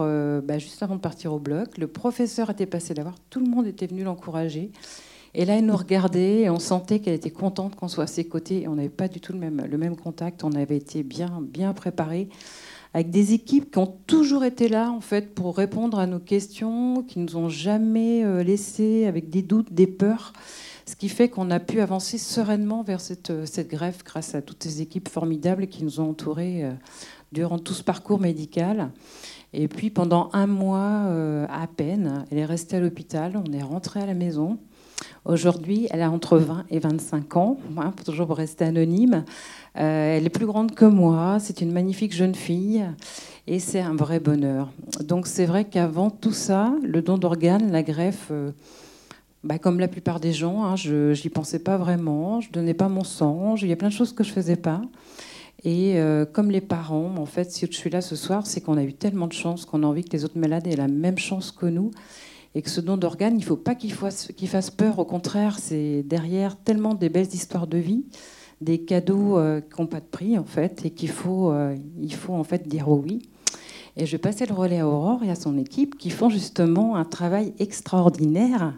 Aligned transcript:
euh, 0.00 0.40
bah, 0.40 0.58
juste 0.58 0.82
avant 0.82 0.96
de 0.96 1.00
partir 1.00 1.32
au 1.32 1.38
bloc. 1.38 1.78
Le 1.78 1.86
professeur 1.86 2.50
était 2.50 2.66
passé 2.66 2.94
la 2.94 3.02
voir, 3.02 3.14
tout 3.30 3.40
le 3.40 3.50
monde 3.50 3.66
était 3.66 3.86
venu 3.86 4.04
l'encourager. 4.04 4.70
Et 5.32 5.44
là, 5.44 5.56
elle 5.56 5.66
nous 5.66 5.76
regardait 5.76 6.40
et 6.40 6.50
on 6.50 6.58
sentait 6.58 6.98
qu'elle 6.98 7.14
était 7.14 7.30
contente 7.30 7.76
qu'on 7.76 7.88
soit 7.88 8.04
à 8.04 8.08
ses 8.08 8.24
côtés. 8.24 8.66
on 8.66 8.74
n'avait 8.74 8.88
pas 8.88 9.06
du 9.06 9.20
tout 9.20 9.32
le 9.32 9.38
même, 9.38 9.64
le 9.70 9.78
même 9.78 9.96
contact. 9.96 10.42
On 10.42 10.52
avait 10.52 10.76
été 10.76 11.02
bien, 11.02 11.40
bien 11.40 11.72
préparés 11.72 12.28
avec 12.92 13.10
des 13.10 13.32
équipes 13.32 13.70
qui 13.70 13.78
ont 13.78 13.94
toujours 14.08 14.44
été 14.44 14.68
là 14.68 14.90
en 14.90 15.00
fait 15.00 15.32
pour 15.34 15.56
répondre 15.56 16.00
à 16.00 16.06
nos 16.06 16.18
questions, 16.18 17.04
qui 17.04 17.20
nous 17.20 17.36
ont 17.36 17.48
jamais 17.48 18.24
euh, 18.24 18.42
laissé 18.42 19.06
avec 19.06 19.30
des 19.30 19.42
doutes, 19.42 19.72
des 19.72 19.86
peurs. 19.86 20.32
Ce 20.86 20.96
qui 20.96 21.08
fait 21.08 21.28
qu'on 21.28 21.52
a 21.52 21.60
pu 21.60 21.80
avancer 21.80 22.18
sereinement 22.18 22.82
vers 22.82 23.00
cette, 23.00 23.30
euh, 23.30 23.46
cette 23.46 23.70
greffe 23.70 24.02
grâce 24.02 24.34
à 24.34 24.42
toutes 24.42 24.64
ces 24.64 24.82
équipes 24.82 25.08
formidables 25.08 25.68
qui 25.68 25.84
nous 25.84 26.00
ont 26.00 26.10
entourés 26.10 26.64
durant 27.30 27.60
tout 27.60 27.74
ce 27.74 27.84
parcours 27.84 28.18
médical. 28.18 28.90
Et 29.52 29.68
puis 29.68 29.90
pendant 29.90 30.30
un 30.32 30.46
mois 30.46 31.08
à 31.48 31.66
peine, 31.66 32.24
elle 32.30 32.38
est 32.38 32.44
restée 32.44 32.76
à 32.76 32.80
l'hôpital, 32.80 33.32
on 33.36 33.52
est 33.52 33.62
rentré 33.62 34.00
à 34.00 34.06
la 34.06 34.14
maison. 34.14 34.58
Aujourd'hui, 35.24 35.86
elle 35.90 36.02
a 36.02 36.10
entre 36.10 36.38
20 36.38 36.64
et 36.70 36.78
25 36.78 37.36
ans, 37.36 37.58
pour 37.74 38.04
toujours 38.04 38.34
rester 38.34 38.64
anonyme. 38.64 39.24
Euh, 39.76 40.16
elle 40.16 40.24
est 40.24 40.30
plus 40.30 40.46
grande 40.46 40.74
que 40.74 40.86
moi, 40.86 41.38
c'est 41.40 41.60
une 41.60 41.72
magnifique 41.72 42.14
jeune 42.14 42.34
fille 42.34 42.84
et 43.46 43.58
c'est 43.58 43.80
un 43.80 43.94
vrai 43.94 44.18
bonheur. 44.18 44.70
Donc 45.00 45.26
c'est 45.26 45.44
vrai 45.44 45.64
qu'avant 45.64 46.10
tout 46.10 46.32
ça, 46.32 46.72
le 46.82 47.02
don 47.02 47.18
d'organes, 47.18 47.70
la 47.70 47.82
greffe, 47.82 48.28
euh, 48.30 48.52
bah, 49.44 49.58
comme 49.58 49.78
la 49.78 49.88
plupart 49.88 50.20
des 50.20 50.32
gens, 50.32 50.64
hein, 50.64 50.76
je 50.76 51.12
n'y 51.12 51.30
pensais 51.30 51.58
pas 51.58 51.76
vraiment, 51.76 52.40
je 52.40 52.50
donnais 52.50 52.74
pas 52.74 52.88
mon 52.88 53.04
sang, 53.04 53.56
il 53.56 53.68
y 53.68 53.72
a 53.72 53.76
plein 53.76 53.88
de 53.88 53.94
choses 53.94 54.12
que 54.12 54.24
je 54.24 54.32
faisais 54.32 54.56
pas. 54.56 54.80
Et 55.62 55.98
euh, 55.98 56.24
comme 56.24 56.50
les 56.50 56.60
parents, 56.60 57.14
en 57.16 57.26
fait, 57.26 57.50
si 57.52 57.66
je 57.66 57.72
suis 57.72 57.90
là 57.90 58.00
ce 58.00 58.16
soir, 58.16 58.46
c'est 58.46 58.60
qu'on 58.60 58.76
a 58.76 58.82
eu 58.82 58.94
tellement 58.94 59.26
de 59.26 59.32
chance 59.32 59.64
qu'on 59.64 59.82
a 59.82 59.86
envie 59.86 60.04
que 60.04 60.12
les 60.12 60.24
autres 60.24 60.38
malades 60.38 60.66
aient 60.66 60.76
la 60.76 60.88
même 60.88 61.18
chance 61.18 61.52
que 61.52 61.66
nous 61.66 61.90
et 62.54 62.62
que 62.62 62.70
ce 62.70 62.80
don 62.80 62.96
d'organes, 62.96 63.34
il 63.34 63.40
ne 63.40 63.44
faut 63.44 63.56
pas 63.56 63.74
qu'il 63.74 63.92
fasse, 63.92 64.70
peur. 64.70 64.98
Au 64.98 65.04
contraire, 65.04 65.58
c'est 65.58 66.02
derrière 66.02 66.56
tellement 66.56 66.94
des 66.94 67.08
belles 67.08 67.32
histoires 67.32 67.66
de 67.66 67.78
vie, 67.78 68.04
des 68.60 68.80
cadeaux 68.80 69.38
euh, 69.38 69.60
qui 69.60 69.80
n'ont 69.80 69.86
pas 69.86 70.00
de 70.00 70.06
prix 70.06 70.36
en 70.36 70.44
fait, 70.44 70.84
et 70.84 70.90
qu'il 70.90 71.10
faut, 71.10 71.52
euh, 71.52 71.76
faut 72.10 72.34
en 72.34 72.44
fait 72.44 72.66
dire 72.66 72.88
oui. 72.88 73.22
Et 73.96 74.06
je 74.06 74.12
vais 74.12 74.18
passer 74.18 74.46
le 74.46 74.54
relais 74.54 74.80
à 74.80 74.88
Aurore 74.88 75.22
et 75.24 75.30
à 75.30 75.34
son 75.34 75.58
équipe 75.58 75.98
qui 75.98 76.10
font 76.10 76.28
justement 76.28 76.96
un 76.96 77.04
travail 77.04 77.54
extraordinaire 77.58 78.74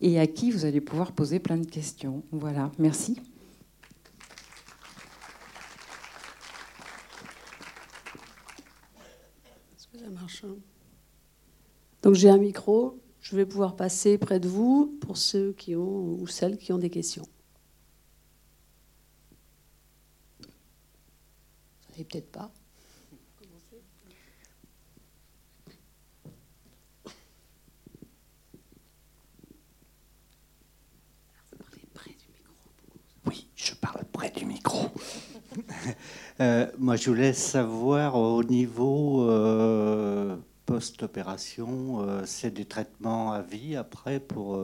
et 0.00 0.18
à 0.18 0.26
qui 0.26 0.50
vous 0.50 0.64
allez 0.64 0.80
pouvoir 0.80 1.12
poser 1.12 1.38
plein 1.38 1.56
de 1.56 1.66
questions. 1.66 2.22
Voilà, 2.32 2.70
merci. 2.78 3.20
Est-ce 9.76 9.86
que 9.88 9.98
ça 9.98 10.06
marche 10.30 10.44
donc 12.02 12.14
j'ai 12.14 12.30
un 12.30 12.38
micro, 12.38 12.98
je 13.20 13.36
vais 13.36 13.44
pouvoir 13.44 13.76
passer 13.76 14.16
près 14.16 14.40
de 14.40 14.48
vous 14.48 14.98
pour 15.02 15.18
ceux 15.18 15.52
qui 15.52 15.76
ont 15.76 16.14
ou 16.18 16.26
celles 16.26 16.56
qui 16.56 16.72
ont 16.72 16.78
des 16.78 16.88
questions. 16.88 17.26
Vous 20.40 20.46
savez 21.90 22.04
peut-être 22.04 22.32
pas. 22.32 22.50
Oui, 33.26 33.50
je 33.54 33.74
parle 33.74 34.04
près 34.06 34.30
du 34.30 34.46
micro. 34.46 34.88
Euh, 36.40 36.66
moi, 36.78 36.96
je 36.96 37.10
voulais 37.10 37.34
savoir 37.34 38.16
au 38.16 38.42
niveau 38.42 39.28
euh, 39.28 40.36
post-opération, 40.64 42.00
euh, 42.00 42.22
c'est 42.24 42.50
des 42.50 42.64
traitements 42.64 43.32
à 43.32 43.42
vie 43.42 43.76
après 43.76 44.20
pour 44.20 44.58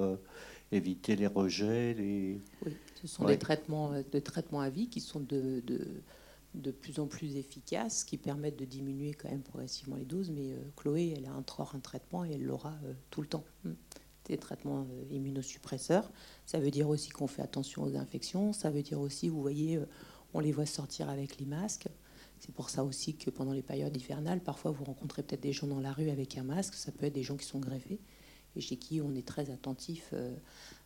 éviter 0.72 1.16
les 1.16 1.26
rejets 1.26 1.94
les... 1.94 2.40
Oui, 2.64 2.76
ce 2.94 3.06
sont 3.06 3.24
des 3.26 3.38
traitements, 3.38 3.92
de 3.92 4.18
traitements 4.18 4.60
à 4.60 4.70
vie 4.70 4.88
qui 4.88 5.00
sont 5.00 5.20
de, 5.20 5.62
de, 6.54 6.70
plus 6.70 6.98
en 6.98 7.06
plus 7.06 7.36
efficaces, 7.36 8.04
qui 8.04 8.16
permettent 8.16 8.58
de 8.58 8.64
diminuer 8.64 9.12
quand 9.12 9.30
même 9.30 9.42
progressivement 9.42 9.96
les 9.96 10.06
doses. 10.06 10.30
Mais 10.30 10.54
Chloé, 10.76 11.14
elle 11.14 11.26
a 11.26 11.32
un, 11.32 11.44
un 11.74 11.80
traitement 11.80 12.24
et 12.24 12.32
elle 12.32 12.44
l'aura 12.44 12.72
tout 13.10 13.20
le 13.20 13.28
temps. 13.28 13.44
Hmm. 13.64 13.72
Des 14.24 14.38
traitements 14.38 14.88
immunosuppresseurs. 15.10 16.10
Ça 16.46 16.58
veut 16.58 16.72
dire 16.72 16.88
aussi 16.88 17.10
qu'on 17.10 17.28
fait 17.28 17.42
attention 17.42 17.84
aux 17.84 17.96
infections. 17.96 18.52
Ça 18.52 18.70
veut 18.70 18.82
dire 18.82 18.98
aussi, 18.98 19.28
vous 19.28 19.40
voyez, 19.40 19.78
on 20.34 20.40
les 20.40 20.52
voit 20.52 20.66
sortir 20.66 21.08
avec 21.08 21.38
les 21.38 21.46
masques. 21.46 21.88
C'est 22.38 22.54
pour 22.54 22.70
ça 22.70 22.84
aussi 22.84 23.16
que 23.16 23.30
pendant 23.30 23.52
les 23.52 23.62
périodes 23.62 23.96
hivernales, 23.96 24.40
parfois 24.40 24.70
vous 24.70 24.84
rencontrez 24.84 25.22
peut-être 25.22 25.42
des 25.42 25.52
gens 25.52 25.66
dans 25.66 25.80
la 25.80 25.92
rue 25.92 26.10
avec 26.10 26.36
un 26.36 26.42
masque, 26.42 26.74
ça 26.74 26.92
peut 26.92 27.06
être 27.06 27.14
des 27.14 27.22
gens 27.22 27.36
qui 27.36 27.46
sont 27.46 27.58
greffés 27.58 27.98
et 28.56 28.60
chez 28.60 28.76
qui 28.76 29.00
on 29.00 29.14
est 29.14 29.26
très 29.26 29.50
attentif 29.50 30.10
euh, 30.12 30.34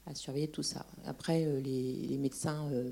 à 0.06 0.15
surveiller 0.15 0.49
tout 0.49 0.62
ça. 0.62 0.87
Après, 1.05 1.45
euh, 1.45 1.61
les, 1.61 2.19
médecins 2.19 2.69
euh, 2.73 2.91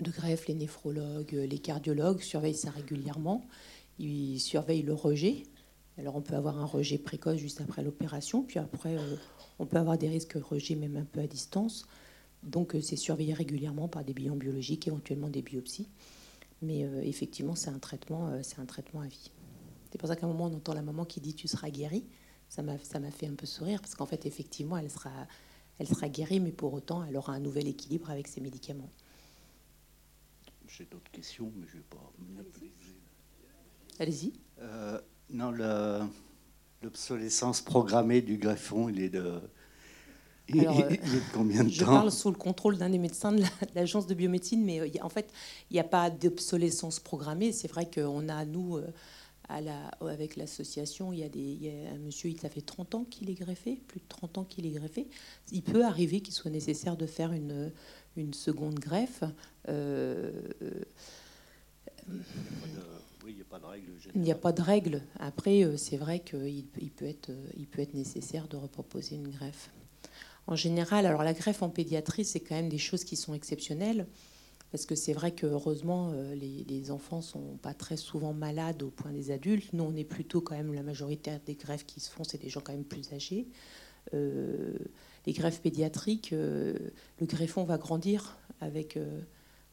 de 0.00 0.10
greffe, 0.10 0.48
les 0.48 0.54
néphrologues, 0.54 1.32
les 1.32 1.58
cardiologues 1.58 2.20
surveillent 2.20 2.54
ça 2.54 2.70
régulièrement. 2.70 3.46
Ils 3.98 4.40
surveillent 4.40 4.82
le 4.82 4.94
rejet. 4.94 5.44
Alors 5.98 6.16
on 6.16 6.22
peut 6.22 6.34
avoir 6.34 6.58
un 6.58 6.64
rejet 6.64 6.98
précoce 6.98 7.38
juste 7.38 7.60
après 7.60 7.82
l'opération, 7.82 8.42
puis 8.42 8.58
après 8.58 8.96
on 9.58 9.66
peut 9.66 9.76
avoir 9.76 9.98
des 9.98 10.08
risques 10.08 10.38
de 10.38 10.42
rejet 10.42 10.74
même 10.74 10.96
un 10.96 11.04
peu 11.04 11.20
à 11.20 11.26
distance. 11.26 11.86
Donc 12.42 12.76
c'est 12.80 12.96
surveillé 12.96 13.34
régulièrement 13.34 13.88
par 13.88 14.04
des 14.04 14.14
bilans 14.14 14.36
biologiques, 14.36 14.88
éventuellement 14.88 15.28
des 15.28 15.42
biopsies. 15.42 15.88
Mais 16.62 16.84
euh, 16.84 17.02
effectivement, 17.02 17.54
c'est 17.54 17.70
un 17.70 17.78
traitement, 17.78 18.28
euh, 18.28 18.40
c'est 18.42 18.60
un 18.60 18.66
traitement 18.66 19.00
à 19.00 19.06
vie. 19.08 19.30
C'est 19.90 19.98
pour 19.98 20.08
ça 20.08 20.16
qu'à 20.16 20.26
un 20.26 20.28
moment, 20.28 20.46
on 20.46 20.54
entend 20.54 20.74
la 20.74 20.82
maman 20.82 21.04
qui 21.04 21.20
dit 21.20 21.34
tu 21.34 21.48
seras 21.48 21.70
guérie. 21.70 22.06
Ça 22.48 22.62
m'a, 22.62 22.78
ça 22.78 23.00
m'a 23.00 23.10
fait 23.10 23.26
un 23.26 23.34
peu 23.34 23.46
sourire 23.46 23.80
parce 23.80 23.94
qu'en 23.94 24.06
fait, 24.06 24.26
effectivement, 24.26 24.76
elle 24.76 24.90
sera, 24.90 25.10
elle 25.78 25.88
sera 25.88 26.08
guérie, 26.08 26.38
mais 26.38 26.52
pour 26.52 26.72
autant, 26.72 27.04
elle 27.04 27.16
aura 27.16 27.32
un 27.32 27.40
nouvel 27.40 27.66
équilibre 27.66 28.10
avec 28.10 28.28
ses 28.28 28.40
médicaments. 28.40 28.90
J'ai 30.68 30.84
d'autres 30.84 31.10
questions, 31.10 31.52
mais 31.56 31.66
je 31.66 31.76
ne 31.76 31.82
vais 31.82 31.88
pas 31.90 32.12
Allez-y. 33.98 34.32
Euh, 34.60 35.00
non, 35.30 35.50
l'obsolescence 36.82 37.60
programmée 37.60 38.22
du 38.22 38.38
greffon, 38.38 38.88
il 38.88 39.00
est 39.00 39.10
de 39.10 39.40
alors, 40.50 40.80
euh, 40.80 40.96
combien 41.32 41.64
de 41.64 41.68
je 41.68 41.84
parle 41.84 42.10
sous 42.10 42.30
le 42.30 42.36
contrôle 42.36 42.76
d'un 42.76 42.90
des 42.90 42.98
médecins 42.98 43.32
de 43.32 43.42
l'agence 43.74 44.06
de 44.06 44.14
biomédecine, 44.14 44.64
mais 44.64 44.80
euh, 44.80 44.88
en 45.02 45.08
fait, 45.08 45.32
il 45.70 45.74
n'y 45.74 45.80
a 45.80 45.84
pas 45.84 46.10
d'obsolescence 46.10 47.00
programmée. 47.00 47.52
C'est 47.52 47.68
vrai 47.68 47.88
qu'on 47.88 48.28
a, 48.28 48.44
nous, 48.44 48.76
euh, 48.76 48.86
à 49.48 49.60
la, 49.60 49.88
avec 50.00 50.36
l'association, 50.36 51.12
il 51.12 51.20
y, 51.20 51.24
a 51.24 51.28
des, 51.28 51.88
un 51.92 51.98
monsieur, 51.98 52.30
il 52.30 52.38
ça 52.40 52.48
fait 52.48 52.60
30 52.60 52.94
ans 52.94 53.04
qu'il 53.04 53.30
est 53.30 53.34
greffé, 53.34 53.80
plus 53.86 54.00
de 54.00 54.06
30 54.08 54.38
ans 54.38 54.44
qu'il 54.44 54.66
est 54.66 54.70
greffé. 54.70 55.08
Il 55.52 55.62
peut 55.62 55.84
arriver 55.84 56.20
qu'il 56.20 56.34
soit 56.34 56.50
nécessaire 56.50 56.96
de 56.96 57.06
faire 57.06 57.32
une, 57.32 57.72
une 58.16 58.34
seconde 58.34 58.78
greffe. 58.78 59.22
il 59.68 59.74
n'y 63.34 63.40
a 63.40 63.44
pas 63.44 63.58
de 63.58 63.66
règle. 63.66 63.92
Il 64.14 64.20
n'y 64.20 64.32
a 64.32 64.36
pas 64.36 64.52
de 64.52 64.62
règle. 64.62 65.02
Après, 65.18 65.76
c'est 65.76 65.96
vrai 65.96 66.20
qu'il 66.20 66.66
il 66.80 66.90
peut, 66.90 67.06
être, 67.06 67.30
il 67.56 67.66
peut 67.66 67.80
être 67.80 67.94
nécessaire 67.94 68.48
de 68.48 68.56
reproposer 68.56 69.16
une 69.16 69.28
greffe 69.28 69.70
en 70.46 70.56
général, 70.56 71.06
alors 71.06 71.22
la 71.22 71.34
greffe 71.34 71.62
en 71.62 71.70
pédiatrie, 71.70 72.24
c'est 72.24 72.40
quand 72.40 72.54
même 72.54 72.68
des 72.68 72.78
choses 72.78 73.04
qui 73.04 73.16
sont 73.16 73.34
exceptionnelles. 73.34 74.06
Parce 74.72 74.86
que 74.86 74.94
c'est 74.94 75.12
vrai 75.12 75.32
que 75.32 75.46
heureusement, 75.46 76.12
euh, 76.14 76.34
les, 76.34 76.90
enfants 76.90 77.20
sont 77.20 77.58
pas 77.58 77.74
très 77.74 77.98
souvent 77.98 78.32
malades 78.32 78.82
au 78.82 78.88
point 78.88 79.12
des 79.12 79.30
adultes. 79.30 79.74
Nous, 79.74 79.84
on 79.84 79.94
est 79.94 80.04
plutôt 80.04 80.40
quand 80.40 80.56
même 80.56 80.72
la 80.72 80.82
majorité 80.82 81.30
des 81.44 81.54
greffes 81.54 81.84
qui 81.84 82.00
se 82.00 82.10
font, 82.10 82.24
c'est 82.24 82.40
des 82.40 82.48
gens 82.48 82.62
quand 82.62 82.72
même 82.72 82.84
plus 82.84 83.12
âgés. 83.12 83.48
Euh, 84.14 84.78
les 85.26 85.34
greffes 85.34 85.60
pédiatriques, 85.60 86.32
euh, 86.32 86.74
le 87.20 87.26
greffon 87.26 87.64
va 87.64 87.76
grandir 87.76 88.38
avec, 88.60 88.98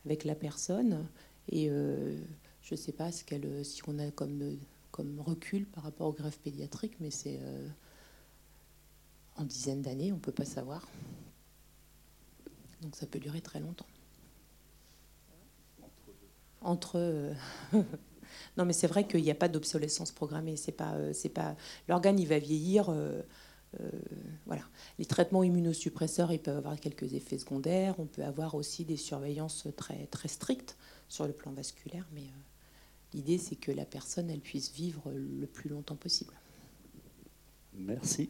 avec 0.05 0.25
la 0.25 0.35
personne. 0.35 1.07
Et 1.49 1.69
je 1.69 2.73
ne 2.73 2.75
sais 2.75 2.91
pas 2.91 3.09
si 3.11 3.23
on 3.87 3.99
a 3.99 4.11
comme, 4.11 4.57
comme 4.91 5.21
recul 5.21 5.65
par 5.65 5.85
rapport 5.85 6.07
aux 6.07 6.13
greffes 6.13 6.39
pédiatriques, 6.39 6.99
mais 6.99 7.09
c'est 7.09 7.39
en 9.39 9.45
dizaines 9.45 9.81
d'années, 9.81 10.11
on 10.11 10.15
ne 10.15 10.21
peut 10.21 10.33
pas 10.33 10.45
savoir. 10.45 10.87
Donc 12.81 12.95
ça 12.95 13.05
peut 13.05 13.19
durer 13.19 13.41
très 13.41 13.59
longtemps. 13.59 13.87
Entre. 16.61 16.97
Euh, 16.97 17.33
non, 18.57 18.65
mais 18.65 18.73
c'est 18.73 18.87
vrai 18.87 19.07
qu'il 19.07 19.23
n'y 19.23 19.31
a 19.31 19.35
pas 19.35 19.47
d'obsolescence 19.47 20.11
programmée. 20.11 20.57
C'est 20.57 20.73
pas, 20.73 20.93
euh, 20.95 21.13
c'est 21.13 21.29
pas. 21.29 21.55
L'organe, 21.87 22.19
il 22.19 22.27
va 22.27 22.39
vieillir. 22.39 22.89
Euh, 22.89 23.21
voilà. 24.45 24.63
Les 24.97 25.05
traitements 25.05 25.43
immunosuppresseurs, 25.43 26.31
ils 26.31 26.39
peuvent 26.39 26.57
avoir 26.57 26.79
quelques 26.79 27.13
effets 27.13 27.37
secondaires. 27.37 27.95
On 27.99 28.07
peut 28.07 28.23
avoir 28.23 28.55
aussi 28.55 28.83
des 28.83 28.97
surveillances 28.97 29.67
très, 29.77 30.07
très 30.07 30.27
strictes 30.27 30.77
sur 31.07 31.27
le 31.27 31.33
plan 31.33 31.51
vasculaire, 31.51 32.07
mais 32.13 32.23
l'idée, 33.13 33.37
c'est 33.37 33.55
que 33.55 33.71
la 33.71 33.85
personne, 33.85 34.29
elle 34.29 34.41
puisse 34.41 34.71
vivre 34.71 35.11
le 35.11 35.45
plus 35.45 35.69
longtemps 35.69 35.95
possible. 35.95 36.33
Merci. 37.73 38.29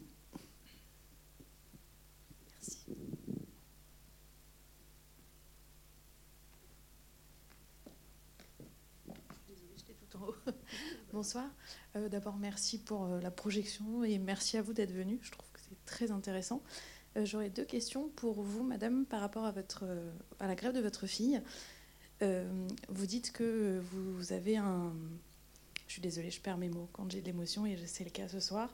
Bonsoir. 11.12 11.50
Euh, 11.96 12.08
d'abord, 12.08 12.36
merci 12.36 12.78
pour 12.78 13.04
euh, 13.04 13.20
la 13.20 13.30
projection 13.30 14.04
et 14.04 14.18
merci 14.18 14.56
à 14.56 14.62
vous 14.62 14.72
d'être 14.72 14.92
venu. 14.92 15.18
Je 15.22 15.30
trouve 15.30 15.50
que 15.52 15.60
c'est 15.68 15.84
très 15.84 16.10
intéressant. 16.10 16.62
Euh, 17.16 17.24
j'aurais 17.24 17.50
deux 17.50 17.64
questions 17.64 18.08
pour 18.08 18.42
vous, 18.42 18.62
madame, 18.62 19.04
par 19.04 19.20
rapport 19.20 19.44
à, 19.44 19.52
à 20.38 20.46
la 20.46 20.54
grève 20.54 20.72
de 20.72 20.80
votre 20.80 21.06
fille. 21.06 21.40
vous 22.20 23.06
dites 23.06 23.32
que 23.32 23.80
vous 23.92 24.32
avez 24.32 24.56
un. 24.56 24.92
Je 25.86 25.94
suis 25.94 26.02
désolée, 26.02 26.30
je 26.30 26.40
perds 26.40 26.58
mes 26.58 26.68
mots 26.68 26.88
quand 26.92 27.10
j'ai 27.10 27.20
de 27.20 27.26
l'émotion 27.26 27.66
et 27.66 27.76
c'est 27.86 28.04
le 28.04 28.10
cas 28.10 28.28
ce 28.28 28.38
soir. 28.38 28.72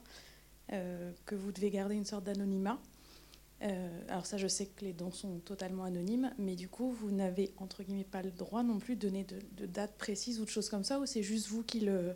que 0.69 1.35
vous 1.35 1.51
devez 1.51 1.71
garder 1.71 1.95
une 1.95 2.05
sorte 2.05 2.25
d'anonymat. 2.25 2.79
Alors 4.07 4.25
ça, 4.25 4.37
je 4.37 4.47
sais 4.47 4.67
que 4.67 4.85
les 4.85 4.93
dons 4.93 5.11
sont 5.11 5.39
totalement 5.39 5.83
anonymes, 5.83 6.31
mais 6.37 6.55
du 6.55 6.69
coup, 6.69 6.91
vous 6.91 7.11
n'avez 7.11 7.51
entre 7.57 7.83
guillemets 7.83 8.03
pas 8.03 8.21
le 8.21 8.31
droit 8.31 8.63
non 8.63 8.77
plus 8.77 8.95
de 8.95 9.07
donner 9.07 9.23
de, 9.23 9.39
de 9.57 9.65
date 9.65 9.97
précise 9.97 10.39
ou 10.39 10.45
de 10.45 10.49
choses 10.49 10.69
comme 10.69 10.83
ça, 10.83 10.99
ou 10.99 11.05
c'est 11.05 11.23
juste 11.23 11.47
vous 11.47 11.63
qui 11.63 11.79
le, 11.79 12.15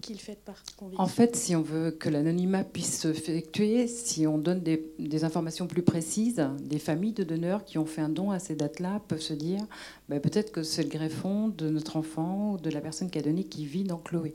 qu'il 0.00 0.18
fait 0.18 0.38
partie 0.38 0.74
En 0.96 1.06
fait, 1.06 1.36
si 1.36 1.54
on 1.54 1.62
veut 1.62 1.90
que 1.90 2.08
l'anonymat 2.08 2.64
puisse 2.64 3.00
s'effectuer, 3.00 3.86
si 3.86 4.26
on 4.26 4.38
donne 4.38 4.60
des, 4.60 5.24
informations 5.24 5.66
plus 5.66 5.82
précises, 5.82 6.42
des 6.60 6.78
familles 6.78 7.12
de 7.12 7.24
donneurs 7.24 7.64
qui 7.64 7.76
ont 7.78 7.84
fait 7.84 8.00
un 8.00 8.08
don 8.08 8.30
à 8.30 8.38
ces 8.38 8.54
dates-là 8.54 9.02
peuvent 9.08 9.20
se 9.20 9.34
dire 9.34 9.60
bah, 10.08 10.20
peut-être 10.20 10.52
que 10.52 10.62
c'est 10.62 10.82
le 10.82 10.88
greffon 10.88 11.48
de 11.48 11.68
notre 11.68 11.96
enfant 11.96 12.52
ou 12.52 12.56
de 12.56 12.70
la 12.70 12.80
personne 12.80 13.10
qui 13.10 13.18
a 13.18 13.22
donné 13.22 13.44
qui 13.44 13.66
vit 13.66 13.84
dans 13.84 13.98
Chloé. 13.98 14.32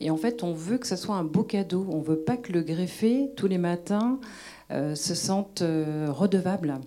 Et 0.00 0.10
en 0.10 0.16
fait, 0.16 0.42
on 0.42 0.52
veut 0.52 0.78
que 0.78 0.86
ce 0.86 0.96
soit 0.96 1.16
un 1.16 1.24
beau 1.24 1.42
cadeau. 1.42 1.86
On 1.90 1.98
ne 1.98 2.04
veut 2.04 2.18
pas 2.18 2.36
que 2.36 2.52
le 2.52 2.62
greffé, 2.62 3.30
tous 3.36 3.48
les 3.48 3.58
matins, 3.58 4.20
euh, 4.70 4.94
se 4.94 5.14
sente 5.14 5.62
euh, 5.62 6.08
redevable. 6.10 6.78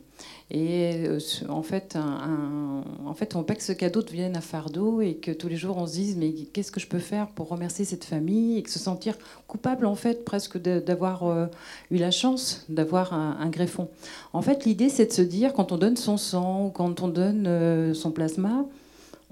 Et 0.51 1.07
euh, 1.07 1.19
en 1.49 1.63
fait, 1.63 1.97
on 1.97 3.39
veut 3.39 3.45
pas 3.45 3.55
que 3.55 3.63
ce 3.63 3.71
cadeau 3.71 4.03
devienne 4.03 4.37
un 4.37 4.41
fardeau 4.41 5.01
et 5.01 5.15
que 5.15 5.31
tous 5.31 5.47
les 5.47 5.55
jours 5.55 5.77
on 5.77 5.87
se 5.87 5.93
dise 5.93 6.15
mais 6.15 6.31
qu'est-ce 6.31 6.71
que 6.71 6.79
je 6.79 6.85
peux 6.85 6.99
faire 6.99 7.29
pour 7.29 7.49
remercier 7.49 7.83
cette 7.83 8.03
famille 8.03 8.59
et 8.59 8.61
que 8.61 8.69
se 8.69 8.77
sentir 8.77 9.17
coupable 9.47 9.87
en 9.87 9.95
fait 9.95 10.23
presque 10.25 10.59
d'avoir 10.59 11.49
eu 11.89 11.97
la 11.97 12.11
chance 12.11 12.65
d'avoir 12.69 13.13
un, 13.13 13.49
greffon. 13.49 13.87
En 14.33 14.43
fait, 14.43 14.65
l'idée 14.65 14.89
c'est 14.89 15.07
de 15.07 15.13
se 15.13 15.23
dire 15.23 15.53
quand 15.53 15.71
on 15.71 15.77
donne 15.77 15.97
son 15.97 16.17
sang 16.17 16.65
ou 16.65 16.69
quand 16.69 17.01
on 17.01 17.07
donne 17.07 17.93
son 17.95 18.11
plasma, 18.11 18.65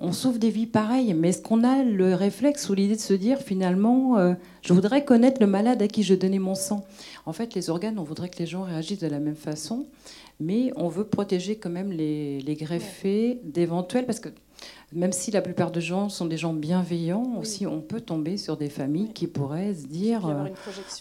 on 0.02 0.12
sauve 0.12 0.40
des 0.40 0.50
vies 0.50 0.68
pareilles. 0.68 1.14
Mais 1.14 1.30
est-ce 1.30 1.42
qu'on 1.42 1.64
a 1.64 1.84
le 1.84 2.14
réflexe 2.16 2.70
ou 2.70 2.74
l'idée 2.74 2.96
de 2.96 3.02
se 3.02 3.14
dire 3.14 3.40
finalement, 3.40 4.36
je 4.62 4.74
voudrais 4.74 5.06
connaître 5.06 5.42
le 5.42 5.48
malade 5.48 5.82
à 5.82 5.88
qui 5.88 6.04
je 6.04 6.14
donnais 6.14 6.40
mon 6.40 6.56
sang? 6.56 6.86
En 7.26 7.34
fait, 7.34 7.54
les 7.56 7.70
organes, 7.70 8.00
on 8.00 8.04
voudrait 8.04 8.30
que 8.30 8.40
les 8.40 8.46
gens 8.46 8.64
réagissent 8.64 9.00
de 9.00 9.08
la 9.08 9.20
même 9.20 9.36
façon 9.36 9.86
mais 10.40 10.72
on 10.76 10.88
veut 10.88 11.04
protéger 11.04 11.58
quand 11.58 11.70
même 11.70 11.92
les, 11.92 12.58
greffés 12.60 13.40
d'éventuels, 13.44 14.06
parce 14.06 14.20
que 14.20 14.30
même 14.92 15.12
si 15.12 15.32
la 15.32 15.42
plupart 15.42 15.72
des 15.72 15.82
gens 15.82 16.10
sont 16.10 16.26
des 16.26 16.38
gens 16.38 16.54
bienveillants, 16.54 17.38
aussi 17.40 17.68
on 17.68 17.82
peut 17.82 18.02
tomber 18.02 18.38
sur 18.38 18.58
des 18.58 18.70
familles 18.70 19.12
qui 19.14 19.28
pourraient 19.28 19.74
se 19.74 19.86
dire 19.86 20.28
euh, 20.28 20.46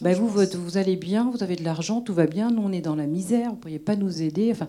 bah, 0.00 0.12
vous, 0.12 0.28
vous, 0.28 0.76
allez 0.76 0.96
bien, 0.96 1.30
vous 1.30 1.42
avez 1.42 1.56
de 1.56 1.64
l'argent, 1.64 2.00
tout 2.00 2.14
va 2.14 2.26
bien, 2.26 2.50
nous 2.50 2.62
on 2.62 2.72
est 2.72 2.80
dans 2.80 2.96
la 2.96 3.06
misère, 3.06 3.50
vous 3.50 3.56
ne 3.56 3.60
pourriez 3.60 3.78
pas 3.78 3.96
nous 3.96 4.22
aider. 4.22 4.50
Enfin, 4.52 4.68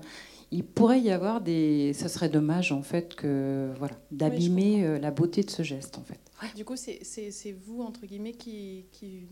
il 0.52 0.66
pourrait 0.66 1.00
y 1.00 1.12
avoir 1.12 1.42
des. 1.42 1.94
Ça 1.94 2.08
serait 2.08 2.30
dommage 2.30 2.72
en 2.72 2.82
fait 2.82 3.16
que 3.16 3.72
voilà 3.78 3.96
d'abîmer 4.12 4.86
euh, 4.86 5.00
la 5.00 5.12
beauté 5.12 5.44
de 5.44 5.50
ce 5.50 5.64
geste 5.64 5.98
en 5.98 6.04
fait. 6.04 6.20
Du 6.56 6.66
coup, 6.66 6.76
c'est 6.76 7.52
vous 7.66 7.82
entre 7.82 8.06
guillemets 8.06 8.34
qui, 8.34 8.86
qui 8.92 9.28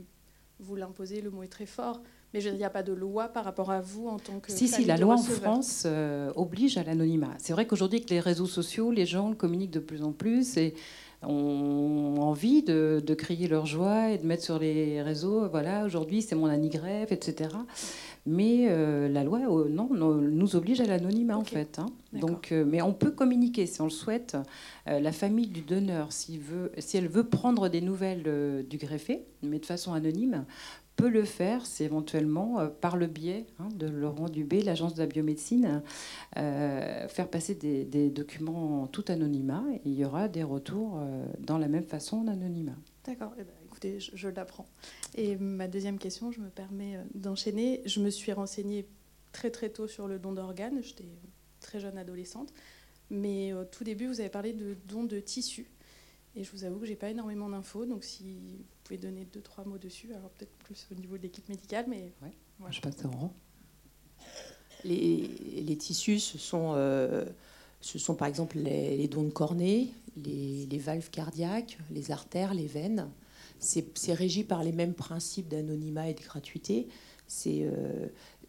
vous 0.59 0.75
l'imposez. 0.75 1.21
Le 1.21 1.31
mot 1.31 1.43
est 1.43 1.47
très 1.47 1.65
fort, 1.65 2.01
mais 2.33 2.43
il 2.43 2.55
n'y 2.55 2.63
a 2.63 2.69
pas 2.69 2.83
de 2.83 2.93
loi 2.93 3.29
par 3.29 3.45
rapport 3.45 3.71
à 3.71 3.81
vous 3.81 4.07
en 4.07 4.19
tant 4.19 4.39
que. 4.39 4.51
Si, 4.51 4.67
si, 4.67 4.85
la 4.85 4.97
loi 4.97 5.15
en 5.15 5.17
France 5.17 5.83
euh, 5.85 6.31
oblige 6.35 6.77
à 6.77 6.83
l'anonymat. 6.83 7.33
C'est 7.39 7.53
vrai 7.53 7.65
qu'aujourd'hui, 7.65 7.99
avec 7.99 8.09
les 8.09 8.19
réseaux 8.19 8.45
sociaux, 8.45 8.91
les 8.91 9.05
gens 9.05 9.33
communiquent 9.33 9.71
de 9.71 9.79
plus 9.79 10.03
en 10.03 10.11
plus 10.11 10.57
et 10.57 10.75
ont 11.23 12.17
envie 12.19 12.61
de, 12.61 13.01
crier 13.17 13.47
leur 13.47 13.65
joie 13.65 14.11
et 14.11 14.17
de 14.17 14.25
mettre 14.25 14.43
sur 14.43 14.59
les 14.59 15.01
réseaux 15.01 15.47
voilà, 15.49 15.83
aujourd'hui, 15.83 16.21
c'est 16.21 16.35
mon 16.35 16.47
grève, 16.67 17.11
etc. 17.11 17.49
Mais 18.29 18.67
euh, 18.69 19.07
la 19.07 19.23
loi 19.23 19.39
euh, 19.39 19.69
non, 19.69 19.89
nous 19.89 20.55
oblige 20.55 20.81
à 20.81 20.85
l'anonymat, 20.85 21.37
en 21.37 21.43
fait. 21.43 21.79
Hein. 21.79 21.87
Donc, 22.13 22.51
mais 22.51 22.81
on 22.81 22.93
peut 22.93 23.11
communiquer 23.11 23.65
si 23.65 23.81
on 23.81 23.85
le 23.85 23.89
souhaite. 23.89 24.37
la 24.85 25.11
famille 25.11 25.47
du 25.47 25.61
donneur, 25.61 26.09
veut, 26.39 26.71
si 26.77 26.97
elle 26.97 27.07
veut 27.07 27.25
prendre 27.25 27.69
des 27.69 27.81
nouvelles 27.81 28.65
du 28.67 28.77
greffé, 28.77 29.25
mais 29.43 29.59
de 29.59 29.65
façon 29.65 29.93
anonyme, 29.93 30.45
peut 30.97 31.07
le 31.07 31.23
faire, 31.23 31.65
c'est 31.65 31.85
éventuellement 31.85 32.59
euh, 32.59 32.67
par 32.67 32.97
le 32.97 33.05
biais 33.05 33.45
hein, 33.59 33.69
de 33.73 33.87
Laurent 33.87 34.27
Dubé, 34.27 34.61
l'agence 34.61 34.95
de 34.95 34.99
la 34.99 35.05
biomédecine, 35.05 35.83
euh, 36.37 37.07
faire 37.07 37.29
passer 37.29 37.55
des, 37.55 38.09
documents 38.09 38.83
en 38.83 38.87
tout 38.87 39.05
anonymat. 39.07 39.63
Et 39.75 39.81
il 39.85 39.93
y 39.93 40.03
aura 40.03 40.27
des 40.27 40.43
retours 40.43 40.97
euh, 40.97 41.25
dans 41.39 41.57
la 41.57 41.67
même 41.67 41.85
façon 41.85 42.17
en 42.17 42.27
anonymat. 42.27 42.75
D'accord. 43.05 43.31
Eh 43.37 43.43
ben, 43.43 43.53
écoutez, 43.77 43.99
je, 43.99 44.27
l'apprends. 44.27 44.67
Et 45.15 45.35
ma 45.35 45.67
deuxième 45.67 45.99
question, 45.99 46.31
je 46.31 46.39
me 46.39 46.49
permets 46.49 46.99
d'enchaîner. 47.13 47.81
Je 47.85 47.99
me 47.99 48.09
suis 48.09 48.31
renseignée 48.31 48.87
très 49.31 49.51
très 49.51 49.69
tôt 49.69 49.87
sur 49.87 50.07
le 50.07 50.17
don 50.17 50.31
d'organes. 50.31 50.81
J'étais 50.81 51.05
très 51.59 51.79
jeune 51.79 51.97
adolescente. 51.97 52.51
Mais 53.09 53.53
au 53.53 53.65
tout 53.65 53.83
début, 53.83 54.07
vous 54.07 54.19
avez 54.19 54.29
parlé 54.29 54.53
de 54.53 54.75
don 54.87 55.03
de 55.03 55.19
tissus. 55.19 55.69
Et 56.35 56.43
je 56.43 56.51
vous 56.51 56.63
avoue 56.63 56.79
que 56.79 56.85
j'ai 56.85 56.95
pas 56.95 57.09
énormément 57.09 57.49
d'infos, 57.49 57.85
donc 57.85 58.03
si 58.03 58.57
vous 58.57 58.63
pouvez 58.83 58.97
donner 58.99 59.25
deux 59.25 59.41
trois 59.41 59.65
mots 59.65 59.79
dessus, 59.79 60.13
alors 60.13 60.29
peut-être 60.29 60.51
plus 60.59 60.87
au 60.91 60.95
niveau 60.95 61.17
de 61.17 61.23
l'équipe 61.23 61.49
médicale, 61.49 61.85
mais 61.87 62.11
ouais. 62.21 62.71
je 62.71 62.79
passe 62.79 63.01
rang. 63.05 63.33
Les, 64.83 65.27
les, 65.65 65.77
tissus, 65.77 66.19
ce 66.19 66.37
sont, 66.37 66.73
euh, 66.75 67.25
ce 67.81 67.97
sont 67.97 68.13
par 68.13 68.27
exemple 68.27 68.59
les, 68.59 69.07
dons 69.07 69.23
de 69.23 69.31
cornée, 69.31 69.89
les, 70.15 70.67
les, 70.67 70.77
valves 70.77 71.09
cardiaques, 71.09 71.79
les 71.89 72.11
artères, 72.11 72.53
les 72.53 72.67
veines. 72.67 73.09
C'est 73.59 74.13
régi 74.13 74.43
par 74.43 74.63
les 74.63 74.71
mêmes 74.71 74.93
principes 74.93 75.47
d'anonymat 75.47 76.09
et 76.09 76.13
de 76.13 76.21
gratuité. 76.21 76.87
C'est 77.27 77.63
euh, 77.63 78.07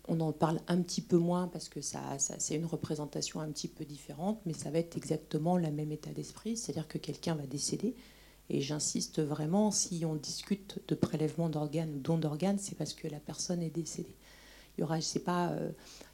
on 0.08 0.20
en 0.20 0.32
parle 0.32 0.58
un 0.68 0.80
petit 0.80 1.02
peu 1.02 1.18
moins 1.18 1.48
parce 1.48 1.68
que 1.68 1.82
ça, 1.82 2.00
c'est 2.18 2.54
une 2.54 2.64
représentation 2.64 3.40
un 3.40 3.48
petit 3.50 3.68
peu 3.68 3.84
différente, 3.84 4.40
mais 4.46 4.54
ça 4.54 4.70
va 4.70 4.78
être 4.78 4.96
exactement 4.96 5.58
le 5.58 5.70
même 5.70 5.92
état 5.92 6.10
d'esprit, 6.10 6.56
c'est-à-dire 6.56 6.88
que 6.88 6.98
quelqu'un 6.98 7.34
va 7.34 7.46
décéder. 7.46 7.94
Et 8.50 8.62
j'insiste 8.62 9.20
vraiment, 9.20 9.70
si 9.70 10.06
on 10.06 10.14
discute 10.14 10.80
de 10.88 10.94
prélèvement 10.94 11.50
d'organes 11.50 11.90
ou 11.94 11.98
don 11.98 12.16
d'organes, 12.16 12.58
c'est 12.58 12.76
parce 12.76 12.94
que 12.94 13.06
la 13.06 13.20
personne 13.20 13.62
est 13.62 13.70
décédée. 13.70 14.16
Il 14.76 14.80
y 14.80 14.84
aura, 14.84 14.98
pas, 15.24 15.50
euh, 15.50 15.70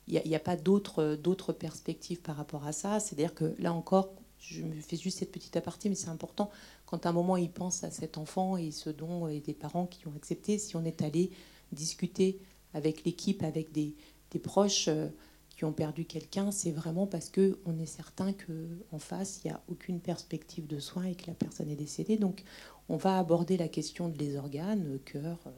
n'y 0.08 0.35
a, 0.35 0.40
pas 0.40 0.56
d'autres 0.56 1.52
perspectives 1.52 2.20
par 2.20 2.37
rapport 2.37 2.67
à 2.67 2.73
ça. 2.73 2.99
C'est-à-dire 2.99 3.35
que 3.35 3.55
là 3.58 3.73
encore, 3.73 4.14
je 4.39 4.63
me 4.63 4.75
fais 4.81 4.97
juste 4.97 5.19
cette 5.19 5.33
petite 5.33 5.57
aparté, 5.57 5.89
mais 5.89 5.95
c'est 5.95 6.09
important. 6.09 6.51
Quand 6.87 7.07
à 7.07 7.09
un 7.09 7.13
moment 7.13 7.37
il 7.37 7.51
pense 7.51 7.85
à 7.85 7.91
cet 7.91 8.19
enfant 8.19 8.57
et 8.57 8.71
ce 8.71 8.91
don 8.91 9.29
et 9.29 9.41
des 9.41 9.55
parents 9.55 9.87
qui 9.87 10.07
ont 10.07 10.15
accepté, 10.17 10.59
si 10.59 10.77
on 10.77 10.85
est 10.85 11.03
allé 11.03 11.31
discuter 11.73 12.39
avec 12.75 13.05
l'équipe, 13.05 13.43
avec 13.43 13.73
des, 13.73 13.95
proches 14.43 14.88
euh, 14.88 15.09
qui 15.50 15.64
ont 15.64 15.73
perdu 15.73 16.05
quelqu'un, 16.05 16.50
c'est 16.50 16.73
vraiment 16.73 17.07
parce 17.07 17.31
que 17.31 17.61
on 17.64 17.79
est 17.79 17.87
certain 17.87 18.33
qu'en 18.33 18.99
face, 18.99 19.41
il 19.45 19.49
n'y 19.49 19.53
a 19.53 19.62
aucune 19.69 20.00
perspective 20.00 20.67
de 20.67 20.81
soins 20.81 21.05
et 21.05 21.14
que 21.14 21.29
la 21.29 21.35
personne 21.35 21.71
est 21.71 21.76
décédée. 21.76 22.17
Donc, 22.17 22.43
on 22.88 22.97
va 22.97 23.19
aborder 23.19 23.57
la 23.57 23.69
question 23.69 24.09
des 24.09 24.37
organes, 24.37 24.99
cœur, 25.05 25.38
euh, 25.47 25.50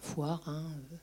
foie, 0.00 0.36
rein, 0.36 0.70
euh, 0.92 0.96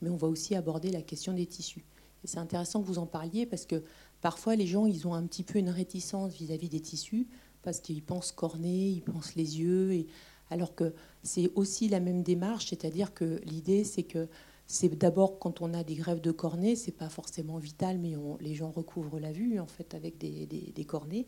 mais 0.00 0.08
on 0.08 0.16
va 0.16 0.28
aussi 0.28 0.54
aborder 0.54 0.90
la 0.90 1.02
question 1.02 1.34
des 1.34 1.44
tissus. 1.44 1.84
Et 2.24 2.26
c'est 2.26 2.38
intéressant 2.38 2.80
que 2.80 2.86
vous 2.86 2.98
en 2.98 3.06
parliez 3.06 3.44
parce 3.44 3.66
que 3.66 3.82
parfois, 4.20 4.56
les 4.56 4.66
gens, 4.66 4.86
ils 4.86 5.06
ont 5.06 5.14
un 5.14 5.24
petit 5.26 5.42
peu 5.42 5.58
une 5.58 5.70
réticence 5.70 6.32
vis-à-vis 6.34 6.68
des 6.68 6.80
tissus 6.80 7.26
parce 7.62 7.80
qu'ils 7.80 8.02
pensent 8.02 8.32
cornée, 8.32 8.88
ils 8.88 9.02
pensent 9.02 9.34
les 9.34 9.60
yeux, 9.60 10.06
alors 10.50 10.74
que 10.74 10.94
c'est 11.22 11.50
aussi 11.54 11.88
la 11.88 12.00
même 12.00 12.22
démarche, 12.22 12.66
c'est-à-dire 12.70 13.12
que 13.14 13.40
l'idée, 13.44 13.84
c'est 13.84 14.02
que 14.02 14.28
c'est 14.66 14.88
d'abord 14.96 15.38
quand 15.38 15.62
on 15.62 15.74
a 15.74 15.82
des 15.82 15.96
grèves 15.96 16.20
de 16.20 16.30
cornée, 16.30 16.76
c'est 16.76 16.92
pas 16.92 17.08
forcément 17.08 17.58
vital, 17.58 17.98
mais 17.98 18.14
les 18.40 18.54
gens 18.54 18.70
recouvrent 18.70 19.18
la 19.18 19.32
vue 19.32 19.58
en 19.58 19.66
fait 19.66 19.94
avec 19.94 20.16
des, 20.18 20.46
des, 20.46 20.84
cornets. 20.84 21.26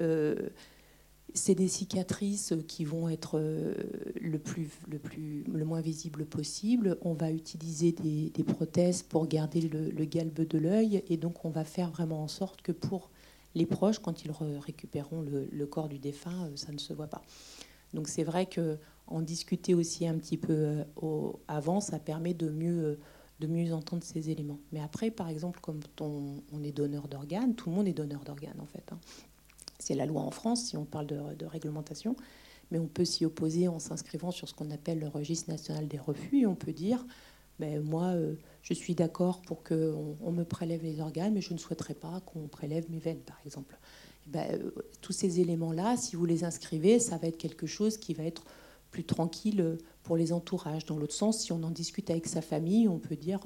Euh, 0.00 0.50
c'est 1.34 1.56
des 1.56 1.66
cicatrices 1.66 2.54
qui 2.68 2.84
vont 2.84 3.08
être 3.08 3.38
euh, 3.40 3.74
le, 4.20 4.38
plus, 4.38 4.70
le, 4.88 4.98
plus, 4.98 5.42
le 5.52 5.64
moins 5.64 5.80
visible 5.80 6.24
possible. 6.24 6.96
On 7.02 7.12
va 7.12 7.32
utiliser 7.32 7.90
des, 7.90 8.30
prothèses 8.44 9.02
pour 9.02 9.26
garder 9.26 9.60
le, 9.60 10.04
galbe 10.04 10.46
de 10.46 10.58
l'œil 10.58 11.02
et 11.08 11.16
donc 11.16 11.44
on 11.44 11.50
va 11.50 11.64
faire 11.64 11.90
vraiment 11.90 12.22
en 12.22 12.28
sorte 12.28 12.62
que 12.62 12.70
pour 12.70 13.10
les 13.56 13.66
proches, 13.66 13.98
quand 13.98 14.24
ils 14.24 14.30
récupéreront 14.30 15.22
le, 15.22 15.66
corps 15.66 15.88
du 15.88 15.98
défunt, 15.98 16.44
euh, 16.44 16.56
ça 16.56 16.72
ne 16.72 16.78
se 16.78 16.92
voit 16.92 17.08
pas. 17.08 17.22
Donc 17.92 18.08
c'est 18.08 18.24
vrai 18.24 18.46
que 18.46 18.78
en 19.06 19.20
discuter 19.20 19.74
aussi 19.74 20.06
un 20.06 20.16
petit 20.16 20.38
peu 20.38 20.84
euh, 21.02 21.32
avant, 21.48 21.80
ça 21.80 21.98
permet 21.98 22.32
de 22.32 22.48
mieux, 22.48 22.98
de 23.40 23.46
mieux 23.48 23.74
entendre 23.74 24.04
ces 24.04 24.30
éléments. 24.30 24.60
Mais 24.72 24.80
après, 24.80 25.10
par 25.10 25.28
exemple, 25.28 25.60
on, 26.00 26.42
on 26.52 26.62
est 26.62 26.72
donneur 26.72 27.08
d'organes, 27.08 27.56
tout 27.56 27.70
le 27.70 27.76
monde 27.76 27.88
est 27.88 27.92
donneur 27.92 28.22
d'organes 28.22 28.60
en 28.60 28.66
fait. 28.66 28.84
Hein. 28.92 28.98
C'est 29.84 29.94
la 29.94 30.06
loi 30.06 30.22
en 30.22 30.30
France 30.30 30.64
si 30.64 30.78
on 30.78 30.86
parle 30.86 31.06
de, 31.06 31.44
réglementation, 31.44 32.16
mais 32.70 32.78
on 32.78 32.86
peut 32.86 33.04
s'y 33.04 33.26
opposer 33.26 33.68
en 33.68 33.78
s'inscrivant 33.78 34.30
sur 34.30 34.48
ce 34.48 34.54
qu'on 34.54 34.70
appelle 34.70 34.98
le 34.98 35.08
registre 35.08 35.50
national 35.50 35.88
des 35.88 35.98
refus 35.98 36.40
et 36.40 36.46
on 36.46 36.54
peut 36.54 36.72
dire, 36.72 37.04
ben, 37.58 37.82
moi, 37.82 38.04
euh, 38.14 38.34
je 38.62 38.72
suis 38.72 38.94
d'accord 38.94 39.42
pour 39.42 39.62
qu'on 39.62 40.16
on 40.22 40.32
me 40.32 40.44
prélève 40.44 40.82
les 40.82 41.00
organes, 41.00 41.34
mais 41.34 41.42
je 41.42 41.52
ne 41.52 41.58
souhaiterais 41.58 41.92
pas 41.92 42.20
qu'on 42.24 42.48
prélève 42.48 42.90
mes 42.90 42.98
veines, 42.98 43.20
par 43.20 43.38
exemple. 43.44 43.78
Ben, 44.26 44.58
tous 45.02 45.12
ces 45.12 45.40
éléments-là, 45.40 45.98
si 45.98 46.16
vous 46.16 46.24
les 46.24 46.44
inscrivez, 46.44 46.98
ça 46.98 47.18
va 47.18 47.28
être 47.28 47.36
quelque 47.36 47.66
chose 47.66 47.98
qui 47.98 48.14
va 48.14 48.24
être 48.24 48.44
plus 48.90 49.04
tranquille 49.04 49.76
pour 50.02 50.16
les 50.16 50.32
entourages. 50.32 50.86
Dans 50.86 50.96
l'autre 50.96 51.12
sens, 51.12 51.40
si 51.40 51.52
on 51.52 51.62
en 51.62 51.70
discute 51.70 52.08
avec 52.08 52.26
sa 52.26 52.40
famille, 52.40 52.88
on 52.88 52.98
peut 52.98 53.16
dire 53.16 53.40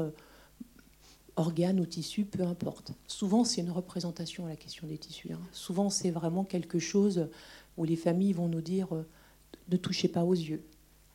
organes 1.38 1.80
ou 1.80 1.87
tissus, 1.87 2.25
peu 2.25 2.42
importe. 2.42 2.92
Souvent, 3.07 3.45
c'est 3.45 3.61
une 3.61 3.71
représentation 3.71 4.47
la 4.47 4.57
question 4.57 4.87
des 4.87 4.99
tissus. 4.99 5.33
Hein. 5.33 5.40
Souvent, 5.52 5.90
c'est 5.90 6.11
vraiment 6.11 6.45
quelque 6.45 6.78
chose 6.78 7.28
où 7.76 7.85
les 7.85 7.97
familles 7.97 8.33
vont 8.33 8.49
nous 8.49 8.61
dire 8.61 8.88
ne 9.68 9.76
touchez 9.76 10.09
pas 10.09 10.25
aux 10.25 10.35
yeux, 10.35 10.62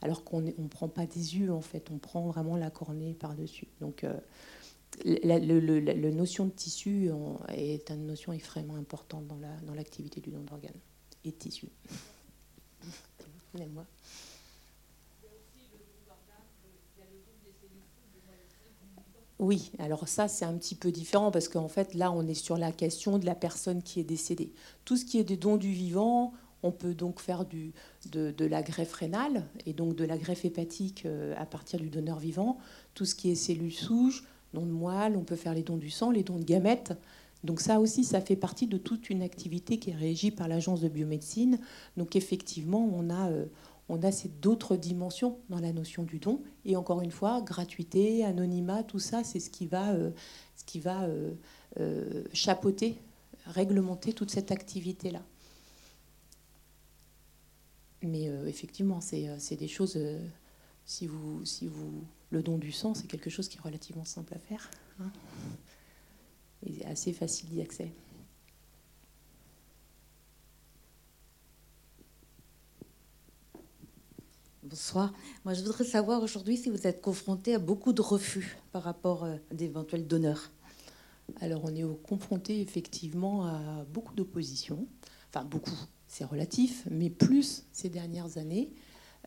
alors 0.02 0.24
qu'on 0.24 0.42
ne 0.42 0.68
prend 0.68 0.88
pas 0.88 1.06
des 1.06 1.38
yeux 1.38 1.52
en 1.52 1.62
fait, 1.62 1.90
on 1.92 1.98
prend 1.98 2.28
vraiment 2.28 2.56
la 2.56 2.70
cornée 2.70 3.14
par-dessus. 3.14 3.68
Donc 3.82 4.04
euh, 4.04 4.18
la, 5.04 5.40
notion 6.12 6.46
de 6.46 6.52
tissu 6.52 7.10
est 7.50 7.90
une 7.90 8.08
notion 8.08 8.34
extrêmement 8.34 8.76
importante 8.76 9.26
dans 9.28 9.74
l'activité 9.74 10.22
du 10.22 10.30
don 10.30 10.42
d'organes 10.42 10.72
et 11.26 11.32
de 11.32 11.36
tissu. 11.36 11.68
moi 13.74 13.86
Oui, 19.44 19.74
alors 19.78 20.08
ça 20.08 20.30
c'est 20.30 20.46
un 20.46 20.54
petit 20.54 20.74
peu 20.74 20.90
différent 20.90 21.30
parce 21.30 21.50
qu'en 21.50 21.68
fait 21.68 21.96
là 21.96 22.14
on 22.14 22.26
est 22.30 22.34
sur 22.34 22.58
la 22.58 22.72
question 22.72 23.20
de 23.20 23.26
la 23.26 23.36
personne 23.36 23.84
qui 23.84 24.00
est 24.00 24.06
décédée. 24.06 24.54
Tout 24.86 24.96
ce 24.96 25.04
qui 25.04 25.20
est 25.20 25.26
des 25.26 25.36
dons 25.36 25.58
du 25.58 25.70
vivant, 25.70 26.32
on 26.64 26.72
peut 26.72 26.94
donc 26.94 27.20
faire 27.20 27.44
du, 27.44 27.74
de, 28.10 28.34
la 28.46 28.64
greffe 28.64 28.94
rénale 28.94 29.46
et 29.66 29.74
donc 29.74 29.98
de 29.98 30.06
la 30.06 30.18
greffe 30.18 30.46
hépatique 30.46 31.04
euh, 31.06 31.36
à 31.38 31.46
partir 31.46 31.82
du 31.82 31.90
donneur 31.90 32.20
vivant. 32.20 32.58
Tout 32.94 33.04
ce 33.04 33.16
qui 33.16 33.32
est 33.32 33.36
cellules 33.36 33.74
souches, 33.74 34.24
dons 34.54 34.66
de 34.66 34.72
moelle, 34.72 35.18
on 35.18 35.26
peut 35.26 35.36
faire 35.36 35.54
les 35.54 35.64
dons 35.64 35.76
du 35.76 35.90
sang, 35.90 36.10
les 36.12 36.24
dons 36.24 36.40
de 36.40 36.46
gamètes. 36.46 36.94
Donc 37.44 37.60
ça 37.60 37.82
aussi, 37.82 38.06
ça 38.06 38.22
fait 38.22 38.38
partie 38.38 38.68
de 38.68 38.78
toute 38.78 39.10
une 39.10 39.22
activité 39.22 39.78
qui 39.78 39.90
est 39.90 39.96
régie 39.96 40.32
par 40.32 40.48
l'agence 40.48 40.80
de 40.80 40.88
biomédecine. 40.88 41.60
Donc 41.98 42.16
effectivement, 42.16 42.90
on 42.94 43.10
a, 43.10 43.30
euh, 43.30 43.46
on 43.90 44.02
a 44.04 44.12
ces 44.12 44.30
d'autres 44.30 44.76
dimensions 44.76 45.38
dans 45.50 45.60
la 45.60 45.74
notion 45.74 46.04
du 46.04 46.20
don. 46.20 46.42
Et 46.66 46.76
encore 46.76 47.02
une 47.02 47.12
fois, 47.12 47.42
gratuité, 47.42 48.24
anonymat, 48.24 48.84
tout 48.84 49.00
ça, 49.00 49.24
c'est 49.24 49.40
ce 49.40 49.50
qui 49.50 49.68
va, 49.68 49.92
euh, 49.94 50.12
qui 50.66 50.80
va 50.80 51.08
chapeauter, 52.34 52.98
réglementer 53.46 54.14
toute 54.14 54.32
cette 54.32 54.52
activité-là. 54.52 55.22
Mais 58.04 58.28
euh, 58.28 58.46
effectivement, 58.48 59.02
c'est 59.02 59.30
euh, 59.30 59.38
des 59.58 59.68
choses. 59.68 59.94
Euh, 59.96 60.20
si 60.86 61.08
vous, 61.08 61.46
si 61.46 61.68
vous, 61.68 62.04
le 62.30 62.44
don 62.44 62.58
du 62.58 62.74
sang, 62.74 62.94
c'est 62.94 63.08
quelque 63.08 63.30
chose 63.30 63.48
qui 63.48 63.58
est 63.58 63.62
relativement 63.62 64.04
simple 64.04 64.34
à 64.34 64.40
faire 64.40 64.70
hein, 65.00 65.10
et 66.66 66.86
assez 66.86 67.14
facile 67.14 67.56
d'accès. 67.56 67.94
Bonsoir. 74.74 75.14
Moi, 75.46 75.54
je 75.54 75.62
voudrais 75.62 75.84
savoir 75.84 76.24
aujourd'hui 76.24 76.58
si 76.58 76.72
vous 76.72 76.88
êtes 76.88 77.00
confronté 77.00 77.54
à 77.54 77.60
beaucoup 77.60 77.94
de 77.94 78.02
refus 78.02 78.58
par 78.72 78.82
rapport 78.82 79.24
à 79.24 79.36
d'éventuels 79.52 80.08
donneurs. 80.08 80.50
Alors, 81.42 81.62
on 81.66 81.76
est 81.76 81.86
confronté 82.02 82.60
effectivement 82.60 83.46
à 83.46 83.86
beaucoup 83.94 84.16
d'opposition. 84.16 84.88
Enfin, 85.30 85.46
beaucoup 85.46 85.76
c'est 86.08 86.24
relatif, 86.24 86.88
mais 86.90 87.12
plus 87.12 87.66
ces 87.72 87.90
dernières 87.90 88.40
années, 88.40 88.74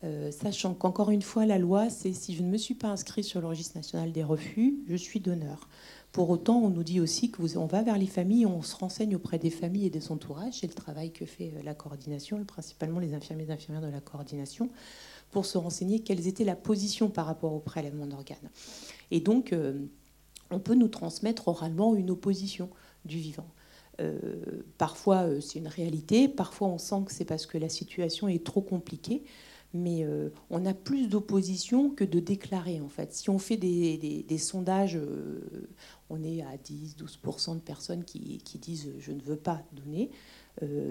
euh, 0.03 0.31
sachant 0.31 0.73
qu'encore 0.73 1.11
une 1.11 1.21
fois, 1.21 1.45
la 1.45 1.57
loi, 1.57 1.89
c'est 1.89 2.11
si 2.11 2.35
je 2.35 2.43
ne 2.43 2.49
me 2.49 2.57
suis 2.57 2.75
pas 2.75 2.89
inscrit 2.89 3.23
sur 3.23 3.39
le 3.39 3.47
registre 3.47 3.77
national 3.77 4.11
des 4.11 4.25
refus, 4.25 4.79
je 4.87 4.95
suis 4.95 5.21
donneur. 5.21 5.69
Pour 6.11 6.29
autant, 6.29 6.59
on 6.59 6.69
nous 6.69 6.83
dit 6.83 6.99
aussi 6.99 7.31
qu'on 7.31 7.65
va 7.65 7.81
vers 7.83 7.97
les 7.97 8.07
familles, 8.07 8.45
on 8.45 8.61
se 8.61 8.75
renseigne 8.75 9.15
auprès 9.15 9.39
des 9.39 9.49
familles 9.49 9.85
et 9.87 9.89
des 9.89 10.11
entourages, 10.11 10.59
c'est 10.61 10.67
le 10.67 10.73
travail 10.73 11.11
que 11.11 11.25
fait 11.25 11.53
euh, 11.55 11.63
la 11.63 11.73
coordination, 11.73 12.43
principalement 12.43 12.99
les 12.99 13.13
infirmiers 13.13 13.45
et 13.47 13.51
infirmières 13.51 13.81
de 13.81 13.91
la 13.91 14.01
coordination, 14.01 14.69
pour 15.31 15.45
se 15.45 15.57
renseigner 15.57 15.99
quelles 15.99 16.27
étaient 16.27 16.43
la 16.43 16.55
position 16.55 17.09
par 17.09 17.25
rapport 17.25 17.53
au 17.53 17.59
prélèvement 17.59 18.07
d'organes. 18.07 18.49
Et 19.11 19.19
donc, 19.19 19.53
euh, 19.53 19.85
on 20.51 20.59
peut 20.59 20.75
nous 20.75 20.87
transmettre 20.87 21.47
oralement 21.47 21.95
une 21.95 22.09
opposition 22.09 22.69
du 23.05 23.17
vivant. 23.17 23.47
Euh, 23.99 24.19
parfois, 24.77 25.23
euh, 25.23 25.41
c'est 25.41 25.59
une 25.59 25.67
réalité. 25.67 26.27
Parfois, 26.27 26.67
on 26.67 26.77
sent 26.77 27.03
que 27.05 27.11
c'est 27.11 27.25
parce 27.25 27.45
que 27.45 27.57
la 27.57 27.69
situation 27.69 28.27
est 28.27 28.45
trop 28.45 28.61
compliquée. 28.61 29.23
Mais 29.73 30.03
euh, 30.03 30.29
on 30.49 30.65
a 30.65 30.73
plus 30.73 31.07
d'opposition 31.07 31.89
que 31.89 32.03
de 32.03 32.19
déclarer, 32.19 32.79
en 32.81 32.87
fait. 32.87 33.13
Si 33.13 33.29
on 33.29 33.37
fait 33.37 33.57
des, 33.57 34.37
sondages, 34.37 34.97
on 36.09 36.23
est 36.23 36.41
à 36.41 36.55
10-12% 36.55 37.55
de 37.55 37.59
personnes 37.59 38.03
qui, 38.03 38.41
disent 38.55 38.91
je 38.99 39.11
ne 39.11 39.21
veux 39.21 39.35
pas 39.35 39.61
donner. 39.73 40.09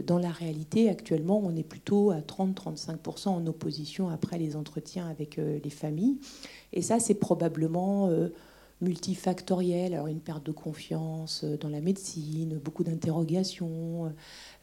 dans 0.07 0.19
la 0.19 0.31
réalité, 0.31 0.89
actuellement, 0.89 1.41
on 1.43 1.57
est 1.57 1.65
plutôt 1.65 2.11
à 2.11 2.21
30-35% 2.21 3.29
en 3.29 3.47
opposition 3.47 4.09
après 4.09 4.39
les 4.39 4.57
entretiens 4.57 5.09
avec 5.09 5.37
les 5.37 5.71
familles. 5.71 6.19
Et 6.73 6.83
ça, 6.83 7.01
c'est 7.01 7.15
probablement 7.15 8.11
multifactoriel, 8.81 9.95
alors 9.95 10.07
une 10.07 10.21
perte 10.21 10.45
de 10.45 10.53
confiance 10.53 11.45
euh, 11.45 11.57
dans 11.57 11.71
la 11.71 11.81
médecine, 11.81 12.59
beaucoup 12.59 12.85
d'interrogations, 12.85 14.13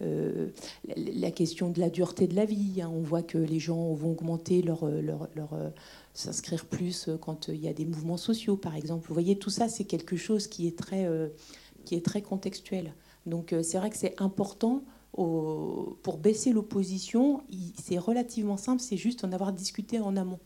euh, 0.02 0.50
la 0.96 1.32
question 1.32 1.70
de 1.70 1.80
la 1.80 1.90
dureté 1.90 2.28
de 2.28 2.36
la 2.36 2.46
vie. 2.46 2.82
Hein. 2.82 2.92
on 2.94 3.02
voit 3.02 3.24
que 3.24 3.38
les 3.38 3.60
gens 3.60 3.94
vont 3.94 4.12
augmenter 4.12 4.64
euh, 4.68 5.02
leur 5.02 5.50
s'inscrire 6.14 6.66
plus 6.66 7.10
quand 7.22 7.48
il 7.48 7.62
y 7.62 7.68
a 7.68 7.74
des 7.74 7.86
mouvements 7.86 8.18
sociaux, 8.18 8.56
par 8.56 8.76
exemple. 8.76 9.08
Vous 9.08 9.14
voyez, 9.16 9.38
tout 9.38 9.50
ça, 9.50 9.68
c'est 9.68 9.86
quelque 9.86 10.16
chose 10.16 10.48
qui 10.48 10.68
est 10.68 10.78
très, 10.78 11.08
qui 11.86 11.96
est 11.96 12.06
très 12.06 12.22
contextuel. 12.22 12.94
Donc 13.26 13.56
c'est 13.64 13.80
vrai 13.80 13.90
que 13.90 13.98
c'est 13.98 14.22
important 14.22 14.84
pour 15.16 16.18
baisser 16.22 16.54
l'opposition. 16.54 17.42
C'est 17.82 17.98
relativement 17.98 18.58
simple, 18.58 18.80
c'est 18.80 18.98
juste 18.98 19.24
en 19.24 19.32
avoir 19.32 19.54
discuté 19.54 20.00
en 20.00 20.16
amont. 20.16 20.40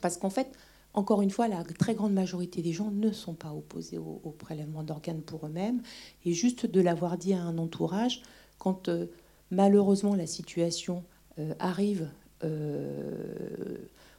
Parce 0.00 0.16
qu'en 0.16 0.30
fait, 0.30 0.50
encore 0.94 1.22
une 1.22 1.30
fois, 1.30 1.48
la 1.48 1.64
très 1.64 1.94
grande 1.94 2.12
majorité 2.12 2.60
des 2.60 2.72
gens 2.72 2.90
ne 2.90 3.12
sont 3.12 3.34
pas 3.34 3.52
opposés 3.52 3.98
au, 3.98 4.34
prélèvement 4.38 4.82
d'organes 4.82 5.22
pour 5.22 5.46
eux-mêmes. 5.46 5.82
Et 6.24 6.32
juste 6.32 6.66
de 6.66 6.80
l'avoir 6.80 7.16
dit 7.16 7.32
à 7.32 7.40
un 7.40 7.56
entourage, 7.58 8.22
quand 8.58 8.88
euh, 8.88 9.06
malheureusement 9.50 10.14
la 10.14 10.26
situation 10.26 11.02
euh, 11.38 11.54
arrive 11.58 12.10
euh, 12.44 13.78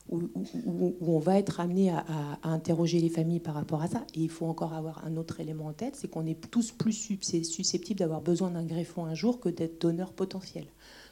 où, 0.09 0.95
on 1.01 1.19
va 1.19 1.37
être 1.37 1.59
amené 1.59 1.91
à, 1.91 2.03
interroger 2.43 2.99
les 2.99 3.09
familles 3.09 3.39
par 3.39 3.53
rapport 3.53 3.81
à 3.81 3.87
ça, 3.87 4.05
et 4.15 4.21
il 4.21 4.29
faut 4.29 4.47
encore 4.47 4.73
avoir 4.73 5.05
un 5.05 5.15
autre 5.15 5.39
élément 5.39 5.67
en 5.67 5.73
tête, 5.73 5.95
c'est 5.95 6.09
qu'on 6.09 6.25
est 6.25 6.49
tous 6.49 6.71
plus 6.71 6.91
susceptibles 6.91 7.99
d'avoir 7.99 8.21
besoin 8.21 8.49
d'un 8.49 8.65
greffon 8.65 9.05
un 9.05 9.13
jour 9.13 9.39
que 9.39 9.49
d'être 9.49 9.79
donneur 9.79 10.11
potentiel. 10.11 10.65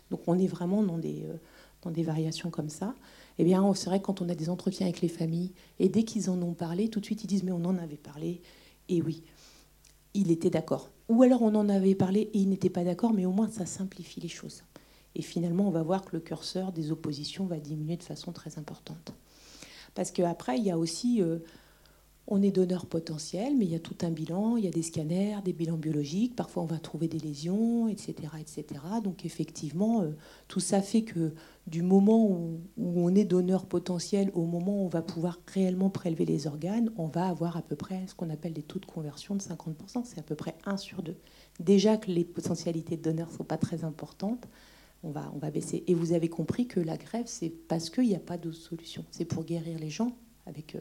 Donc 0.10 0.22
on 0.28 0.38
est 0.38 0.48
vraiment 0.48 0.84
dans 0.84 0.98
des, 0.98 1.26
dans 1.84 1.92
des 1.92 2.04
variations 2.04 2.50
comme 2.50 2.70
ça 2.70 2.96
eh 3.42 3.44
bien, 3.44 3.74
c'est 3.74 3.90
vrai 3.90 4.00
quand 4.00 4.22
on 4.22 4.30
a 4.30 4.36
des 4.36 4.50
entretiens 4.50 4.86
avec 4.86 5.02
les 5.02 5.08
familles, 5.08 5.52
et 5.80 5.90
dès 5.90 6.04
qu'ils 6.04 6.30
en 6.30 6.40
ont 6.44 6.54
parlé, 6.54 6.90
tout 6.90 7.00
de 7.00 7.06
suite, 7.06 7.24
ils 7.24 7.28
disent, 7.28 7.44
mais 7.44 7.52
on 7.52 7.66
en 7.66 7.78
avait 7.80 7.98
parlé, 7.98 8.40
et 8.88 9.02
oui, 9.02 9.24
il 10.14 10.30
était 10.30 10.52
d'accord. 10.52 10.92
Ou 11.10 11.24
alors 11.24 11.42
on 11.42 11.56
en 11.56 11.68
avait 11.68 11.96
parlé 11.96 12.22
et 12.22 12.38
il 12.38 12.50
n'était 12.50 12.70
pas 12.70 12.84
d'accord, 12.84 13.14
mais 13.14 13.26
au 13.26 13.32
moins 13.32 13.50
ça 13.50 13.66
simplifie 13.66 14.20
les 14.20 14.28
choses. 14.28 14.64
Et 15.16 15.24
finalement, 15.24 15.68
on 15.68 15.72
va 15.72 15.82
voir 15.82 16.06
que 16.06 16.16
le 16.16 16.20
curseur 16.22 16.72
des 16.72 16.92
oppositions 16.92 17.46
va 17.46 17.58
diminuer 17.58 17.98
de 17.98 18.04
façon 18.04 18.32
très 18.32 18.60
importante. 18.60 19.14
Parce 19.96 20.12
qu'après, 20.12 20.58
il 20.58 20.64
y 20.64 20.72
a 20.72 20.78
aussi 20.78 21.22
euh, 21.22 21.40
on 22.32 22.42
est 22.42 22.52
donneur 22.52 22.86
potentiel, 22.86 23.58
mais 23.58 23.66
il 23.66 23.72
y 23.72 23.76
a 23.76 23.80
tout 23.80 23.98
un 24.04 24.10
bilan, 24.10 24.56
il 24.56 24.64
y 24.64 24.68
a 24.68 24.72
des 24.72 24.84
scanners, 24.84 25.40
des 25.44 25.52
bilans 25.52 25.76
biologiques, 25.76 26.34
parfois 26.34 26.64
on 26.64 26.66
va 26.66 26.80
trouver 26.80 27.10
des 27.10 27.20
lésions, 27.20 27.90
etc. 27.90 28.16
etc. 28.40 28.80
Donc 29.04 29.26
effectivement, 29.26 30.02
euh, 30.02 30.12
tout 30.48 30.62
ça 30.62 30.82
fait 30.82 31.02
que 31.02 31.34
du 31.68 31.82
moment 31.82 32.26
où, 32.26 32.62
on 32.78 33.14
est 33.16 33.26
donneur 33.26 33.66
potentiel 33.66 34.32
au 34.34 34.46
moment 34.46 34.82
où 34.82 34.86
on 34.86 34.88
va 34.88 35.02
pouvoir 35.02 35.42
réellement 35.46 35.90
prélever 35.90 36.24
les 36.24 36.48
organes, 36.48 36.90
on 36.96 37.08
va 37.08 37.28
avoir 37.28 37.58
à 37.58 37.62
peu 37.62 37.76
près 37.76 38.08
ce 38.08 38.16
qu'on 38.16 38.30
appelle 38.30 38.54
des 38.54 38.64
taux 38.64 38.80
de 38.80 38.86
conversion 38.86 39.36
de 39.36 39.42
50%, 39.42 40.06
c'est 40.06 40.20
à 40.20 40.24
peu 40.24 40.36
près 40.36 40.56
1 40.66 40.78
sur 40.78 41.04
2. 41.04 41.18
Déjà 41.60 41.98
que 41.98 42.10
les 42.10 42.24
potentialités 42.24 42.96
de 42.96 43.02
donneurs 43.02 43.30
ne 43.30 43.36
sont 43.36 43.44
pas 43.44 43.58
très 43.58 43.84
importantes, 43.84 44.48
on 45.04 45.12
va, 45.12 45.30
on 45.36 45.38
va 45.38 45.52
baisser. 45.52 45.84
Et 45.88 45.94
vous 45.94 46.14
avez 46.14 46.30
compris 46.30 46.66
que 46.66 46.80
la 46.80 46.96
grève, 46.96 47.26
c'est 47.26 47.50
parce 47.50 47.90
qu'il 47.90 48.08
n'y 48.08 48.16
a 48.16 48.20
pas 48.20 48.38
d'autre 48.38 48.56
solution. 48.56 49.04
C'est 49.12 49.26
pour 49.26 49.44
guérir 49.44 49.78
les 49.80 49.90
gens 49.90 50.16
avec... 50.46 50.78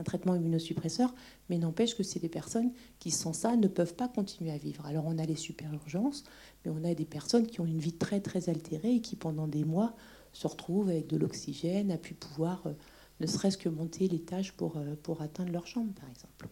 Un 0.00 0.02
traitement 0.02 0.34
immunosuppresseur, 0.34 1.14
mais 1.50 1.58
n'empêche 1.58 1.94
que 1.94 2.02
c'est 2.02 2.20
des 2.20 2.30
personnes 2.30 2.72
qui, 3.00 3.10
sans 3.10 3.34
ça, 3.34 3.54
ne 3.54 3.68
peuvent 3.68 3.94
pas 3.94 4.08
continuer 4.08 4.50
à 4.50 4.56
vivre. 4.56 4.86
Alors 4.86 5.04
on 5.06 5.18
a 5.18 5.26
les 5.26 5.36
super 5.36 5.70
urgences, 5.74 6.24
mais 6.64 6.70
on 6.74 6.82
a 6.84 6.94
des 6.94 7.04
personnes 7.04 7.46
qui 7.46 7.60
ont 7.60 7.66
une 7.66 7.80
vie 7.80 7.92
très 7.92 8.20
très 8.20 8.48
altérée 8.48 8.94
et 8.94 9.00
qui, 9.02 9.14
pendant 9.14 9.46
des 9.46 9.62
mois, 9.62 9.94
se 10.32 10.46
retrouvent 10.46 10.88
avec 10.88 11.06
de 11.06 11.18
l'oxygène, 11.18 11.90
à 11.90 11.98
pu 11.98 12.14
pouvoir 12.14 12.66
euh, 12.66 12.72
ne 13.20 13.26
serait-ce 13.26 13.58
que 13.58 13.68
monter 13.68 14.08
l'étage 14.08 14.54
pour, 14.54 14.78
euh, 14.78 14.94
pour 15.02 15.20
atteindre 15.20 15.52
leur 15.52 15.66
chambre, 15.66 15.92
par 15.92 16.08
exemple. 16.08 16.48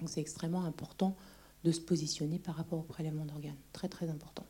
Donc 0.00 0.10
c'est 0.10 0.20
extrêmement 0.20 0.64
important 0.64 1.16
de 1.64 1.72
se 1.72 1.80
positionner 1.80 2.38
par 2.38 2.56
rapport 2.56 2.80
au 2.80 2.82
prélèvement 2.82 3.24
d'organes. 3.24 3.56
Très 3.72 3.88
très 3.88 4.10
important. 4.10 4.44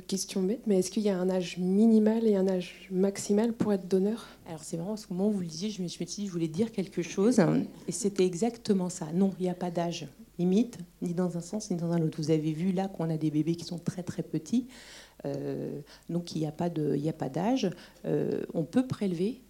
Question 0.00 0.42
bête, 0.42 0.62
mais 0.66 0.78
est-ce 0.78 0.90
qu'il 0.90 1.02
y 1.02 1.08
a 1.08 1.18
un 1.18 1.30
âge 1.30 1.58
minimal 1.58 2.26
et 2.26 2.36
un 2.36 2.48
âge 2.48 2.88
maximal 2.90 3.52
pour 3.52 3.72
être 3.72 3.88
donneur? 3.88 4.26
Alors 4.46 4.62
c'est 4.62 4.76
marrant, 4.76 4.90
parce 4.90 5.06
qu'au 5.06 5.14
moment 5.14 5.30
où 5.30 5.32
vous 5.32 5.40
le 5.40 5.46
disiez, 5.46 5.70
je 5.70 5.82
me 5.82 5.88
suis 5.88 6.04
dit, 6.04 6.26
je 6.26 6.32
voulais 6.32 6.48
dire 6.48 6.72
quelque 6.72 7.02
chose, 7.02 7.40
et 7.88 7.92
c'était 7.92 8.24
exactement 8.24 8.88
ça. 8.88 9.06
Non, 9.12 9.32
il 9.38 9.44
n'y 9.44 9.50
a 9.50 9.54
pas 9.54 9.70
d'âge 9.70 10.06
limite, 10.38 10.78
ni 11.02 11.14
dans 11.14 11.36
un 11.36 11.40
sens, 11.40 11.70
ni 11.70 11.76
dans 11.76 11.92
un 11.92 12.02
autre. 12.02 12.18
Vous 12.20 12.30
avez 12.30 12.52
vu 12.52 12.72
là 12.72 12.88
qu'on 12.88 13.10
a 13.10 13.16
des 13.16 13.30
bébés 13.30 13.54
qui 13.54 13.64
sont 13.64 13.78
très 13.78 14.02
très 14.02 14.22
petits, 14.22 14.66
euh, 15.24 15.80
donc 16.08 16.34
il 16.34 16.40
n'y 16.40 16.46
a 16.46 16.52
pas 16.52 17.28
d'âge. 17.28 17.70
Euh, 18.04 18.42
on 18.54 18.64
peut 18.64 18.86
prélever 18.86 19.40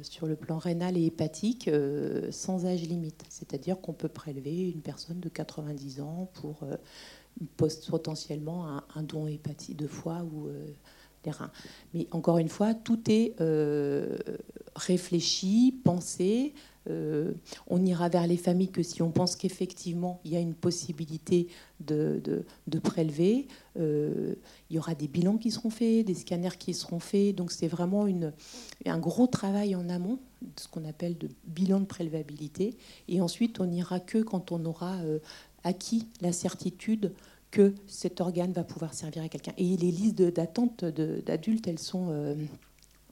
sur 0.00 0.26
le 0.26 0.34
plan 0.34 0.56
rénal 0.56 0.96
et 0.96 1.04
hépatique 1.04 1.68
sans 2.30 2.64
âge 2.64 2.80
limite. 2.84 3.22
C'est-à-dire 3.28 3.78
qu'on 3.82 3.92
peut 3.92 4.08
prélever 4.08 4.70
une 4.70 4.80
personne 4.80 5.20
de 5.20 5.28
90 5.28 6.00
ans 6.00 6.30
pour 6.32 6.60
potentiellement 7.56 8.66
un, 8.94 9.02
don 9.02 9.26
hépatique 9.26 9.76
de 9.76 9.86
foie 9.86 10.22
ou 10.32 10.48
euh, 10.48 10.66
des 11.24 11.30
reins. 11.30 11.50
Mais 11.94 12.06
encore 12.10 12.38
une 12.38 12.48
fois, 12.48 12.74
tout 12.74 13.00
est 13.08 13.34
euh, 13.40 14.16
réfléchi, 14.74 15.80
pensé. 15.84 16.54
Euh, 16.88 17.32
on 17.66 17.84
ira 17.84 18.08
vers 18.08 18.28
les 18.28 18.36
familles 18.36 18.70
que 18.70 18.84
si 18.84 19.02
on 19.02 19.10
pense 19.10 19.34
qu'effectivement 19.34 20.20
il 20.24 20.30
y 20.30 20.36
a 20.36 20.38
une 20.38 20.54
possibilité 20.54 21.48
de, 21.80 22.22
de, 22.68 22.78
prélever. 22.78 23.48
il 23.74 24.36
y 24.70 24.78
aura 24.78 24.94
des 24.94 25.08
bilans 25.08 25.36
qui 25.36 25.50
seront 25.50 25.70
faits, 25.70 26.06
des 26.06 26.14
scanners 26.14 26.56
qui 26.56 26.74
seront 26.74 27.00
faits. 27.00 27.34
Donc 27.34 27.50
c'est 27.50 27.66
vraiment 27.66 28.06
une, 28.06 28.32
un 28.84 28.98
gros 28.98 29.26
travail 29.26 29.74
en 29.74 29.88
amont, 29.88 30.20
ce 30.56 30.68
qu'on 30.68 30.84
appelle 30.84 31.18
de 31.18 31.28
bilan 31.44 31.80
de 31.80 31.86
prélevabilité. 31.86 32.76
Et 33.08 33.20
ensuite, 33.20 33.58
on 33.58 33.66
n'ira 33.66 33.98
que 33.98 34.18
quand 34.18 34.52
on 34.52 34.64
aura 34.64 34.96
acquis 35.66 36.06
la 36.20 36.32
certitude 36.32 37.12
que 37.50 37.74
cet 37.86 38.20
organe 38.20 38.52
va 38.52 38.64
pouvoir 38.64 38.94
servir 38.94 39.22
à 39.22 39.28
quelqu'un. 39.28 39.52
Et 39.58 39.76
les 39.76 39.90
listes 39.90 40.22
d'attente 40.22 40.84
d'adultes, 40.84 41.66
elles 41.66 41.78
sont 41.78 42.08
euh, 42.10 42.34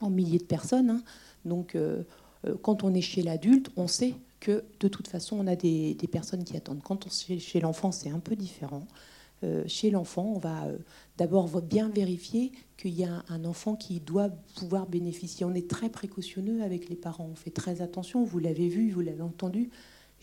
en 0.00 0.10
milliers 0.10 0.38
de 0.38 0.44
personnes. 0.44 0.90
Hein. 0.90 1.02
Donc, 1.44 1.74
euh, 1.74 2.02
euh, 2.46 2.54
quand 2.62 2.84
on 2.84 2.94
est 2.94 3.00
chez 3.00 3.22
l'adulte, 3.22 3.70
on 3.76 3.88
sait 3.88 4.14
que 4.40 4.64
de 4.80 4.88
toute 4.88 5.08
façon, 5.08 5.36
on 5.38 5.46
a 5.46 5.56
des, 5.56 5.96
personnes 6.10 6.44
qui 6.44 6.56
attendent. 6.56 6.82
Quand 6.82 7.06
on 7.06 7.32
est 7.32 7.38
chez 7.38 7.60
l'enfant, 7.60 7.92
c'est 7.92 8.10
un 8.10 8.18
peu 8.18 8.36
différent. 8.36 8.86
chez 9.66 9.90
l'enfant, 9.90 10.32
on 10.36 10.38
va 10.38 10.68
d'abord 11.18 11.48
bien 11.62 11.88
vérifier 11.88 12.52
qu'il 12.76 12.94
y 12.94 13.04
a 13.04 13.24
un 13.28 13.44
enfant 13.44 13.74
qui 13.74 14.00
doit 14.00 14.30
pouvoir 14.56 14.86
bénéficier. 14.86 15.44
On 15.46 15.54
est 15.54 15.68
très 15.68 15.88
précautionneux 15.88 16.62
avec 16.62 16.88
les 16.90 16.96
parents. 16.96 17.28
On 17.32 17.34
fait 17.34 17.50
très 17.50 17.80
attention. 17.80 18.24
Vous 18.24 18.38
l'avez 18.38 18.68
vu, 18.68 18.90
vous 18.90 19.00
l'avez 19.00 19.22
entendu 19.22 19.70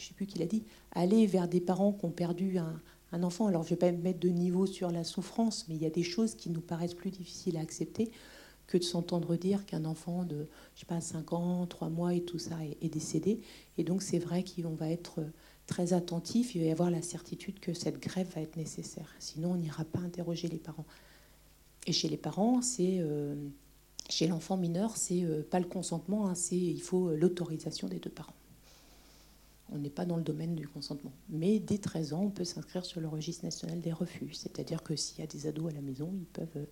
je 0.01 0.05
ne 0.05 0.09
sais 0.09 0.13
plus 0.15 0.25
qui 0.25 0.39
l'a 0.39 0.47
dit, 0.47 0.63
aller 0.91 1.27
vers 1.27 1.47
des 1.47 1.61
parents 1.61 1.93
qui 1.93 2.05
ont 2.05 2.11
perdu 2.11 2.57
un, 2.57 2.81
enfant. 3.23 3.47
Alors, 3.47 3.63
je 3.63 3.67
ne 3.67 3.69
vais 3.71 3.75
pas 3.75 3.91
mettre 3.91 4.19
de 4.19 4.29
niveau 4.29 4.65
sur 4.65 4.89
la 4.89 5.03
souffrance, 5.03 5.65
mais 5.67 5.75
il 5.75 5.81
y 5.81 5.85
a 5.85 5.91
des 5.91 6.03
choses 6.03 6.33
qui 6.33 6.49
nous 6.49 6.61
paraissent 6.61 6.93
plus 6.93 7.11
difficiles 7.11 7.57
à 7.57 7.59
accepter 7.59 8.09
que 8.67 8.77
de 8.77 8.83
s'entendre 8.83 9.35
dire 9.35 9.65
qu'un 9.65 9.83
enfant 9.83 10.23
de, 10.23 10.47
je 10.75 10.79
sais 10.79 10.85
pas, 10.85 11.01
5 11.01 11.33
ans, 11.33 11.67
3 11.67 11.89
mois 11.89 12.13
et 12.13 12.21
tout 12.21 12.39
ça 12.39 12.55
est, 12.81 12.89
décédé. 12.89 13.41
Et 13.77 13.83
donc, 13.83 14.01
c'est 14.01 14.17
vrai 14.17 14.43
qu'on 14.43 14.73
va 14.73 14.89
être 14.89 15.19
très 15.67 15.91
attentif. 15.91 16.55
Il 16.55 16.61
va 16.61 16.67
y 16.67 16.71
avoir 16.71 16.89
la 16.89 17.01
certitude 17.01 17.59
que 17.59 17.73
cette 17.73 17.99
grève 17.99 18.31
va 18.33 18.41
être 18.41 18.55
nécessaire. 18.55 19.13
Sinon, 19.19 19.51
on 19.51 19.57
n'ira 19.57 19.83
pas 19.83 19.99
interroger 19.99 20.47
les 20.47 20.57
parents. 20.57 20.85
Et 21.85 21.93
chez 21.93 22.09
les 22.09 22.17
parents, 22.17 22.61
c'est... 22.61 22.97
Euh, 22.99 23.35
chez 24.09 24.27
l'enfant 24.27 24.57
mineur, 24.57 24.97
c'est 24.97 25.23
euh, 25.23 25.41
pas 25.41 25.59
le 25.59 25.67
consentement, 25.67 26.27
hein, 26.27 26.35
c'est 26.35 26.57
il 26.57 26.81
faut 26.81 27.15
l'autorisation 27.15 27.87
des 27.87 27.99
deux 27.99 28.09
parents 28.09 28.33
on 29.71 29.77
n'est 29.77 29.89
pas 29.89 30.05
dans 30.05 30.17
le 30.17 30.23
domaine 30.23 30.53
du 30.53 30.67
consentement. 30.67 31.13
Mais 31.29 31.59
dès 31.59 31.77
13 31.77 32.13
ans, 32.13 32.23
on 32.23 32.29
peut 32.29 32.43
s'inscrire 32.43 32.85
sur 32.85 32.99
le 32.99 33.07
registre 33.07 33.45
national 33.45 33.79
des 33.79 33.93
refus. 33.93 34.33
C'est-à-dire 34.33 34.83
que 34.83 34.95
s'il 34.95 35.19
y 35.19 35.23
a 35.23 35.27
des 35.27 35.47
ados 35.47 35.71
à 35.71 35.75
la 35.75 35.81
maison, 35.81 36.13
ils 36.13 36.25
peuvent 36.25 36.57
euh, 36.57 36.65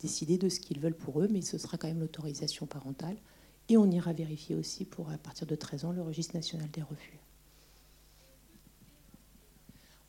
décider 0.00 0.36
de 0.36 0.48
ce 0.48 0.60
qu'ils 0.60 0.78
veulent 0.78 0.96
pour 0.96 1.22
eux, 1.22 1.28
mais 1.30 1.40
ce 1.40 1.56
sera 1.56 1.78
quand 1.78 1.88
même 1.88 2.00
l'autorisation 2.00 2.66
parentale. 2.66 3.16
Et 3.70 3.78
on 3.78 3.90
ira 3.90 4.12
vérifier 4.12 4.54
aussi 4.54 4.84
pour, 4.84 5.10
à 5.10 5.16
partir 5.16 5.46
de 5.46 5.54
13 5.54 5.86
ans, 5.86 5.92
le 5.92 6.02
registre 6.02 6.36
national 6.36 6.70
des 6.70 6.82
refus. 6.82 7.18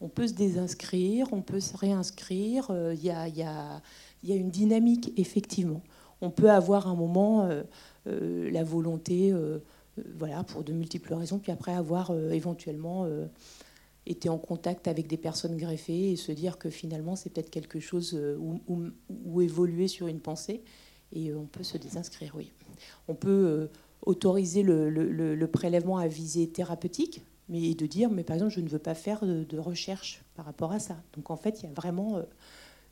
On 0.01 0.09
peut 0.09 0.27
se 0.27 0.33
désinscrire, 0.33 1.31
on 1.31 1.41
peut 1.41 1.61
se 1.61 1.75
réinscrire. 1.77 2.69
Euh, 2.69 2.93
il 2.93 3.03
y, 3.03 3.11
a, 3.11 3.81
une 4.23 4.49
dynamique, 4.51 5.13
effectivement. 5.15 5.81
On 6.19 6.31
peut 6.31 6.51
avoir 6.51 6.87
un 6.87 6.95
moment 6.95 7.49
euh, 8.07 8.51
la 8.51 8.63
volonté 8.63 9.33
voilà, 10.17 10.43
pour 10.43 10.63
de 10.63 10.73
multiples 10.73 11.13
raisons, 11.13 11.39
puis 11.39 11.51
après 11.51 11.73
avoir 11.73 12.11
euh, 12.11 12.31
éventuellement 12.31 13.05
euh, 13.05 13.27
été 14.05 14.29
en 14.29 14.37
contact 14.37 14.87
avec 14.87 15.07
des 15.07 15.17
personnes 15.17 15.57
greffées 15.57 16.11
et 16.11 16.15
se 16.15 16.31
dire 16.31 16.57
que 16.57 16.69
finalement 16.69 17.15
c'est 17.15 17.29
peut-être 17.31 17.49
quelque 17.49 17.79
chose 17.79 18.19
où, 18.39 19.41
évoluer 19.41 19.87
sur 19.87 20.07
une 20.07 20.19
pensée 20.19 20.63
et 21.11 21.33
on 21.33 21.45
peut 21.45 21.63
se 21.63 21.77
désinscrire, 21.77 22.33
oui. 22.35 22.51
On 23.07 23.15
peut 23.15 23.69
autoriser 24.01 24.63
le, 24.63 25.45
prélèvement 25.45 25.97
à 25.97 26.07
visée 26.07 26.49
thérapeutique, 26.49 27.21
mais 27.49 27.73
de 27.73 27.85
dire, 27.85 28.11
mais 28.11 28.23
par 28.23 28.35
exemple, 28.35 28.53
je 28.53 28.59
ne 28.59 28.67
veux 28.67 28.79
pas 28.79 28.95
faire 28.95 29.25
de 29.25 29.57
recherche 29.57 30.23
par 30.35 30.45
rapport 30.45 30.71
à 30.71 30.79
ça. 30.79 30.97
Donc 31.13 31.31
en 31.31 31.37
fait, 31.37 31.61
il 31.61 31.65
y 31.65 31.69
a 31.69 31.73
vraiment 31.73 32.21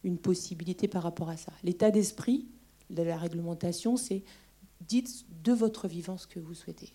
une 0.03 0.17
possibilité 0.17 0.87
par 0.87 1.03
rapport 1.03 1.29
à 1.29 1.37
ça. 1.37 1.51
L'état 1.63 1.91
d'esprit 1.91 2.47
de 2.89 3.03
la 3.03 3.17
réglementation, 3.17 3.97
c'est 3.97 4.23
dites 4.87 5.25
de 5.43 5.51
votre 5.51 5.87
vivant 5.87 6.17
ce 6.17 6.27
que 6.27 6.39
vous 6.39 6.53
souhaitez. 6.53 6.93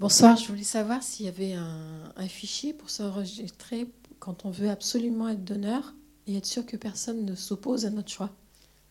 Bonsoir, 0.00 0.36
je 0.36 0.48
voulais 0.48 0.64
savoir 0.64 1.00
s'il 1.00 1.26
y 1.26 1.28
avait 1.28 1.52
un, 1.52 2.12
un 2.16 2.26
fichier 2.26 2.72
pour 2.72 2.90
s'enregistrer 2.90 3.86
quand 4.18 4.44
on 4.44 4.50
veut 4.50 4.68
absolument 4.68 5.28
être 5.28 5.44
donneur 5.44 5.94
et 6.26 6.36
être 6.36 6.46
sûr 6.46 6.66
que 6.66 6.76
personne 6.76 7.24
ne 7.24 7.36
s'oppose 7.36 7.86
à 7.86 7.90
notre 7.90 8.10
choix. 8.10 8.30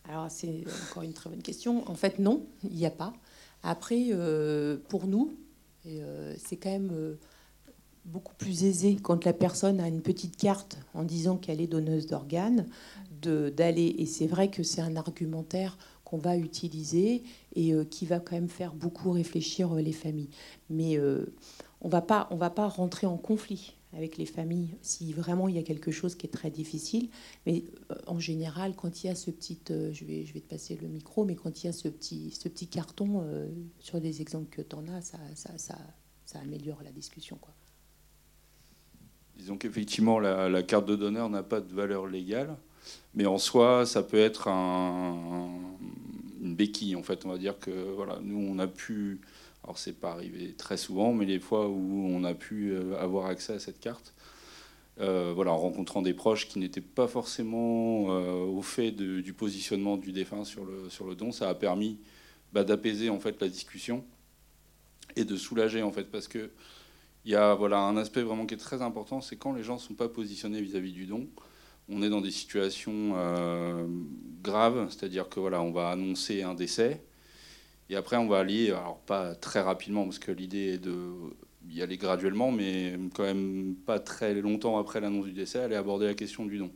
Alors 0.08 0.30
c'est 0.30 0.64
encore 0.88 1.02
une 1.02 1.12
très 1.12 1.30
bonne 1.30 1.42
question. 1.42 1.88
En 1.88 1.94
fait, 1.94 2.18
non, 2.18 2.46
il 2.64 2.70
n'y 2.76 2.86
a 2.86 2.90
pas. 2.90 3.12
Après, 3.62 4.06
euh, 4.10 4.76
pour 4.88 5.06
nous, 5.06 5.32
euh, 5.86 6.34
c'est 6.38 6.56
quand 6.56 6.70
même 6.70 6.90
euh, 6.92 7.14
beaucoup 8.04 8.34
plus 8.34 8.64
aisé 8.64 8.96
quand 9.00 9.24
la 9.24 9.32
personne 9.32 9.80
a 9.80 9.88
une 9.88 10.02
petite 10.02 10.36
carte 10.36 10.78
en 10.94 11.04
disant 11.04 11.36
qu'elle 11.36 11.60
est 11.60 11.68
donneuse 11.68 12.06
d'organes, 12.06 12.66
d'aller. 13.22 13.94
Et 13.98 14.06
c'est 14.06 14.26
vrai 14.26 14.50
que 14.50 14.64
c'est 14.64 14.80
un 14.80 14.96
argumentaire 14.96 15.78
qu'on 16.04 16.18
va 16.18 16.36
utiliser 16.36 17.22
et 17.54 17.72
qui 17.88 18.04
va 18.04 18.18
quand 18.18 18.34
même 18.34 18.48
faire 18.48 18.74
beaucoup 18.74 19.12
réfléchir 19.12 19.72
les 19.76 19.92
familles. 19.92 20.30
Mais 20.68 20.98
on 21.80 21.86
ne 21.86 22.36
va 22.36 22.50
pas 22.50 22.68
rentrer 22.68 23.06
en 23.06 23.16
conflit 23.16 23.74
avec 23.94 24.16
les 24.16 24.26
familles 24.26 24.74
si 24.80 25.12
vraiment 25.12 25.48
il 25.48 25.56
y 25.56 25.58
a 25.58 25.62
quelque 25.62 25.90
chose 25.90 26.14
qui 26.14 26.26
est 26.26 26.30
très 26.30 26.50
difficile. 26.50 27.08
Mais 27.46 27.64
euh, 27.90 27.94
en 28.06 28.18
général, 28.18 28.74
quand 28.74 29.02
il 29.02 29.08
y 29.08 29.10
a 29.10 29.14
ce 29.14 29.30
petit, 29.30 29.58
euh, 29.70 29.92
je, 29.92 30.04
vais, 30.04 30.24
je 30.24 30.32
vais 30.32 30.40
te 30.40 30.48
passer 30.48 30.78
le 30.80 30.88
micro, 30.88 31.24
mais 31.24 31.34
quand 31.34 31.62
il 31.62 31.66
y 31.66 31.68
a 31.68 31.72
ce 31.72 31.88
petit, 31.88 32.30
ce 32.30 32.48
petit 32.48 32.68
carton 32.68 33.22
euh, 33.24 33.48
sur 33.80 34.00
des 34.00 34.20
exemples 34.20 34.48
que 34.50 34.62
tu 34.62 34.74
en 34.74 34.88
as, 34.88 35.02
ça, 35.02 35.18
ça, 35.34 35.56
ça, 35.56 36.38
améliore 36.40 36.82
la 36.82 36.92
discussion. 36.92 37.36
Quoi. 37.40 37.54
Disons 39.36 39.58
qu'effectivement, 39.58 40.18
la, 40.18 40.62
carte 40.62 40.86
de 40.86 40.96
donneur 40.96 41.28
n'a 41.28 41.42
pas 41.42 41.60
de 41.60 41.72
valeur 41.72 42.06
légale, 42.06 42.56
mais 43.14 43.26
en 43.26 43.38
soi, 43.38 43.84
ça 43.84 44.02
peut 44.02 44.18
être 44.18 44.48
un, 44.48 45.50
une 46.40 46.54
béquille. 46.54 46.96
En 46.96 47.02
fait, 47.02 47.26
on 47.26 47.28
va 47.28 47.38
dire 47.38 47.58
que 47.58 47.92
voilà, 47.94 48.18
nous, 48.22 48.38
on 48.38 48.58
a 48.58 48.66
pu 48.66 49.20
alors 49.64 49.78
c'est 49.78 49.98
pas 49.98 50.10
arrivé 50.10 50.54
très 50.54 50.76
souvent, 50.76 51.12
mais 51.12 51.24
les 51.24 51.38
fois 51.38 51.68
où 51.68 52.06
on 52.08 52.24
a 52.24 52.34
pu 52.34 52.72
euh, 52.72 52.98
avoir 52.98 53.26
accès 53.26 53.52
à 53.52 53.58
cette 53.58 53.78
carte, 53.78 54.12
euh, 55.00 55.32
voilà, 55.34 55.52
en 55.52 55.58
rencontrant 55.58 56.02
des 56.02 56.14
proches 56.14 56.48
qui 56.48 56.58
n'étaient 56.58 56.80
pas 56.80 57.06
forcément 57.06 58.06
euh, 58.10 58.44
au 58.44 58.60
fait 58.62 58.90
du 58.90 59.32
positionnement 59.32 59.96
du 59.96 60.12
défunt 60.12 60.44
sur 60.44 60.64
le, 60.64 60.90
sur 60.90 61.06
le 61.06 61.14
don, 61.14 61.32
ça 61.32 61.48
a 61.48 61.54
permis 61.54 61.98
bah, 62.52 62.64
d'apaiser 62.64 63.08
en 63.08 63.18
fait 63.18 63.40
la 63.40 63.48
discussion 63.48 64.04
et 65.16 65.24
de 65.24 65.36
soulager 65.36 65.82
en 65.82 65.92
fait 65.92 66.10
parce 66.10 66.28
que 66.28 66.50
il 67.24 67.30
y 67.30 67.36
a 67.36 67.54
voilà 67.54 67.78
un 67.78 67.96
aspect 67.96 68.22
vraiment 68.22 68.46
qui 68.46 68.54
est 68.54 68.58
très 68.58 68.82
important, 68.82 69.20
c'est 69.20 69.36
quand 69.36 69.52
les 69.52 69.62
gens 69.62 69.74
ne 69.74 69.80
sont 69.80 69.94
pas 69.94 70.08
positionnés 70.08 70.60
vis-à-vis 70.60 70.92
du 70.92 71.06
don, 71.06 71.28
on 71.88 72.02
est 72.02 72.08
dans 72.08 72.20
des 72.20 72.32
situations 72.32 73.14
graves, 74.42 74.88
c'est-à-dire 74.90 75.28
que 75.28 75.38
voilà, 75.38 75.62
on 75.62 75.70
va 75.70 75.90
annoncer 75.90 76.42
un 76.42 76.54
décès, 76.54 77.00
et 77.92 77.96
après, 77.96 78.16
on 78.16 78.26
va 78.26 78.38
aller, 78.38 78.68
alors 78.70 79.00
pas 79.00 79.34
très 79.34 79.60
rapidement, 79.60 80.04
parce 80.04 80.18
que 80.18 80.32
l'idée 80.32 80.74
est 80.74 80.78
de 80.78 81.12
y 81.68 81.82
aller 81.82 81.98
graduellement, 81.98 82.50
mais 82.50 82.98
quand 83.14 83.22
même 83.22 83.74
pas 83.84 83.98
très 83.98 84.32
longtemps 84.34 84.78
après 84.78 84.98
l'annonce 84.98 85.26
du 85.26 85.32
décès, 85.32 85.58
aller 85.58 85.76
aborder 85.76 86.06
la 86.06 86.14
question 86.14 86.46
du 86.46 86.56
don. 86.56 86.70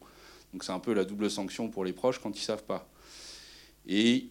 Donc 0.52 0.62
c'est 0.62 0.72
un 0.72 0.78
peu 0.78 0.92
la 0.92 1.06
double 1.06 1.30
sanction 1.30 1.70
pour 1.70 1.86
les 1.86 1.94
proches 1.94 2.18
quand 2.18 2.36
ils 2.36 2.42
savent 2.42 2.64
pas. 2.64 2.86
Et 3.86 4.28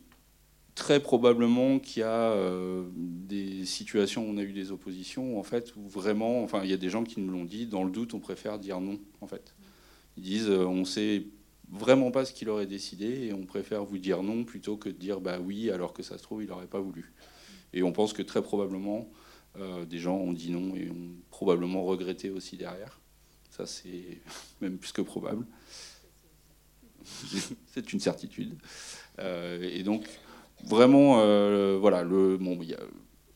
très 0.75 0.99
probablement 0.99 1.79
qu'il 1.79 2.01
y 2.01 2.03
a 2.03 2.31
euh, 2.31 2.83
des 2.93 3.65
situations 3.65 4.23
où 4.23 4.29
on 4.29 4.37
a 4.37 4.43
eu 4.43 4.53
des 4.53 4.71
oppositions, 4.71 5.39
en 5.39 5.43
fait, 5.43 5.73
où 5.75 5.89
vraiment, 5.89 6.43
enfin, 6.43 6.61
il 6.63 6.69
y 6.69 6.73
a 6.73 6.77
des 6.77 6.89
gens 6.89 7.03
qui 7.03 7.19
nous 7.19 7.31
l'ont 7.31 7.45
dit, 7.45 7.65
dans 7.65 7.83
le 7.83 7.89
doute, 7.89 8.13
on 8.13 8.19
préfère 8.19 8.59
dire 8.59 8.79
non, 8.79 8.99
en 9.21 9.27
fait. 9.27 9.55
Ils 10.17 10.23
disent, 10.23 10.51
euh, 10.51 10.67
on 10.67 10.85
sait 10.85 11.25
vraiment 11.71 12.11
pas 12.11 12.25
ce 12.25 12.33
qu'il 12.33 12.49
aurait 12.49 12.67
décidé 12.67 13.27
et 13.27 13.33
on 13.33 13.45
préfère 13.45 13.83
vous 13.85 13.97
dire 13.97 14.23
non 14.23 14.43
plutôt 14.43 14.77
que 14.77 14.89
de 14.89 14.95
dire 14.95 15.19
bah 15.21 15.39
oui 15.39 15.69
alors 15.71 15.93
que 15.93 16.03
ça 16.03 16.17
se 16.17 16.23
trouve 16.23 16.43
il 16.43 16.49
n'aurait 16.49 16.67
pas 16.67 16.79
voulu. 16.79 17.13
Et 17.73 17.83
on 17.83 17.91
pense 17.91 18.13
que 18.13 18.21
très 18.21 18.41
probablement 18.41 19.09
euh, 19.57 19.85
des 19.85 19.99
gens 19.99 20.17
ont 20.17 20.33
dit 20.33 20.51
non 20.51 20.75
et 20.75 20.89
ont 20.89 21.15
probablement 21.29 21.83
regretté 21.83 22.29
aussi 22.29 22.57
derrière. 22.57 22.99
Ça 23.49 23.65
c'est 23.65 24.21
même 24.61 24.77
plus 24.77 24.91
que 24.91 25.01
probable. 25.01 25.45
c'est 27.73 27.93
une 27.93 27.99
certitude. 27.99 28.55
Euh, 29.19 29.61
et 29.61 29.83
donc 29.83 30.07
vraiment 30.65 31.19
euh, 31.19 31.77
voilà 31.79 32.03
le 32.03 32.37
bon 32.37 32.57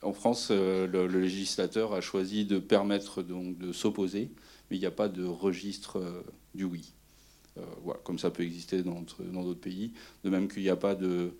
en 0.01 0.13
France 0.13 0.51
le, 0.51 0.87
le, 0.87 1.07
législateur 1.07 1.93
a 1.93 2.01
choisi 2.01 2.45
de 2.45 2.57
permettre 2.57 3.21
donc 3.21 3.57
de 3.57 3.73
s'opposer, 3.73 4.31
mais 4.69 4.77
il 4.77 4.79
n'y 4.79 4.85
a 4.85 4.91
pas 4.91 5.09
de 5.09 5.25
registre 5.25 6.23
du 6.55 6.63
oui. 6.63 6.93
Euh, 7.59 7.93
comme 8.03 8.19
ça 8.19 8.29
peut 8.31 8.43
exister 8.43 8.83
dans 8.83 9.01
d'autres 9.01 9.59
pays. 9.59 9.93
De 10.23 10.29
même 10.29 10.47
qu'il 10.47 10.63
n'y 10.63 10.69
a 10.69 10.75
pas 10.75 10.95
de 10.95 11.31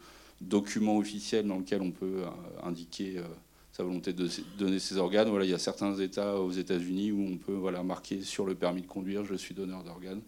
document 0.42 0.98
officiel 0.98 1.48
dans 1.48 1.58
lequel 1.58 1.82
on 1.82 1.92
peut 1.92 2.24
euh, 2.24 2.30
indiquer 2.64 3.18
euh, 3.18 3.24
sa 3.72 3.84
volonté 3.84 4.14
de 4.14 4.30
donner 4.58 4.80
ses 4.80 4.98
organes. 4.98 5.30
Voilà, 5.30 5.46
il 5.46 5.52
y 5.52 5.54
a 5.54 5.60
certains 5.60 5.96
États 5.96 6.40
aux 6.40 6.52
États-Unis 6.52 7.12
où 7.12 7.22
on 7.22 7.38
peut 7.38 7.54
voilà, 7.54 7.84
marquer 7.84 8.22
sur 8.22 8.46
le 8.46 8.56
permis 8.56 8.82
de 8.82 8.88
conduire 8.88 9.26
je 9.26 9.36
suis 9.36 9.56
donneur 9.56 9.84
d'organes. 9.84 10.22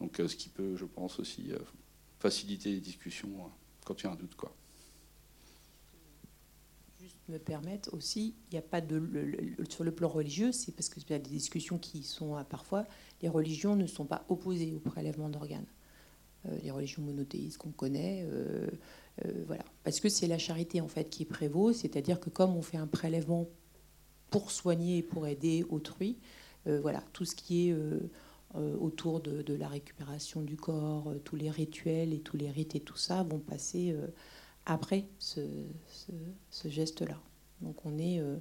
Donc, 0.00 0.16
ce 0.16 0.34
qui 0.34 0.48
peut, 0.48 0.76
je 0.76 0.86
pense, 0.86 1.20
aussi 1.20 1.50
faciliter 2.18 2.70
les 2.70 2.80
discussions 2.80 3.28
quand 3.84 4.00
il 4.00 4.04
y 4.04 4.06
a 4.06 4.12
un 4.12 4.16
doute. 4.16 4.34
Quoi 4.34 4.54
me 7.30 7.94
aussi, 7.94 8.34
il 8.50 8.54
n'y 8.54 8.58
a 8.58 8.62
pas 8.62 8.80
de 8.80 9.02
sur 9.68 9.84
le 9.84 9.92
plan 9.92 10.08
religieux, 10.08 10.52
c'est 10.52 10.72
parce 10.72 10.88
qu'il 10.88 11.02
y 11.08 11.12
a 11.12 11.18
des 11.18 11.30
discussions 11.30 11.78
qui 11.78 12.02
sont 12.02 12.36
parfois, 12.48 12.84
les 13.22 13.28
religions 13.28 13.76
ne 13.76 13.86
sont 13.86 14.04
pas 14.04 14.24
opposées 14.28 14.74
au 14.74 14.80
prélèvement 14.80 15.28
d'organes. 15.28 15.66
Euh, 16.46 16.56
les 16.62 16.70
religions 16.70 17.02
monothéistes 17.02 17.58
qu'on 17.58 17.70
connaît, 17.70 18.24
euh, 18.26 18.66
euh, 19.24 19.44
voilà, 19.46 19.64
parce 19.84 20.00
que 20.00 20.08
c'est 20.08 20.26
la 20.26 20.38
charité 20.38 20.80
en 20.80 20.88
fait 20.88 21.10
qui 21.10 21.24
prévaut, 21.26 21.72
c'est-à-dire 21.72 22.18
que 22.18 22.30
comme 22.30 22.56
on 22.56 22.62
fait 22.62 22.78
un 22.78 22.86
prélèvement 22.86 23.46
pour 24.30 24.50
soigner 24.50 24.98
et 24.98 25.02
pour 25.02 25.26
aider 25.26 25.64
autrui, 25.68 26.18
voilà, 26.66 27.02
tout 27.14 27.24
ce 27.24 27.34
qui 27.34 27.68
est 27.68 27.74
autour 28.54 29.20
de, 29.20 29.54
la 29.54 29.66
récupération 29.66 30.40
du 30.42 30.56
corps, 30.56 31.12
tous 31.24 31.34
les 31.34 31.50
rituels 31.50 32.12
et 32.12 32.20
tous 32.20 32.36
les 32.36 32.50
rites 32.50 32.76
et 32.76 32.80
tout 32.80 32.98
ça 32.98 33.24
vont 33.24 33.40
passer 33.40 33.96
après 34.66 35.06
ce, 35.18 35.40
geste-là. 36.64 37.20
Donc 37.60 37.84
on 37.84 37.98
est, 37.98 38.20
euh, 38.20 38.36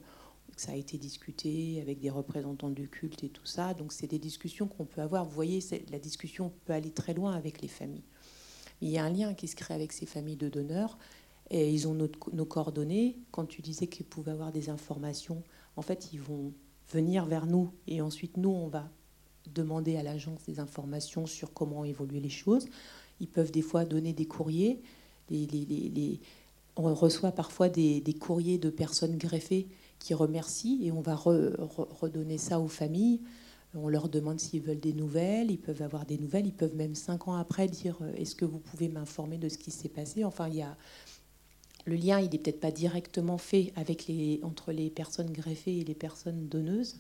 ça 0.56 0.74
a 0.74 0.76
été 0.76 0.98
discuté 0.98 1.82
avec 1.82 2.00
des 2.00 2.10
représentants 2.10 2.70
du 2.70 2.88
culte 2.90 3.24
et 3.24 3.30
tout 3.30 3.46
ça. 3.46 3.74
Donc 3.74 3.92
c'est 3.94 4.08
des 4.08 4.20
discussions 4.20 4.68
qu'on 4.68 4.86
peut 4.86 5.02
avoir. 5.02 5.26
Vous 5.26 5.36
voyez, 5.36 5.60
la 5.92 6.00
discussion 6.00 6.54
peut 6.66 6.74
aller 6.74 6.92
très 6.92 7.14
loin 7.14 7.34
avec 7.34 7.62
les 7.62 7.68
familles. 7.68 8.06
Il 8.82 8.90
y 8.90 8.98
a 8.98 9.04
un 9.04 9.10
lien 9.10 9.34
qui 9.34 9.48
se 9.48 9.56
crée 9.56 9.74
avec 9.74 9.92
ces 9.92 10.06
familles 10.06 10.38
de 10.38 10.50
donneurs. 10.50 10.98
Ils 11.52 11.88
ont 11.88 11.96
nos 11.96 12.46
coordonnées. 12.46 13.18
Quand 13.32 13.46
tu 13.46 13.62
disais 13.62 13.88
qu'ils 13.88 14.06
pouvaient 14.06 14.32
avoir 14.32 14.52
des 14.52 14.70
informations, 14.70 15.44
en 15.76 15.82
fait, 15.82 16.14
ils 16.14 16.22
vont 16.22 16.54
venir 16.92 17.26
vers 17.26 17.46
nous. 17.46 17.74
Et 17.88 18.02
ensuite, 18.02 18.38
nous, 18.38 18.50
on 18.50 18.68
va 18.68 18.90
demander 19.54 19.98
à 19.98 20.04
l'agence 20.04 20.44
des 20.44 20.60
informations 20.60 21.26
sur 21.26 21.54
comment 21.54 21.86
évoluer 21.86 22.20
les 22.20 22.30
choses. 22.30 22.68
Ils 23.20 23.28
peuvent 23.28 23.52
des 23.52 23.62
fois 23.62 23.86
donner 23.86 24.14
des 24.14 24.26
courriers 24.26 24.82
on 26.76 26.94
reçoit 26.94 27.32
parfois 27.32 27.70
des, 27.70 28.16
courriers 28.20 28.58
de 28.58 28.70
personnes 28.70 29.18
greffées 29.18 29.68
qui 30.00 30.14
remercient 30.14 30.80
et 30.84 30.92
on 30.92 31.02
va 31.02 31.16
redonner 31.16 32.38
ça 32.38 32.60
aux 32.60 32.68
familles. 32.68 33.22
On 33.76 33.88
leur 33.88 34.10
demande 34.10 34.40
s'ils 34.40 34.62
veulent 34.62 34.80
des 34.80 34.94
nouvelles, 34.94 35.52
ils 35.52 35.60
peuvent 35.60 35.84
avoir 35.84 36.06
des 36.06 36.18
nouvelles, 36.18 36.48
ils 36.48 36.54
peuvent 36.54 36.76
même 36.76 36.96
cinq 36.96 37.28
ans 37.28 37.36
après 37.36 37.68
dire 37.68 37.98
euh, 38.02 38.16
est-ce 38.16 38.34
que 38.34 38.46
vous 38.46 38.58
pouvez 38.58 38.90
m'informer 38.90 39.38
de 39.38 39.48
ce 39.48 39.60
qui 39.60 39.70
s'est 39.70 39.90
passé? 39.90 40.24
Enfin, 40.24 40.48
il 40.48 40.56
y 40.56 40.62
a 40.64 40.76
le 41.86 41.96
lien, 41.96 42.20
il 42.20 42.30
n'est 42.30 42.38
peut-être 42.40 42.60
pas 42.60 42.72
directement 42.72 43.38
fait 43.38 43.74
entre 44.44 44.72
les 44.72 44.90
personnes 44.90 45.32
greffées 45.32 45.80
et 45.80 45.84
les 45.84 45.96
personnes 45.96 46.48
donneuses, 46.48 47.00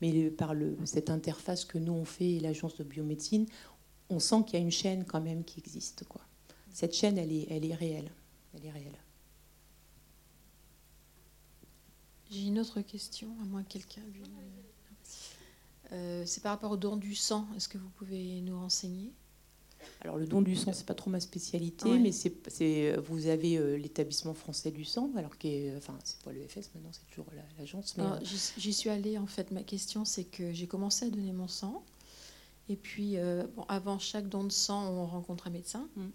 mais 0.00 0.30
par 0.30 0.54
cette 0.84 1.10
interface 1.10 1.64
que 1.64 1.78
nous 1.78 1.92
on 1.92 2.04
fait 2.04 2.32
et 2.32 2.40
l'agence 2.40 2.76
de 2.76 2.84
biomédecine, 2.84 3.46
on 4.08 4.18
sent 4.18 4.44
qu'il 4.46 4.58
y 4.58 4.62
a 4.62 4.64
une 4.64 4.70
chaîne 4.70 5.04
quand 5.04 5.20
même 5.20 5.44
qui 5.44 5.60
existe, 5.60 6.04
cette 6.72 6.94
chaîne, 6.94 7.18
elle 7.18 7.32
est, 7.32 7.46
elle 7.50 7.64
est 7.64 7.74
réelle. 7.74 8.10
Elle 8.54 8.66
est 8.66 8.70
réelle. 8.70 8.98
J'ai 12.30 12.42
une 12.42 12.60
autre 12.60 12.80
question, 12.80 13.28
à 13.42 13.44
moins 13.44 13.64
que 13.64 13.72
quelqu'un. 13.72 14.02
Euh, 15.92 16.22
c'est 16.24 16.42
par 16.42 16.52
rapport 16.52 16.70
au 16.70 16.76
don 16.76 16.96
du 16.96 17.14
sang. 17.16 17.46
Est-ce 17.56 17.68
que 17.68 17.78
vous 17.78 17.88
pouvez 17.90 18.40
nous 18.42 18.58
renseigner? 18.58 19.12
Alors 20.02 20.16
le 20.16 20.26
don 20.26 20.40
du 20.40 20.54
sang, 20.54 20.72
c'est 20.72 20.86
pas 20.86 20.94
trop 20.94 21.10
ma 21.10 21.20
spécialité, 21.20 21.98
mais 21.98 22.12
c'est, 22.12 22.96
vous 22.98 23.26
avez 23.26 23.56
euh, 23.56 23.76
l'établissement 23.76 24.34
français 24.34 24.70
du 24.70 24.84
sang, 24.84 25.10
alors 25.16 25.38
que, 25.38 25.76
enfin 25.76 25.98
c'est 26.04 26.20
pas 26.20 26.32
l'EFS 26.32 26.70
maintenant, 26.74 26.90
c'est 26.92 27.06
toujours 27.06 27.26
l'agence. 27.58 27.96
Euh, 27.98 28.18
j'y 28.58 28.72
suis 28.72 28.90
allée 28.90 29.18
en 29.18 29.26
fait. 29.26 29.50
Ma 29.50 29.62
question, 29.62 30.04
c'est 30.04 30.24
que 30.24 30.52
j'ai 30.52 30.66
commencé 30.66 31.06
à 31.06 31.10
donner 31.10 31.32
mon 31.32 31.48
sang, 31.48 31.82
et 32.68 32.76
puis 32.76 33.16
bon, 33.56 33.64
avant 33.68 33.98
chaque 33.98 34.28
don 34.28 34.44
de 34.44 34.52
sang, 34.52 34.86
on 34.92 35.06
rencontre 35.06 35.46
un 35.48 35.50
médecin. 35.50 35.88
Mm 35.96 36.08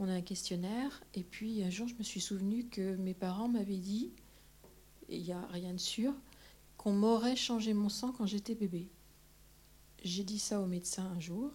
on 0.00 0.08
a 0.08 0.14
un 0.14 0.22
questionnaire. 0.22 1.02
Et 1.14 1.22
puis 1.22 1.62
un 1.62 1.70
jour, 1.70 1.86
je 1.86 1.94
me 1.94 2.02
suis 2.02 2.20
souvenu 2.20 2.64
que 2.64 2.96
mes 2.96 3.14
parents 3.14 3.48
m'avaient 3.48 3.76
dit, 3.76 4.10
il 5.08 5.22
n'y 5.22 5.32
a 5.32 5.46
rien 5.48 5.72
de 5.72 5.78
sûr, 5.78 6.12
qu'on 6.76 6.92
m'aurait 6.92 7.36
changé 7.36 7.74
mon 7.74 7.90
sang 7.90 8.12
quand 8.12 8.26
j'étais 8.26 8.54
bébé. 8.54 8.88
J'ai 10.02 10.24
dit 10.24 10.38
ça 10.38 10.60
au 10.60 10.66
médecin 10.66 11.04
un 11.14 11.20
jour. 11.20 11.52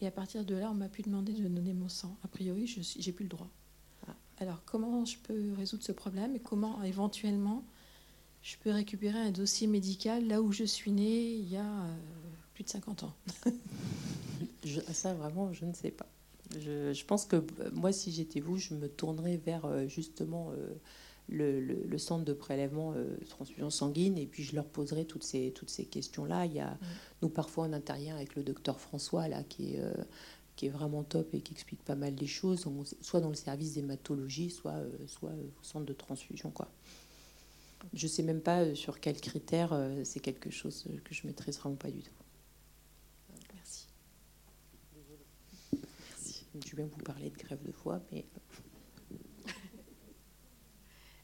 Et 0.00 0.06
à 0.06 0.10
partir 0.10 0.44
de 0.44 0.54
là, 0.54 0.70
on 0.70 0.74
m'a 0.74 0.88
pu 0.88 1.02
demander 1.02 1.32
de 1.32 1.46
donner 1.48 1.72
mon 1.72 1.88
sang. 1.88 2.16
A 2.22 2.28
priori, 2.28 2.66
je 2.66 2.80
j'ai 2.80 3.12
plus 3.12 3.24
le 3.24 3.30
droit. 3.30 3.50
Ah. 4.06 4.14
Alors, 4.38 4.62
comment 4.64 5.04
je 5.04 5.18
peux 5.18 5.52
résoudre 5.54 5.82
ce 5.82 5.92
problème 5.92 6.36
et 6.36 6.40
comment 6.40 6.82
éventuellement 6.82 7.64
je 8.42 8.56
peux 8.58 8.70
récupérer 8.70 9.18
un 9.18 9.30
dossier 9.30 9.66
médical 9.66 10.26
là 10.26 10.42
où 10.42 10.52
je 10.52 10.64
suis 10.64 10.92
née 10.92 11.32
il 11.32 11.48
y 11.48 11.56
a 11.56 11.64
euh, 11.64 11.96
plus 12.54 12.62
de 12.62 12.68
50 12.68 13.04
ans? 13.04 13.14
Ça, 14.92 15.14
vraiment, 15.14 15.52
je 15.52 15.64
ne 15.64 15.72
sais 15.72 15.90
pas. 15.90 16.06
Je, 16.52 17.04
pense 17.04 17.26
que 17.26 17.36
euh, 17.36 17.70
moi, 17.72 17.92
si 17.92 18.12
j'étais 18.12 18.40
vous, 18.40 18.58
je 18.58 18.74
me 18.74 18.88
tournerais 18.88 19.36
vers 19.36 19.64
euh, 19.64 19.86
justement 19.88 20.52
euh, 20.52 20.74
le, 21.88 21.98
centre 21.98 22.24
de 22.24 22.32
prélèvement 22.32 22.94
transfusion 23.30 23.70
sanguine 23.70 24.18
et 24.18 24.26
puis 24.26 24.42
je 24.42 24.54
leur 24.54 24.66
poserai 24.66 25.06
toutes 25.06 25.22
ces, 25.22 25.52
toutes 25.52 25.70
ces 25.70 25.84
questions-là. 25.84 26.46
Il 26.46 26.52
y 26.52 26.60
a, 26.60 26.70
mm. 26.70 26.78
nous, 27.22 27.28
parfois, 27.28 27.64
on 27.64 27.72
intervient 27.72 28.14
avec 28.14 28.34
le 28.36 28.42
docteur 28.42 28.80
François, 28.80 29.28
là, 29.28 29.42
qui 29.42 29.74
est, 29.74 29.82
qui 30.56 30.66
est 30.66 30.70
vraiment 30.70 31.02
top 31.02 31.32
et 31.34 31.40
qui 31.40 31.52
explique 31.52 31.82
pas 31.82 31.94
mal 31.94 32.14
les 32.14 32.26
choses, 32.26 32.66
soit 33.00 33.20
dans 33.20 33.30
le 33.30 33.34
service 33.34 33.74
d'hématologie, 33.74 34.50
soit, 34.50 34.82
soit 35.06 35.30
au 35.30 35.64
centre 35.64 35.86
de 35.86 35.94
transfusion. 35.94 36.50
Quoi. 36.50 36.68
Je 37.94 38.06
ne 38.06 38.10
sais 38.10 38.22
même 38.22 38.40
pas 38.40 38.74
sur 38.74 39.00
quels 39.00 39.20
critères, 39.20 39.74
c'est 40.04 40.20
quelque 40.20 40.50
chose 40.50 40.84
que 41.04 41.14
je 41.14 41.26
maîtrise 41.26 41.58
vraiment 41.58 41.76
pas 41.76 41.90
du 41.90 42.02
tout. 42.02 42.23
Je 46.64 46.76
vais 46.76 46.84
vous 46.84 46.98
parler 46.98 47.30
de 47.30 47.36
grève 47.36 47.62
de 47.62 47.72
foie, 47.72 48.00
mais... 48.12 48.26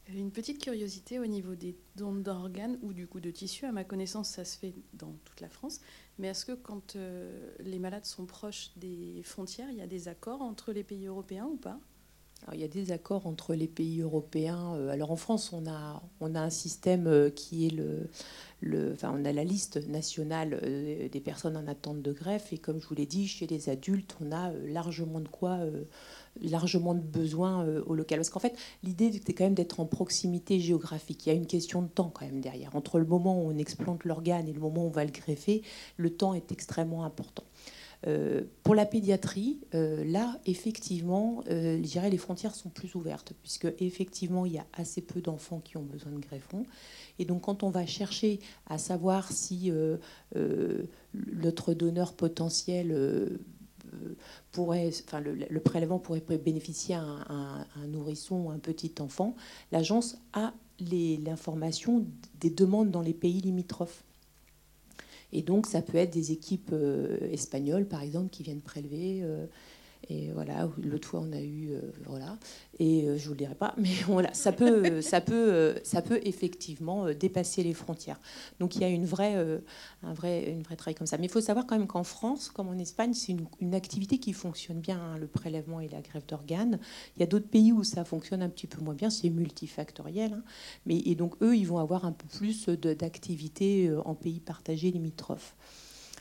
Euh, 0.09 0.13
une 0.13 0.31
petite 0.31 0.61
curiosité 0.61 1.19
au 1.19 1.25
niveau 1.25 1.55
des 1.55 1.77
dons 1.95 2.13
d'organes 2.13 2.77
ou 2.81 2.93
du 2.93 3.07
coup 3.07 3.19
de 3.19 3.31
tissus. 3.31 3.65
À 3.65 3.71
ma 3.71 3.83
connaissance, 3.83 4.29
ça 4.29 4.43
se 4.43 4.57
fait 4.57 4.73
dans 4.93 5.13
toute 5.25 5.41
la 5.41 5.49
France. 5.49 5.79
Mais 6.17 6.27
est-ce 6.27 6.45
que 6.45 6.51
quand 6.53 6.95
euh, 6.95 7.53
les 7.59 7.79
malades 7.79 8.05
sont 8.05 8.25
proches 8.25 8.71
des 8.75 9.21
frontières, 9.23 9.69
il 9.71 9.77
y 9.77 9.81
a 9.81 9.87
des 9.87 10.07
accords 10.07 10.41
entre 10.41 10.73
les 10.73 10.83
pays 10.83 11.05
européens 11.05 11.45
ou 11.45 11.57
pas? 11.57 11.79
Il 12.53 12.59
y 12.59 12.63
a 12.63 12.67
des 12.67 12.91
accords 12.91 13.27
entre 13.27 13.53
les 13.53 13.67
pays 13.67 14.01
européens. 14.01 14.75
Euh, 14.75 14.89
alors 14.89 15.11
en 15.11 15.15
France, 15.15 15.53
on 15.53 15.67
a, 15.67 16.01
un 16.21 16.49
système 16.49 17.07
euh, 17.07 17.29
qui 17.29 17.67
est 17.67 17.69
le, 17.69 18.09
le, 18.61 18.93
enfin, 18.93 19.13
on 19.15 19.23
a 19.25 19.31
la 19.31 19.43
liste 19.43 19.87
nationale 19.87 20.59
euh, 20.63 21.07
des 21.07 21.19
personnes 21.19 21.55
en 21.55 21.67
attente 21.67 22.01
de 22.01 22.11
greffe. 22.11 22.51
Et 22.51 22.57
comme 22.57 22.81
je 22.81 22.87
vous 22.87 22.95
l'ai 22.95 23.05
dit, 23.05 23.27
chez 23.27 23.47
les 23.47 23.69
adultes, 23.69 24.15
on 24.21 24.31
a 24.31 24.51
largement 24.65 25.19
de 25.19 25.27
quoi, 25.27 25.59
largement 26.41 26.95
de 26.95 27.01
besoins 27.01 27.65
au 27.85 27.93
local. 27.93 28.19
Parce 28.19 28.29
qu'en 28.29 28.39
fait, 28.39 28.57
l'idée 28.83 29.11
c'était 29.11 29.33
quand 29.33 29.43
même 29.43 29.53
d'être 29.53 29.79
en 29.79 29.85
proximité 29.85 30.59
géographique. 30.59 31.25
Il 31.25 31.29
y 31.29 31.31
a 31.31 31.35
une 31.35 31.47
question 31.47 31.81
de 31.81 31.87
temps 31.87 32.11
quand 32.13 32.25
même 32.25 32.41
derrière. 32.41 32.75
Entre 32.75 32.99
le 32.99 33.05
moment 33.05 33.41
où 33.41 33.51
on 33.51 33.57
explante 33.57 34.03
l'organe 34.03 34.47
et 34.47 34.53
le 34.53 34.59
moment 34.59 34.83
où 34.83 34.87
on 34.87 34.91
va 34.91 35.05
le 35.05 35.11
greffer, 35.11 35.61
le 35.97 36.09
temps 36.09 36.33
est 36.33 36.51
extrêmement 36.51 37.03
important. 37.03 37.43
Euh, 38.07 38.41
pour 38.63 38.73
la 38.73 38.85
pédiatrie, 38.85 39.59
euh, 39.75 40.03
là, 40.03 40.39
effectivement, 40.45 41.43
euh, 41.49 41.77
je 41.77 41.87
dirais 41.87 42.09
les 42.09 42.17
frontières 42.17 42.55
sont 42.55 42.69
plus 42.69 42.95
ouvertes, 42.95 43.33
puisque 43.43 43.67
effectivement, 43.79 44.45
il 44.45 44.53
y 44.53 44.57
a 44.57 44.65
assez 44.73 45.01
peu 45.01 45.21
d'enfants 45.21 45.59
qui 45.63 45.77
ont 45.77 45.83
besoin 45.83 46.11
de 46.11 46.19
greffons. 46.19 46.65
Et 47.19 47.25
donc, 47.25 47.41
quand 47.41 47.63
on 47.63 47.69
va 47.69 47.85
chercher 47.85 48.39
à 48.67 48.77
savoir 48.77 49.31
si 49.31 49.71
notre 51.13 51.73
donneur 51.73 52.13
potentiel 52.13 53.37
pourrait, 54.51 54.89
enfin, 55.05 55.19
le, 55.19 55.59
prélèvement 55.59 55.99
pourrait 55.99 56.23
bénéficier 56.43 56.95
à 56.95 57.01
un, 57.01 57.87
nourrisson 57.87 58.45
ou 58.45 58.49
un 58.49 58.57
petit 58.57 58.93
enfant, 58.99 59.35
l'agence 59.71 60.17
a 60.33 60.53
l'information 60.79 62.07
des 62.39 62.49
demandes 62.49 62.89
dans 62.89 63.01
les 63.01 63.13
pays 63.13 63.41
limitrophes. 63.41 64.03
Et 65.33 65.41
donc, 65.41 65.65
ça 65.65 65.81
peut 65.81 65.97
être 65.97 66.11
des 66.11 66.31
équipes 66.31 66.71
euh, 66.73 67.17
espagnoles, 67.31 67.85
par 67.85 68.01
exemple, 68.01 68.29
qui 68.29 68.43
viennent 68.43 68.61
prélever. 68.61 69.23
Et 70.09 70.31
voilà, 70.31 70.67
l'autre 70.81 71.07
fois 71.07 71.21
on 71.21 71.31
a 71.31 71.39
eu, 71.39 71.69
euh, 71.71 71.79
voilà, 72.07 72.37
et 72.79 73.07
euh, 73.07 73.17
je 73.17 73.25
vous 73.25 73.31
le 73.31 73.37
dirai 73.37 73.53
pas, 73.53 73.75
mais 73.77 73.89
voilà, 74.07 74.33
ça 74.33 74.51
peut, 74.51 75.01
ça 75.01 75.21
peut, 75.21 75.33
euh, 75.33 75.79
ça 75.83 76.01
peut 76.01 76.19
effectivement 76.23 77.13
dépasser 77.13 77.61
les 77.61 77.73
frontières. 77.73 78.19
Donc 78.59 78.75
il 78.75 78.81
y 78.81 78.83
a 78.83 78.89
une 78.89 79.05
vraie, 79.05 79.35
un 80.03 80.13
vrai, 80.13 80.51
une 80.51 80.63
vraie 80.63 80.75
travail 80.75 80.95
comme 80.95 81.07
ça. 81.07 81.17
Mais 81.17 81.25
il 81.25 81.31
faut 81.31 81.41
savoir 81.41 81.67
quand 81.67 81.77
même 81.77 81.87
qu'en 81.87 82.03
France, 82.03 82.49
comme 82.49 82.69
en 82.69 82.77
Espagne, 82.77 83.13
c'est 83.13 83.35
une, 83.59 83.75
activité 83.75 84.17
qui 84.17 84.33
fonctionne 84.33 84.79
bien, 84.79 84.99
hein, 84.99 85.17
le 85.17 85.27
prélèvement 85.27 85.79
et 85.79 85.87
la 85.87 86.01
grève 86.01 86.25
d'organes. 86.27 86.79
Il 87.15 87.21
y 87.21 87.23
a 87.23 87.27
d'autres 87.27 87.47
pays 87.47 87.71
où 87.71 87.83
ça 87.83 88.03
fonctionne 88.03 88.41
un 88.41 88.49
petit 88.49 88.67
peu 88.67 88.81
moins 88.81 88.95
bien, 88.95 89.09
c'est 89.09 89.29
multifactoriel. 89.29 90.33
Hein. 90.33 90.43
mais 90.85 90.97
et 90.97 91.15
donc 91.15 91.35
eux, 91.41 91.55
ils 91.55 91.65
vont 91.65 91.77
avoir 91.77 92.05
un 92.05 92.11
peu 92.11 92.27
plus 92.27 92.67
d'activités 92.67 93.91
en 94.05 94.15
pays 94.15 94.39
partagés 94.39 94.91
limitrophes. 94.91 95.55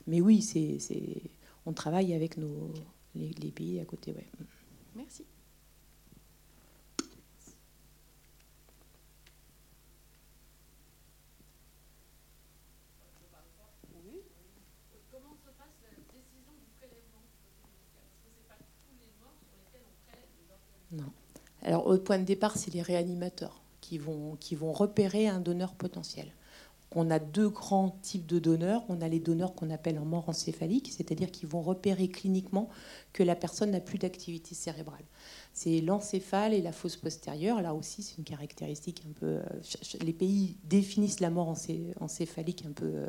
Mais 0.07 0.21
oui, 0.21 0.43
c'est, 0.43 0.79
on 1.66 1.73
travaille 1.73 2.14
avec 2.14 2.37
nos 2.37 2.73
les, 3.14 3.51
pays 3.51 3.81
à 3.81 3.85
côté. 3.85 4.12
Ouais. 4.12 4.27
Merci. 4.94 5.25
Comment 15.11 15.37
se 15.44 15.51
passe 15.59 15.77
la 15.83 15.90
décision 16.12 16.53
du 16.59 16.66
prélèvement 16.79 17.23
Parce 17.62 17.75
que 17.85 18.01
ce 18.23 18.29
n'est 18.29 18.46
pas 18.49 18.59
tous 18.59 18.94
les 18.99 19.11
morts 19.20 19.35
sur 19.42 19.57
lesquels 19.59 19.87
on 19.87 19.94
prélève 20.07 20.29
les 20.38 20.53
organes? 20.53 21.07
Non. 21.07 21.12
Alors, 21.62 21.87
au 21.87 21.99
point 21.99 22.18
de 22.18 22.25
départ, 22.25 22.57
c'est 22.57 22.73
les 22.73 22.83
réanimateurs 22.83 23.62
qui 23.81 23.99
vont, 23.99 24.37
qui 24.37 24.55
vont 24.55 24.73
repérer 24.73 25.29
un 25.29 25.40
donneur 25.40 25.75
potentiel 25.75 26.33
on 26.92 27.11
a 27.11 27.18
deux 27.20 27.48
grands 27.48 27.98
types 28.03 28.26
de 28.26 28.38
donneurs. 28.38 28.83
On 28.88 29.00
a 29.00 29.09
les 29.09 29.20
donneurs 29.20 29.55
qu'on 29.55 29.70
appelle 29.70 29.98
en 29.98 30.05
mort 30.05 30.29
encéphalique, 30.29 30.90
c'est-à-dire 30.94 31.31
qu'ils 31.31 31.48
vont 31.48 31.62
repérer 31.62 32.09
cliniquement 32.09 32.68
que 33.12 33.22
la 33.22 33.37
personne 33.37 33.70
n'a 33.70 33.81
plus 33.81 33.98
d'activité 33.98 34.55
cérébrale. 34.55 35.05
C'est 35.53 35.81
l'encéphale 35.81 36.53
et 36.53 36.62
la 36.62 36.72
fosse 36.72 36.96
postérieure. 36.96 37.62
Là 37.62 37.74
aussi, 37.74 38.03
c'est 38.03 38.18
une 38.18 38.24
caractéristique 38.24 39.03
un 39.09 39.12
peu. 39.12 39.26
Euh, 39.26 39.42
les 40.03 40.12
pays 40.12 40.57
définissent 40.64 41.20
la 41.20 41.31
mort 41.31 41.55
encéphalique 42.00 42.64
un 42.66 42.72
peu, 42.72 42.87
euh, 42.87 43.09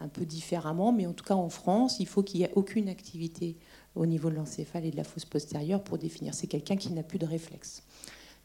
un 0.00 0.08
peu 0.08 0.26
différemment, 0.26 0.92
mais 0.92 1.06
en 1.06 1.14
tout 1.14 1.24
cas 1.24 1.34
en 1.34 1.48
France, 1.48 2.00
il 2.00 2.06
faut 2.06 2.22
qu'il 2.22 2.40
n'y 2.40 2.46
ait 2.46 2.52
aucune 2.56 2.90
activité 2.90 3.56
au 3.94 4.04
niveau 4.04 4.28
de 4.28 4.34
l'encéphale 4.34 4.84
et 4.84 4.90
de 4.90 4.96
la 4.96 5.04
fosse 5.04 5.24
postérieure 5.24 5.82
pour 5.82 5.96
définir. 5.96 6.34
C'est 6.34 6.46
quelqu'un 6.46 6.76
qui 6.76 6.92
n'a 6.92 7.02
plus 7.02 7.18
de 7.18 7.26
réflexe. 7.26 7.82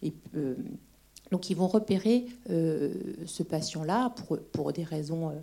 Et, 0.01 0.13
euh, 0.35 0.55
donc 1.31 1.49
ils 1.49 1.55
vont 1.55 1.67
repérer 1.67 2.25
euh, 2.49 2.93
ce 3.25 3.43
patient-là 3.43 4.11
pour, 4.11 4.37
pour, 4.51 4.73
des 4.73 4.83
raisons 4.83 5.29
euh, 5.29 5.33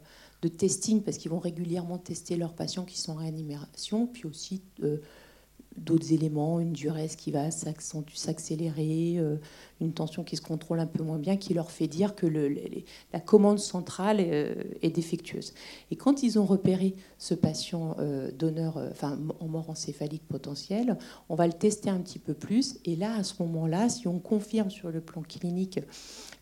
de 0.42 0.48
testing, 0.48 1.02
parce 1.02 1.18
qu'ils 1.18 1.30
vont 1.30 1.38
régulièrement 1.38 1.98
tester 1.98 2.36
leurs 2.36 2.54
patients 2.54 2.84
qui 2.84 2.98
sont 2.98 3.12
en 3.12 3.16
réanimation, 3.16 4.06
puis 4.06 4.26
aussi 4.26 4.62
euh, 4.82 4.98
d'autres 5.76 6.12
éléments, 6.12 6.60
une 6.60 6.72
duresse 6.72 7.16
qui 7.16 7.30
va 7.30 7.50
s'accélérer, 7.50 9.14
euh, 9.18 9.36
une 9.80 9.92
tension 9.92 10.24
qui 10.24 10.36
se 10.36 10.42
contrôle 10.42 10.80
un 10.80 10.86
peu 10.86 11.02
moins 11.02 11.18
bien, 11.18 11.36
qui 11.36 11.54
leur 11.54 11.70
fait 11.70 11.86
dire 11.86 12.14
que 12.14 12.26
la 13.12 13.20
commande 13.20 13.58
centrale 13.58 14.18
euh, 14.20 14.54
est, 14.82 14.90
défectueuse. 14.90 15.54
Et 15.90 15.96
quand 15.96 16.22
ils 16.22 16.38
ont 16.38 16.44
repéré 16.44 16.94
ce 17.18 17.34
patient 17.34 17.96
euh, 17.98 18.30
donneur, 18.32 18.78
en 19.40 19.46
mort 19.46 19.70
encéphalique 19.70 20.26
potentielle, 20.26 20.98
on 21.28 21.34
va 21.34 21.46
le 21.46 21.52
tester 21.52 21.88
un 21.88 22.00
petit 22.00 22.18
peu 22.18 22.34
plus. 22.34 22.78
Et 22.84 22.96
là, 22.96 23.14
à 23.16 23.22
ce 23.22 23.34
moment-là, 23.42 23.88
si 23.88 24.08
on 24.08 24.18
confirme 24.18 24.70
sur 24.70 24.90
le 24.90 25.00
plan 25.00 25.22
clinique 25.22 25.80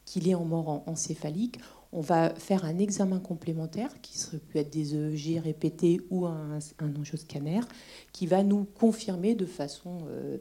qu'il 0.05 0.29
est 0.29 0.35
en 0.35 0.45
mort 0.45 0.83
encéphalique, 0.87 1.59
on 1.93 2.01
va 2.01 2.35
faire 2.35 2.65
un 2.65 2.79
examen 2.79 3.19
complémentaire, 3.19 4.01
qui 4.03 4.19
peut 4.53 4.59
être 4.59 4.71
des 4.71 4.95
EEG 4.95 5.41
répétés 5.41 6.01
ou 6.11 6.27
un, 6.27 6.59
un 6.79 6.97
angioscanner, 6.97 7.61
qui 8.13 8.27
va 8.27 8.43
nous 8.43 8.65
confirmer 8.65 9.35
de 9.35 9.47
façon 9.47 9.99
euh, 10.09 10.39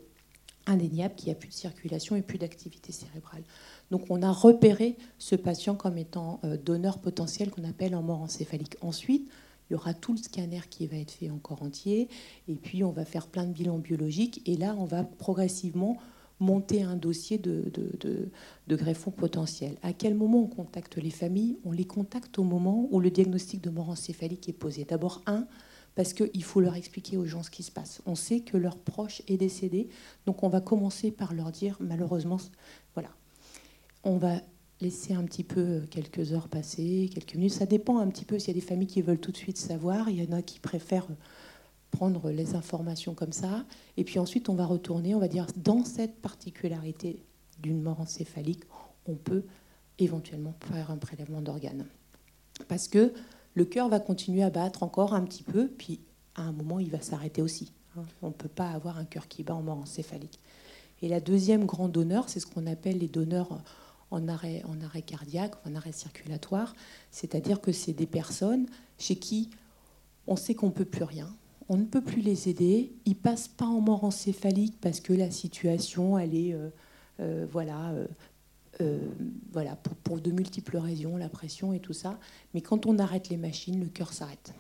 indéniable 0.66 1.16
qu'il 1.16 1.28
n'y 1.28 1.32
a 1.32 1.36
plus 1.36 1.50
de 1.50 1.54
circulation 1.54 2.16
et 2.16 2.22
plus 2.22 2.38
d'activité 2.38 2.92
cérébrale. 2.92 3.44
Donc 3.92 4.06
on 4.10 4.22
a 4.22 4.32
repéré 4.32 4.98
ce 5.18 5.36
patient 5.36 5.76
comme 5.76 5.98
étant 5.98 6.40
euh, 6.44 6.58
donneur 6.58 7.00
potentiel 7.00 7.50
qu'on 7.50 7.64
appelle 7.64 7.96
en 7.96 8.02
mort 8.04 8.22
encéphalique. 8.22 8.76
Ensuite, 8.82 9.30
il 9.70 9.74
y 9.74 9.76
aura 9.76 9.94
tout 9.94 10.14
le 10.14 10.18
scanner 10.18 10.62
qui 10.70 10.88
va 10.88 10.98
être 10.98 11.12
fait 11.12 11.30
encore 11.30 11.62
entier, 11.64 12.10
et 12.48 12.56
puis 12.56 12.84
on 12.84 12.92
va 12.92 13.06
faire 13.06 13.28
plein 13.28 13.46
de 13.46 13.52
bilans 13.52 13.80
biologiques, 13.80 14.42
et 14.46 14.56
là 14.56 14.76
on 14.78 14.86
va 14.86 15.04
progressivement 15.04 15.98
monter 16.39 16.84
un 16.84 16.95
dossier 16.95 17.38
de, 17.38 17.71
de, 17.73 18.30
de, 18.67 18.76
greffon 18.76 19.12
potentiel. 19.12 19.76
À 19.82 19.93
quel 19.93 20.15
moment 20.15 20.43
on 20.43 20.47
contacte 20.47 20.97
les 20.97 21.10
familles? 21.10 21.58
On 21.65 21.71
les 21.71 21.86
contacte 21.86 22.38
au 22.38 22.43
moment 22.43 22.88
où 22.91 23.00
le 23.00 23.10
diagnostic 23.10 23.62
de 23.62 23.69
mort 23.69 23.89
encéphalique 23.89 24.47
est 24.47 24.54
posé. 24.54 24.86
D'abord, 24.86 25.23
un, 25.26 25.47
parce 25.95 26.13
qu'il 26.13 26.43
faut 26.43 26.62
leur 26.62 26.76
expliquer 26.76 27.17
aux 27.17 27.26
gens 27.26 27.41
ce 27.41 27.50
qui 27.50 27.63
se 27.63 27.71
passe. 27.71 28.02
On 28.06 28.15
sait 28.15 28.41
que 28.41 28.56
leur 28.56 28.78
proche 28.78 29.23
est 29.28 29.38
décédé, 29.38 29.89
donc 30.26 30.43
on 30.43 30.50
va 30.50 30.62
commencer 30.62 31.12
par 31.12 31.34
leur 31.34 31.52
dire, 31.52 31.76
malheureusement, 31.80 32.38
voilà. 32.93 33.10
On 34.04 34.17
va 34.17 34.39
laisser 34.80 35.13
un 35.13 35.23
petit 35.23 35.43
peu 35.43 35.82
quelques 35.89 36.34
heures 36.34 36.50
passer, 36.50 37.10
quelques 37.12 37.34
minutes. 37.34 37.54
Ça 37.54 37.65
dépend 37.65 37.97
un 37.97 38.08
petit 38.10 38.26
peu 38.26 38.38
s'il 38.38 38.50
y 38.50 38.52
a 38.52 38.62
des 38.62 38.65
familles 38.65 38.88
qui 38.88 39.02
veulent 39.02 39.19
tout 39.19 39.32
de 39.32 39.38
suite 39.38 39.58
savoir. 39.58 40.10
Il 40.10 40.23
y 40.23 40.28
en 40.28 40.38
a 40.38 40.41
qui 40.41 40.60
préfèrent 40.60 41.08
prendre 41.91 42.30
les 42.30 42.56
informations 42.56 43.13
comme 43.13 43.32
ça. 43.32 43.65
Et 43.95 44.04
puis 44.04 44.19
ensuite, 44.19 44.50
on 44.50 44.56
va 44.56 44.65
retourner, 44.65 45.15
on 45.15 45.19
va 45.19 45.28
dire, 45.28 45.47
dans 45.56 45.84
cette 45.84 46.21
particularité 46.21 47.23
d'une 47.60 47.82
mort 47.82 48.02
encéphalique, 48.02 48.63
on 49.08 49.15
peut 49.15 49.43
éventuellement 50.00 50.54
faire 50.71 50.91
un 50.91 50.97
prélèvement 50.97 51.41
d'organes. 51.41 51.86
Parce 52.67 52.88
que 52.88 53.13
le 53.56 53.65
cœur 53.65 53.89
va 53.89 54.00
continuer 54.00 54.43
à 54.43 54.50
battre 54.50 54.84
encore 54.84 55.13
un 55.13 55.23
petit 55.23 55.43
peu, 55.43 55.67
puis 55.67 56.00
à 56.36 56.43
un 56.43 56.52
moment, 56.52 56.80
il 56.80 56.91
va 56.91 57.02
s'arrêter 57.02 57.41
aussi. 57.41 57.71
Hein. 57.97 58.04
On 58.21 58.28
ne 58.28 58.34
peut 58.34 58.47
pas 58.47 58.69
avoir 58.69 58.97
un 58.97 59.06
cœur 59.06 59.28
qui 59.28 59.43
bat 59.43 59.56
en 59.56 59.63
mort 59.63 59.80
encéphalique. 59.80 60.39
Et 61.02 61.08
la 61.08 61.19
deuxième 61.19 61.65
grande 61.65 61.91
donneur, 61.91 62.30
c'est 62.30 62.39
ce 62.39 62.45
qu'on 62.45 62.67
appelle 62.67 63.00
les 63.00 63.08
donneurs 63.08 63.62
en 64.12 64.28
arrêt, 64.28 64.63
en 64.67 64.82
arrêt 64.82 65.02
cardiaque, 65.02 65.56
en 65.65 65.76
arrêt 65.76 65.91
circulatoire, 65.91 66.76
c'est-à-dire 67.12 67.62
que 67.62 67.71
c'est 67.71 67.93
des 67.93 68.06
personnes 68.08 68.67
chez 68.97 69.17
qui 69.17 69.50
on 70.28 70.36
sait 70.36 70.56
qu'on 70.56 70.67
ne 70.67 70.71
peut 70.71 70.86
plus 70.86 71.04
rien, 71.04 71.34
on 71.69 71.77
ne 71.77 71.86
peut 71.86 72.01
plus 72.01 72.21
les 72.21 72.49
aider. 72.49 72.93
Ils 73.06 73.15
passent 73.15 73.47
pas 73.47 73.65
en 73.65 73.82
mort 73.82 74.03
encéphalique 74.03 74.75
parce 74.80 74.99
que 74.99 75.13
la 75.13 75.32
situation, 75.32 76.17
elle 76.17 76.36
est, 76.36 76.53
euh, 76.53 76.69
euh, 77.19 77.45
voilà, 77.51 77.93
euh, 78.82 78.99
voilà, 79.51 79.75
pour, 80.03 80.19
de 80.19 80.32
multiples 80.32 80.77
raisons, 80.77 81.17
la 81.17 81.30
pression 81.30 81.73
et 81.73 81.80
tout 81.80 81.93
ça. 81.93 82.19
Mais 82.53 82.62
quand 82.62 82.86
on 82.86 82.99
arrête 82.99 83.30
les 83.30 83.38
machines, 83.38 83.80
le 83.80 83.88
cœur 83.88 84.13
s'arrête. 84.13 84.53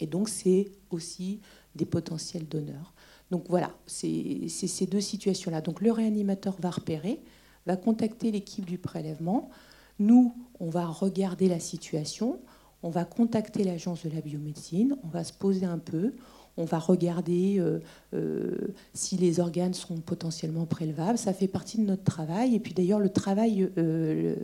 Et 0.00 0.06
donc 0.06 0.28
c'est 0.28 0.72
aussi 0.90 1.40
des 1.74 1.86
potentiels 1.86 2.48
donneurs. 2.48 2.94
Donc 3.30 3.44
voilà, 3.48 3.74
c'est 3.86 4.48
ces 4.48 4.86
deux 4.86 5.02
situations-là. 5.02 5.60
Donc 5.60 5.80
le 5.80 5.92
réanimateur 5.92 6.56
va 6.60 6.70
repérer, 6.70 7.20
va 7.66 7.76
contacter 7.76 8.30
l'équipe 8.30 8.64
du 8.64 8.78
prélèvement. 8.78 9.50
Nous, 9.98 10.34
on 10.60 10.70
va 10.70 10.86
regarder 10.86 11.48
la 11.48 11.60
situation. 11.60 12.40
On 12.82 12.90
va 12.90 13.04
contacter 13.04 13.64
l'agence 13.64 14.04
de 14.06 14.10
la 14.10 14.20
biomédecine, 14.20 14.96
on 15.02 15.08
va 15.08 15.24
se 15.24 15.32
poser 15.32 15.66
un 15.66 15.78
peu, 15.78 16.14
on 16.58 16.64
va 16.64 16.78
regarder 16.78 17.58
euh, 17.58 17.78
euh, 18.14 18.74
si 18.92 19.16
les 19.16 19.38
organes 19.38 19.74
sont 19.74 19.96
potentiellement 20.00 20.66
prélevables. 20.66 21.16
Ça 21.16 21.32
fait 21.32 21.46
partie 21.46 21.78
de 21.78 21.84
notre 21.84 22.02
travail. 22.02 22.56
Et 22.56 22.58
puis 22.58 22.74
d'ailleurs, 22.74 22.98
le 22.98 23.10
travail, 23.10 23.70
euh, 23.78 24.34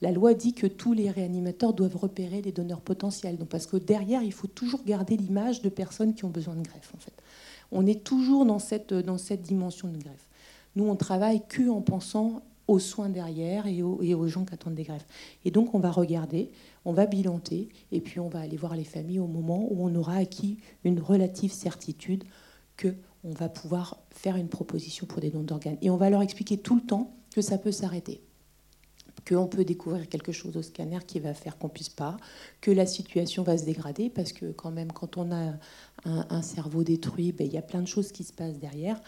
la 0.00 0.10
loi 0.10 0.32
dit 0.32 0.54
que 0.54 0.66
tous 0.66 0.94
les 0.94 1.10
réanimateurs 1.10 1.74
doivent 1.74 1.96
repérer 1.96 2.40
les 2.40 2.52
donneurs 2.52 2.80
potentiels. 2.80 3.36
Donc, 3.36 3.48
parce 3.48 3.66
que 3.66 3.76
derrière, 3.76 4.22
il 4.22 4.32
faut 4.32 4.46
toujours 4.46 4.82
garder 4.84 5.16
l'image 5.16 5.60
de 5.60 5.68
personnes 5.68 6.14
qui 6.14 6.24
ont 6.24 6.30
besoin 6.30 6.54
de 6.54 6.62
greffe. 6.62 6.92
En 6.96 6.98
fait, 6.98 7.12
on 7.70 7.86
est 7.86 8.02
toujours 8.02 8.46
dans 8.46 8.58
cette, 8.58 8.94
dans 8.94 9.18
cette 9.18 9.42
dimension 9.42 9.88
de 9.88 9.98
greffe. 9.98 10.26
Nous, 10.74 10.88
on 10.88 10.96
travaille 10.96 11.42
que 11.48 11.68
en 11.68 11.82
pensant 11.82 12.42
aux 12.66 12.78
soins 12.78 13.08
derrière 13.08 13.66
et 13.66 13.82
aux, 13.82 14.00
et 14.02 14.14
aux, 14.14 14.28
gens 14.28 14.44
qui 14.44 14.54
attendent 14.54 14.74
des 14.74 14.84
greffes. 14.84 15.06
Et 15.44 15.50
donc, 15.50 15.74
on 15.74 15.80
va 15.80 15.90
regarder, 15.90 16.50
on 16.88 16.94
va 16.94 17.04
bilanter, 17.04 17.68
et 17.92 18.00
puis 18.00 18.18
on 18.18 18.30
va 18.30 18.40
aller 18.40 18.56
voir 18.56 18.74
les 18.74 18.82
familles 18.82 19.18
au 19.18 19.26
moment 19.26 19.68
où 19.70 19.86
on 19.86 19.94
aura 19.94 20.14
acquis 20.14 20.56
une 20.84 21.00
relative 21.00 21.52
certitude 21.52 22.24
que 22.78 22.94
on 23.24 23.32
va 23.32 23.50
pouvoir 23.50 23.98
faire 24.10 24.36
une 24.36 24.48
proposition 24.48 25.04
pour 25.04 25.20
des 25.20 25.28
dons 25.28 25.42
d'organes. 25.42 25.76
Et 25.82 25.90
on 25.90 25.98
va 25.98 26.08
leur 26.08 26.22
expliquer 26.22 26.56
tout 26.56 26.76
le 26.76 26.80
temps 26.80 27.14
que 27.34 27.42
ça 27.42 27.58
peut 27.58 27.72
s'arrêter, 27.72 28.22
qu'on 29.28 29.48
peut 29.48 29.66
découvrir 29.66 30.08
quelque 30.08 30.32
chose 30.32 30.56
au 30.56 30.62
scanner 30.62 31.00
qui 31.06 31.20
va 31.20 31.34
faire 31.34 31.58
qu'on 31.58 31.68
puisse 31.68 31.90
pas, 31.90 32.16
que 32.62 32.70
la 32.70 32.86
situation 32.86 33.42
va 33.42 33.58
se 33.58 33.66
dégrader, 33.66 34.08
parce 34.08 34.32
que 34.32 34.50
quand 34.52 34.70
même, 34.70 34.90
quand 34.90 35.18
on 35.18 35.30
a 35.30 35.58
un, 36.06 36.40
cerveau 36.40 36.84
détruit, 36.84 37.32
ben, 37.32 37.46
il 37.46 37.52
y 37.52 37.58
a 37.58 37.62
plein 37.62 37.82
de 37.82 37.86
choses 37.86 38.12
qui 38.12 38.24
se 38.24 38.32
passent 38.32 38.60
derrière. 38.60 38.98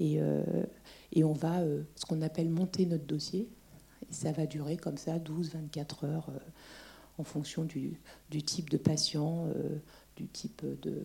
Et, 0.00 0.20
euh, 0.20 0.42
on 1.22 1.32
va, 1.34 1.60
euh, 1.60 1.82
ce 1.94 2.04
qu'on 2.04 2.20
appelle 2.22 2.48
monter 2.48 2.84
notre 2.84 3.06
dossier. 3.06 3.48
Et 4.10 4.12
ça 4.12 4.32
va 4.32 4.46
durer 4.46 4.76
comme 4.76 4.96
ça 4.96 5.18
12-24 5.18 6.04
heures 6.04 6.30
euh, 6.30 6.38
en 7.18 7.24
fonction 7.24 7.64
du, 7.64 8.00
du, 8.30 8.42
type 8.42 8.70
de 8.70 8.76
patient, 8.76 9.48
euh, 9.48 9.76
du 10.16 10.26
type 10.26 10.64
de, 10.82 11.02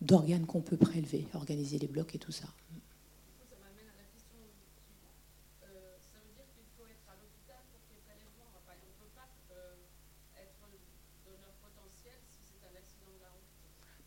d'organes 0.00 0.46
qu'on 0.46 0.62
peut 0.62 0.76
prélever, 0.76 1.26
organiser 1.34 1.78
les 1.78 1.86
blocs 1.86 2.14
et 2.14 2.18
tout 2.18 2.32
ça. 2.32 2.48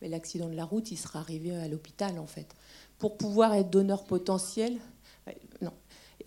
Mais 0.01 0.07
l'accident 0.07 0.47
de 0.47 0.55
la 0.55 0.63
route, 0.63 0.91
il 0.91 0.97
serait 0.97 1.19
arrivé 1.19 1.53
à 1.55 1.67
l'hôpital 1.67 2.19
en 2.19 2.25
fait. 2.25 2.55
Pour 2.99 3.17
pouvoir 3.17 3.53
être 3.53 3.69
donneur 3.69 4.05
potentiel, 4.05 4.77
non. 5.61 5.73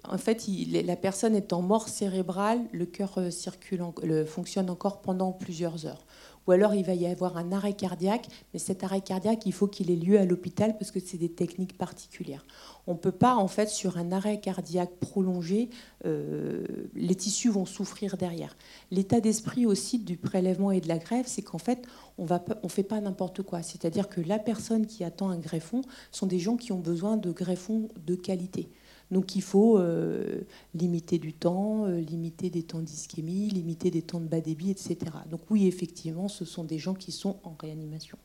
En 0.04 0.18
fait, 0.18 0.46
la 0.68 0.96
personne 0.96 1.36
est 1.36 1.52
en 1.52 1.62
mort 1.62 1.88
cérébrale, 1.88 2.60
le 2.72 2.86
cœur 2.86 3.20
le, 3.20 4.24
fonctionne 4.24 4.68
encore 4.68 5.00
pendant 5.00 5.32
plusieurs 5.32 5.86
heures 5.86 6.04
ou 6.46 6.52
alors 6.52 6.74
il 6.74 6.84
va 6.84 6.94
y 6.94 7.06
avoir 7.06 7.36
un 7.36 7.52
arrêt 7.52 7.74
cardiaque, 7.74 8.26
mais 8.52 8.58
cet 8.58 8.82
arrêt 8.84 9.00
cardiaque, 9.00 9.46
il 9.46 9.52
faut 9.52 9.68
qu'il 9.68 9.90
ait 9.90 9.96
lieu 9.96 10.18
à 10.18 10.24
l'hôpital 10.24 10.76
parce 10.76 10.90
que 10.90 11.00
c'est 11.00 11.18
des 11.18 11.30
techniques 11.30 11.78
particulières. 11.78 12.44
On 12.86 12.94
ne 12.94 12.98
peut 12.98 13.12
pas, 13.12 13.36
en 13.36 13.46
fait, 13.46 13.68
sur 13.68 13.96
un 13.96 14.10
arrêt 14.10 14.40
cardiaque 14.40 14.96
prolongé, 14.98 15.70
euh, 16.04 16.64
les 16.94 17.14
tissus 17.14 17.50
vont 17.50 17.66
souffrir 17.66 18.16
derrière. 18.16 18.56
L'état 18.90 19.20
d'esprit 19.20 19.66
aussi 19.66 19.98
du 19.98 20.16
prélèvement 20.16 20.72
et 20.72 20.80
de 20.80 20.88
la 20.88 20.98
greffe, 20.98 21.26
c'est 21.28 21.42
qu'en 21.42 21.58
fait, 21.58 21.86
on 22.18 22.24
ne 22.24 22.68
fait 22.68 22.82
pas 22.82 23.00
n'importe 23.00 23.42
quoi. 23.42 23.62
C'est-à-dire 23.62 24.08
que 24.08 24.20
la 24.20 24.38
personne 24.38 24.86
qui 24.86 25.04
attend 25.04 25.30
un 25.30 25.38
greffon 25.38 25.82
sont 26.10 26.26
des 26.26 26.38
gens 26.38 26.56
qui 26.56 26.72
ont 26.72 26.80
besoin 26.80 27.16
de 27.16 27.30
greffons 27.30 27.88
de 28.04 28.14
qualité. 28.14 28.68
Donc 29.12 29.36
il 29.36 29.42
faut 29.42 29.78
euh, 29.78 30.40
limiter 30.74 31.18
du 31.18 31.34
temps, 31.34 31.84
euh, 31.84 32.00
limiter 32.00 32.48
des 32.48 32.62
temps 32.62 32.80
d'ischémie, 32.80 33.50
limiter 33.50 33.90
des 33.90 34.00
temps 34.00 34.20
de 34.20 34.26
bas 34.26 34.40
débit, 34.40 34.70
etc. 34.70 34.96
Donc 35.30 35.42
oui, 35.50 35.66
effectivement, 35.66 36.28
ce 36.28 36.46
sont 36.46 36.64
des 36.64 36.78
gens 36.78 36.94
qui 36.94 37.12
sont 37.12 37.36
en 37.44 37.54
réanimation. 37.60 38.16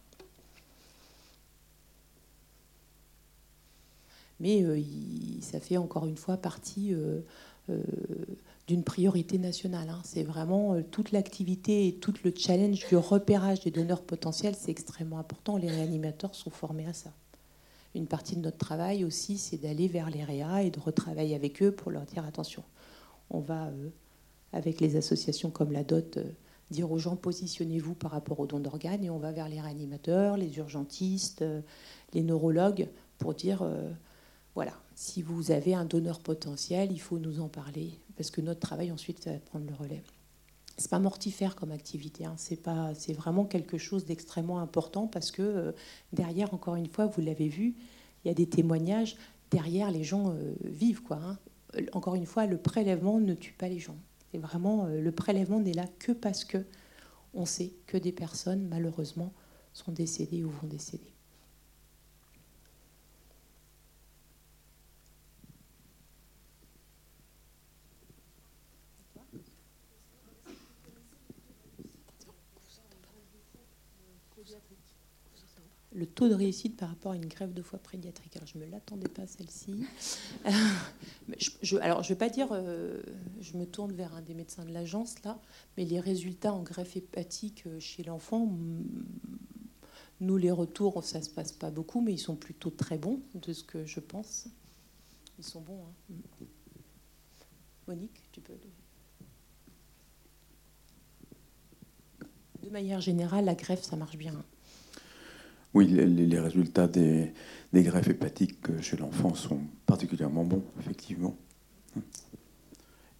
Mais 4.39 4.63
euh, 4.63 4.81
ça 5.41 5.59
fait 5.59 5.75
encore 5.75 6.05
une 6.05 6.15
fois 6.15 6.37
partie 6.37 6.95
d'une 8.67 8.83
priorité 8.83 9.37
nationale. 9.39 9.89
Hein. 9.89 9.99
C'est 10.05 10.23
vraiment 10.23 10.81
toute 10.83 11.11
l'activité 11.11 11.89
et 11.89 11.95
tout 11.95 12.13
le 12.23 12.31
challenge 12.33 12.87
du 12.87 12.95
repérage 12.95 13.59
des 13.59 13.71
donneurs 13.71 14.03
potentiels, 14.03 14.55
c'est 14.57 14.71
extrêmement 14.71 15.19
important. 15.19 15.57
Les 15.57 15.69
réanimateurs 15.69 16.33
sont 16.33 16.51
formés 16.51 16.85
à 16.85 16.93
ça 16.93 17.11
une 17.95 18.07
partie 18.07 18.35
de 18.35 18.41
notre 18.41 18.57
travail 18.57 19.03
aussi, 19.03 19.37
c'est 19.37 19.57
d'aller 19.57 19.87
vers 19.87 20.09
les 20.09 20.23
réa 20.23 20.63
et 20.63 20.71
de 20.71 20.79
retravailler 20.79 21.35
avec 21.35 21.61
eux 21.63 21.71
pour 21.71 21.91
leur 21.91 22.03
dire 22.03 22.25
attention, 22.25 22.63
on 23.29 23.39
va, 23.39 23.67
euh, 23.67 23.89
avec 24.53 24.79
les 24.79 24.95
associations 24.95 25.49
comme 25.49 25.71
la 25.71 25.83
DOT, 25.83 26.17
euh, 26.17 26.23
dire 26.69 26.91
aux 26.91 26.99
gens 26.99 27.15
positionnez-vous 27.15 27.95
par 27.95 28.11
rapport 28.11 28.39
aux 28.39 28.47
dons 28.47 28.59
d'organes 28.59 29.03
et 29.03 29.09
on 29.09 29.17
va 29.17 29.31
vers 29.31 29.49
les 29.49 29.61
réanimateurs, 29.61 30.37
les 30.37 30.57
urgentistes, 30.57 31.41
euh, 31.41 31.61
les 32.13 32.23
neurologues 32.23 32.89
pour 33.17 33.33
dire 33.33 33.67
voilà, 34.53 34.73
si 34.95 35.21
vous 35.21 35.51
avez 35.51 35.73
un 35.73 35.85
donneur 35.85 36.19
potentiel, 36.19 36.91
il 36.91 36.99
faut 36.99 37.19
nous 37.19 37.39
en 37.39 37.47
parler 37.47 37.99
parce 38.15 38.31
que 38.31 38.41
notre 38.41 38.59
travail 38.59 38.91
ensuite 38.91 39.25
va 39.25 39.33
prendre 39.39 39.65
le 39.65 39.73
relais. 39.73 40.03
C'est 40.77 40.91
pas 40.91 40.99
mortifère 40.99 41.55
comme 41.55 41.71
activité, 41.71 42.25
hein. 42.25 42.35
c'est 42.37 43.13
vraiment 43.13 43.45
quelque 43.45 43.79
chose 43.79 44.05
d'extrêmement 44.05 44.59
important 44.59 45.07
parce 45.07 45.31
que 45.31 45.41
euh, 45.41 45.71
derrière, 46.13 46.53
encore 46.53 46.75
une 46.75 46.87
fois, 46.87 47.07
vous 47.07 47.21
l'avez 47.21 47.47
vu, 47.47 47.75
il 48.23 48.27
y 48.27 48.31
a 48.31 48.35
des 48.35 48.47
témoignages. 48.47 49.17
Derrière, 49.49 49.89
les 49.89 50.03
gens 50.03 50.29
euh, 50.29 50.53
vivent 50.63 51.01
quoi. 51.01 51.17
Hein. 51.17 51.37
Encore 51.93 52.15
une 52.15 52.27
fois, 52.27 52.45
le 52.45 52.57
prélèvement 52.57 53.19
ne 53.19 53.33
tue 53.33 53.53
pas 53.53 53.69
les 53.69 53.79
gens. 53.79 53.97
C'est 54.31 54.37
vraiment 54.37 54.85
euh, 54.85 55.01
le 55.01 55.11
prélèvement 55.11 55.59
n'est 55.59 55.73
là 55.73 55.87
que 55.99 56.11
parce 56.11 56.43
que 56.43 56.63
on 57.33 57.45
sait 57.45 57.73
que 57.87 57.97
des 57.97 58.11
personnes 58.11 58.67
malheureusement 58.67 59.33
sont 59.73 59.91
décédées 59.91 60.43
ou 60.43 60.49
vont 60.49 60.67
décéder. 60.67 61.11
Le 75.97 76.05
taux 76.05 76.29
de 76.29 76.35
réussite 76.35 76.77
par 76.77 76.89
rapport 76.89 77.13
à 77.13 77.15
une 77.15 77.25
grève 77.25 77.53
de 77.53 77.61
foie 77.63 77.79
pédiatrique. 77.79 78.35
Alors, 78.35 78.47
je 78.47 78.57
ne 78.57 78.65
me 78.65 78.69
l'attendais 78.69 79.07
pas, 79.07 79.25
celle-ci. 79.25 79.83
je, 81.63 81.77
alors, 81.77 82.03
je 82.03 82.09
ne 82.09 82.13
vais 82.13 82.19
pas 82.19 82.29
dire, 82.29 82.49
euh, 82.51 83.01
je 83.41 83.57
me 83.57 83.65
tourne 83.65 83.91
vers 83.93 84.13
un 84.13 84.21
des 84.21 84.35
médecins 84.35 84.63
de 84.63 84.71
l'agence, 84.71 85.15
là, 85.23 85.41
mais 85.75 85.85
les 85.85 85.99
résultats 85.99 86.53
en 86.53 86.61
greffe 86.61 86.95
hépatique 86.95 87.63
euh, 87.65 87.79
chez 87.79 88.03
l'enfant, 88.03 88.47
nous, 90.21 90.37
les 90.37 90.51
retours, 90.51 91.03
ça 91.03 91.17
ne 91.17 91.23
se 91.23 91.31
passe 91.31 91.51
pas 91.51 91.71
beaucoup, 91.71 91.99
mais 91.99 92.13
ils 92.13 92.19
sont 92.19 92.35
plutôt 92.35 92.69
très 92.69 92.99
bons, 92.99 93.19
de 93.33 93.51
ce 93.51 93.63
que 93.63 93.83
je 93.83 93.99
pense. 93.99 94.47
Ils 95.39 95.45
sont 95.45 95.61
bons. 95.61 95.83
Hein. 95.83 96.13
Monique, 97.87 98.21
tu 98.31 98.41
peux. 98.41 98.53
De 102.61 102.69
manière 102.69 103.01
générale, 103.01 103.45
la 103.45 103.55
greffe, 103.55 103.83
ça 103.83 103.95
marche 103.95 104.17
bien. 104.17 104.43
Oui, 105.77 105.85
les, 105.85 106.39
résultats 106.39 106.87
des, 106.87 107.31
greffes 107.71 108.07
hépatiques 108.07 108.81
chez 108.81 108.97
l'enfant 108.97 109.35
sont 109.35 109.59
particulièrement 109.85 110.43
bons, 110.43 110.63
effectivement. 110.79 111.37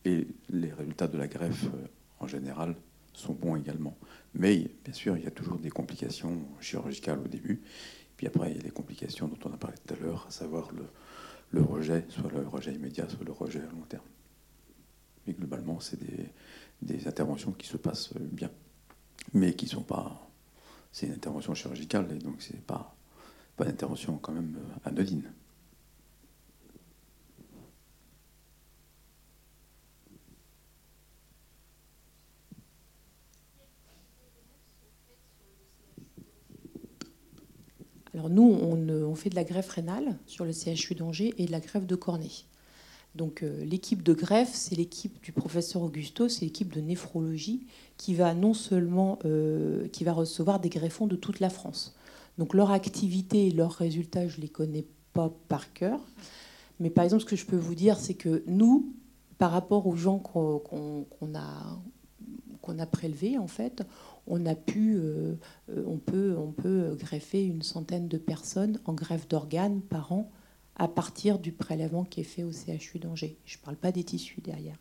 Et 0.05 0.27
les 0.49 0.73
résultats 0.73 1.07
de 1.07 1.19
la 1.19 1.27
greffe, 1.27 1.65
euh, 1.65 1.87
en 2.19 2.25
général, 2.25 2.75
sont 3.13 3.33
bons 3.33 3.57
également. 3.57 3.95
Mais 4.33 4.71
bien 4.83 4.93
sûr, 4.95 5.17
il 5.17 5.23
y 5.23 5.27
a 5.27 5.31
toujours 5.31 5.59
des 5.59 5.69
complications 5.69 6.47
chirurgicales 6.59 7.19
au 7.19 7.27
début. 7.27 7.61
Puis 8.15 8.25
après, 8.25 8.49
il 8.49 8.57
y 8.57 8.59
a 8.59 8.63
les 8.63 8.71
complications 8.71 9.27
dont 9.27 9.37
on 9.45 9.53
a 9.53 9.57
parlé 9.57 9.77
tout 9.85 9.93
à 9.93 9.97
l'heure, 9.97 10.25
à 10.27 10.31
savoir 10.31 10.71
le, 11.51 11.61
rejet, 11.61 12.05
soit 12.09 12.31
le 12.31 12.47
rejet 12.47 12.73
immédiat, 12.73 13.07
soit 13.07 13.23
le 13.23 13.33
rejet 13.33 13.59
à 13.59 13.71
long 13.71 13.85
terme. 13.87 14.07
Mais 15.27 15.33
globalement, 15.33 15.79
c'est 15.79 15.99
des 16.81 17.07
interventions 17.07 17.51
qui 17.51 17.67
se 17.67 17.77
passent 17.77 18.15
bien, 18.17 18.49
mais 19.35 19.53
qui 19.53 19.65
ne 19.65 19.69
sont 19.69 19.83
pas 19.83 20.26
c'est 20.91 21.07
une 21.07 21.13
intervention 21.13 21.53
chirurgicale, 21.53 22.07
et 22.11 22.19
donc 22.19 22.41
c'est 22.41 22.61
pas, 22.61 22.95
pas 23.55 23.65
une 23.65 23.71
intervention 23.71 24.17
quand 24.17 24.33
même 24.33 24.57
euh, 24.57 24.89
anodine. 24.89 25.31
Alors 38.13 38.31
nous, 38.31 38.41
on, 38.41 38.89
on, 38.89 39.15
fait 39.15 39.29
de 39.29 39.35
la 39.35 39.43
greffe 39.43 39.69
rénale 39.69 40.17
sur 40.25 40.43
le 40.43 40.51
CHU 40.51 40.95
d'Angers 40.95 41.35
et 41.37 41.45
de 41.45 41.51
la 41.51 41.59
greffe 41.59 41.85
de 41.85 41.95
cornée. 41.95 42.31
Donc 43.15 43.41
euh, 43.41 43.63
l'équipe 43.65 44.03
de 44.03 44.13
greffe, 44.13 44.53
c'est 44.53 44.75
l'équipe 44.75 45.21
du 45.23 45.31
professeur 45.31 45.81
Augusto, 45.81 46.29
c'est 46.29 46.45
l'équipe 46.45 46.73
de 46.73 46.81
néphrologie 46.81 47.65
qui 47.97 48.13
va 48.13 48.33
non 48.33 48.53
seulement 48.53 49.17
euh, 49.25 49.87
qui 49.89 50.03
va 50.03 50.13
recevoir 50.13 50.59
des 50.59 50.69
greffons 50.69 51.07
de 51.07 51.15
toute 51.15 51.39
la 51.39 51.49
France. 51.49 51.95
Donc 52.37 52.53
leur 52.53 52.71
activité 52.71 53.47
et 53.47 53.51
leurs 53.51 53.73
résultats, 53.73 54.27
je 54.27 54.37
ne 54.37 54.41
les 54.43 54.49
connais 54.49 54.85
pas 55.13 55.33
par 55.47 55.73
cœur. 55.73 55.99
Mais 56.79 56.91
par 56.91 57.03
exemple, 57.03 57.23
ce 57.23 57.27
que 57.27 57.35
je 57.35 57.45
peux 57.45 57.57
vous 57.57 57.73
dire, 57.73 57.97
c'est 57.97 58.13
que 58.13 58.43
nous, 58.45 58.93
par 59.39 59.51
rapport 59.51 59.87
aux 59.87 59.95
gens 59.95 60.19
qu'on 60.19 61.07
a, 61.33 61.79
a 62.77 62.85
prélevés, 62.85 63.39
en 63.39 63.47
fait, 63.47 63.81
on 64.27 64.45
a 64.45 64.53
pu, 64.53 64.95
euh, 64.95 65.33
on, 65.87 65.97
peut, 65.97 66.35
on 66.37 66.51
peut 66.51 66.95
greffer 66.99 67.43
une 67.43 67.63
centaine 67.63 68.07
de 68.07 68.19
personnes 68.19 68.79
en 68.85 68.93
greffe 68.93 69.27
d'organes 69.27 69.81
par 69.81 70.11
an 70.11 70.29
à 70.77 70.87
partir 70.87 71.39
du 71.39 71.51
prélèvement 71.51 72.03
qui 72.03 72.21
est 72.21 72.23
fait 72.23 72.43
au 72.43 72.51
CHU 72.51 72.99
d'Angers. 72.99 73.37
Je 73.45 73.57
ne 73.57 73.63
parle 73.63 73.75
pas 73.75 73.91
des 73.91 74.03
tissus 74.03 74.41
derrière. 74.41 74.77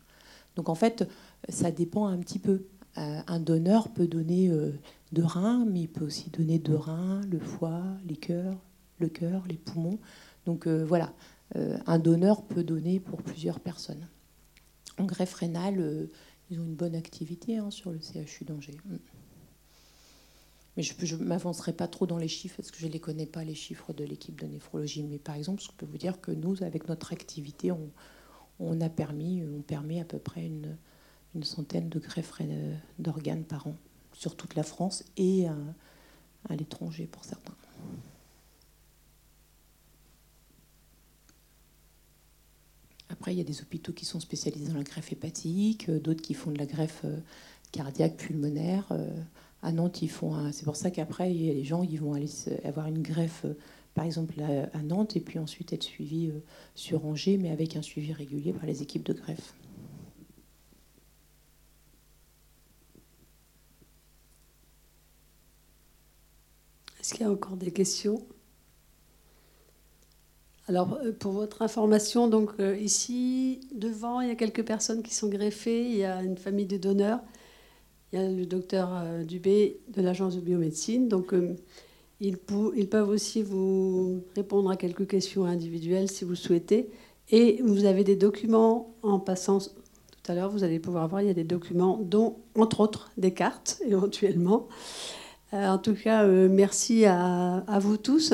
Donc 0.55 0.69
en 0.69 0.75
fait, 0.75 1.07
ça 1.49 1.71
dépend 1.71 2.07
un 2.07 2.17
petit 2.17 2.39
peu. 2.39 2.65
Euh, 2.97 3.19
un 3.27 3.39
donneur 3.39 3.89
peut 3.89 4.07
donner 4.07 4.49
euh, 4.49 4.71
deux 5.11 5.25
reins, 5.25 5.65
mais 5.65 5.81
il 5.81 5.87
peut 5.87 6.05
aussi 6.05 6.29
donner 6.29 6.59
deux 6.59 6.75
reins, 6.75 7.21
le 7.29 7.39
foie, 7.39 7.83
les 8.07 8.15
cœurs, 8.15 8.57
le 8.99 9.09
cœur, 9.09 9.43
les 9.47 9.57
poumons. 9.57 9.99
Donc 10.45 10.67
euh, 10.67 10.83
voilà, 10.85 11.13
un 11.55 11.97
donneur 11.97 12.43
peut 12.43 12.63
donner 12.63 12.99
pour 12.99 13.21
plusieurs 13.21 13.61
personnes. 13.61 14.05
En 14.97 15.05
greffe 15.05 15.33
rénale, 15.33 16.09
ils 16.49 16.59
ont 16.59 16.65
une 16.65 16.75
bonne 16.75 16.95
activité 16.95 17.57
hein, 17.57 17.71
sur 17.71 17.91
le 17.91 17.99
CHU 17.99 18.43
d'Angers. 18.43 18.75
Mais 20.77 20.83
je 20.83 21.15
ne 21.15 21.23
m'avancerai 21.23 21.73
pas 21.73 21.87
trop 21.87 22.05
dans 22.05 22.19
les 22.19 22.27
chiffres 22.27 22.57
parce 22.57 22.69
que 22.69 22.77
je 22.77 22.85
ne 22.85 22.91
les 22.91 22.99
connais 22.99 23.25
pas, 23.25 23.43
les 23.43 23.55
chiffres 23.55 23.93
de 23.93 24.03
l'équipe 24.03 24.39
de 24.39 24.45
néphrologie. 24.45 25.01
Mais 25.01 25.17
par 25.17 25.33
exemple, 25.33 25.63
je 25.63 25.69
peux 25.75 25.87
vous 25.87 25.97
dire 25.97 26.21
que 26.21 26.29
nous, 26.29 26.63
avec 26.63 26.87
notre 26.87 27.11
activité, 27.13 27.71
on, 28.59 28.81
a 28.81 28.87
permis, 28.87 29.43
on 29.43 29.61
permet 29.63 29.99
à 29.99 30.05
peu 30.05 30.19
près 30.19 30.45
une, 30.45 30.77
centaine 31.41 31.89
de 31.89 31.99
greffes 31.99 32.41
d'organes 32.99 33.43
par 33.43 33.67
an 33.67 33.75
sur 34.13 34.35
toute 34.35 34.55
la 34.55 34.63
France 34.63 35.03
et 35.17 35.47
à, 35.47 36.55
l'étranger 36.55 37.07
pour 37.07 37.25
certains. 37.25 37.53
Après, 43.09 43.33
il 43.33 43.37
y 43.37 43.41
a 43.41 43.43
des 43.43 43.61
hôpitaux 43.61 43.93
qui 43.93 44.05
sont 44.05 44.19
spécialisés 44.19 44.67
dans 44.67 44.77
la 44.77 44.83
greffe 44.83 45.11
hépatique, 45.11 45.89
d'autres 45.89 46.21
qui 46.21 46.35
font 46.35 46.51
de 46.51 46.57
la 46.57 46.65
greffe 46.65 47.01
euh, 47.03 47.17
cardiaque, 47.71 48.17
pulmonaire. 48.17 48.85
À 49.67 49.73
Nantes, 49.73 50.01
ils. 50.01 50.09
C'est 50.53 50.63
pour 50.63 50.77
ça 50.77 50.91
qu'après, 50.91 51.29
les 51.29 51.65
gens 51.65 51.83
ils 51.83 51.99
vont 51.99 52.13
aller 52.13 52.29
avoir 52.63 52.87
une 52.87 53.01
greffe, 53.01 53.43
euh, 53.43 53.57
par 53.95 54.05
exemple 54.05 54.35
à 54.41 54.81
Nantes, 54.81 55.17
et 55.17 55.19
puis 55.19 55.39
ensuite 55.39 55.73
être 55.73 55.83
suivis 55.83 56.29
euh, 56.29 56.39
sur 56.73 57.05
Angers, 57.05 57.37
mais 57.37 57.51
avec 57.51 57.75
un 57.75 57.81
suivi 57.81 58.13
régulier 58.13 58.53
par 58.53 58.65
les 58.65 58.81
équipes 58.81 59.03
de 59.03 59.11
greffe. 59.11 59.53
Est-ce 67.01 67.13
qu'il 67.13 67.25
y 67.25 67.29
a 67.29 67.31
encore 67.31 67.57
des 67.57 67.71
questions? 67.71 68.25
Alors, 70.69 70.93
euh, 70.93 71.11
pour 71.11 71.33
votre 71.33 71.61
information, 71.61 72.29
donc 72.29 72.51
ici, 72.79 73.59
devant, 73.75 74.21
il 74.21 74.29
y 74.29 74.31
a 74.31 74.35
quelques 74.35 74.65
personnes 74.65 75.03
qui 75.03 75.13
sont 75.13 75.27
greffées. 75.27 75.89
Il 75.89 75.97
y 75.97 76.05
a 76.05 76.23
une 76.23 76.37
famille 76.37 76.67
de 76.67 76.77
donneurs. 76.77 77.19
Il 78.11 78.19
y 78.19 78.23
a 78.23 78.29
le 78.29 78.45
docteur 78.45 78.89
euh, 78.93 79.23
Dubé 79.23 79.79
de 79.95 80.01
l'agence 80.01 80.35
de 80.35 80.41
biomédecine. 80.41 81.07
Donc, 81.07 81.33
ils, 82.19 82.37
ils, 82.75 82.89
peuvent 82.89 83.09
aussi 83.09 83.43
vous 83.43 84.23
répondre 84.35 84.69
à 84.71 84.75
quelques 84.77 85.07
questions 85.07 85.45
individuelles 85.45 86.09
si 86.09 86.25
vous 86.25 86.35
souhaitez. 86.35 86.89
Et 87.29 87.61
vous 87.63 87.85
avez 87.85 88.03
des 88.03 88.15
documents 88.15 88.95
en 89.03 89.19
passant 89.19 89.59
tout 90.27 90.33
à 90.33 90.35
l'heure, 90.35 90.49
vous 90.49 90.65
allez 90.65 90.79
pouvoir 90.79 91.07
voir, 91.07 91.21
il 91.21 91.27
y 91.27 91.31
a 91.31 91.33
des 91.33 91.45
documents, 91.45 91.99
dont, 92.01 92.35
entre 92.55 92.81
autres, 92.81 93.11
des 93.17 93.33
cartes, 93.33 93.81
éventuellement. 93.87 94.67
Euh, 95.53 95.67
en 95.67 95.77
tout 95.77 95.95
cas, 95.95 96.25
euh, 96.25 96.49
merci 96.51 97.05
à, 97.05 97.63
vous 97.79 97.97
tous. 97.97 98.33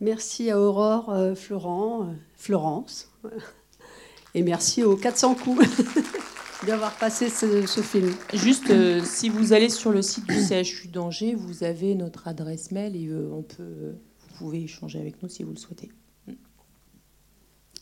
Merci 0.00 0.50
à 0.50 0.60
Aurore, 0.60 1.10
euh, 1.10 1.34
Florent, 1.34 2.14
Florence. 2.34 3.10
Et 4.34 4.42
merci 4.42 4.84
aux 4.84 4.96
400 4.96 5.34
coups 5.34 5.66
d'avoir 6.66 6.96
passé 6.96 7.28
ce, 7.28 7.46
film. 7.80 8.10
Juste, 8.34 8.72
si 9.04 9.28
vous 9.28 9.52
allez 9.52 9.68
sur 9.68 9.92
le 9.92 10.02
site 10.02 10.26
du 10.26 10.34
CHU 10.34 10.88
d'Angers, 10.88 11.34
vous 11.34 11.64
avez 11.64 11.94
notre 11.94 12.28
adresse 12.28 12.70
mail 12.70 12.96
et 12.96 13.10
on 13.12 13.42
peut, 13.42 13.94
vous 14.18 14.34
pouvez 14.38 14.62
échanger 14.62 15.00
avec 15.00 15.22
nous 15.22 15.28
si 15.28 15.42
vous 15.42 15.52
le 15.52 15.58
souhaitez. 15.58 15.90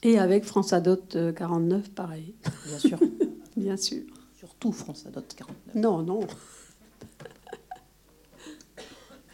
Et 0.02 0.18
avec 0.18 0.44
France 0.44 0.72
Adot 0.72 0.96
49, 1.34 1.90
pareil. 1.90 2.34
Bien 2.66 2.78
sûr. 2.78 2.98
Bien 3.56 3.76
sûr. 3.76 4.02
Surtout 4.36 4.70
France 4.70 5.06
Adot 5.06 5.22
49. 5.36 5.74
Non, 5.74 6.02
non. 6.02 6.20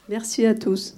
Merci 0.09 0.47
à 0.47 0.55
tous. 0.55 0.97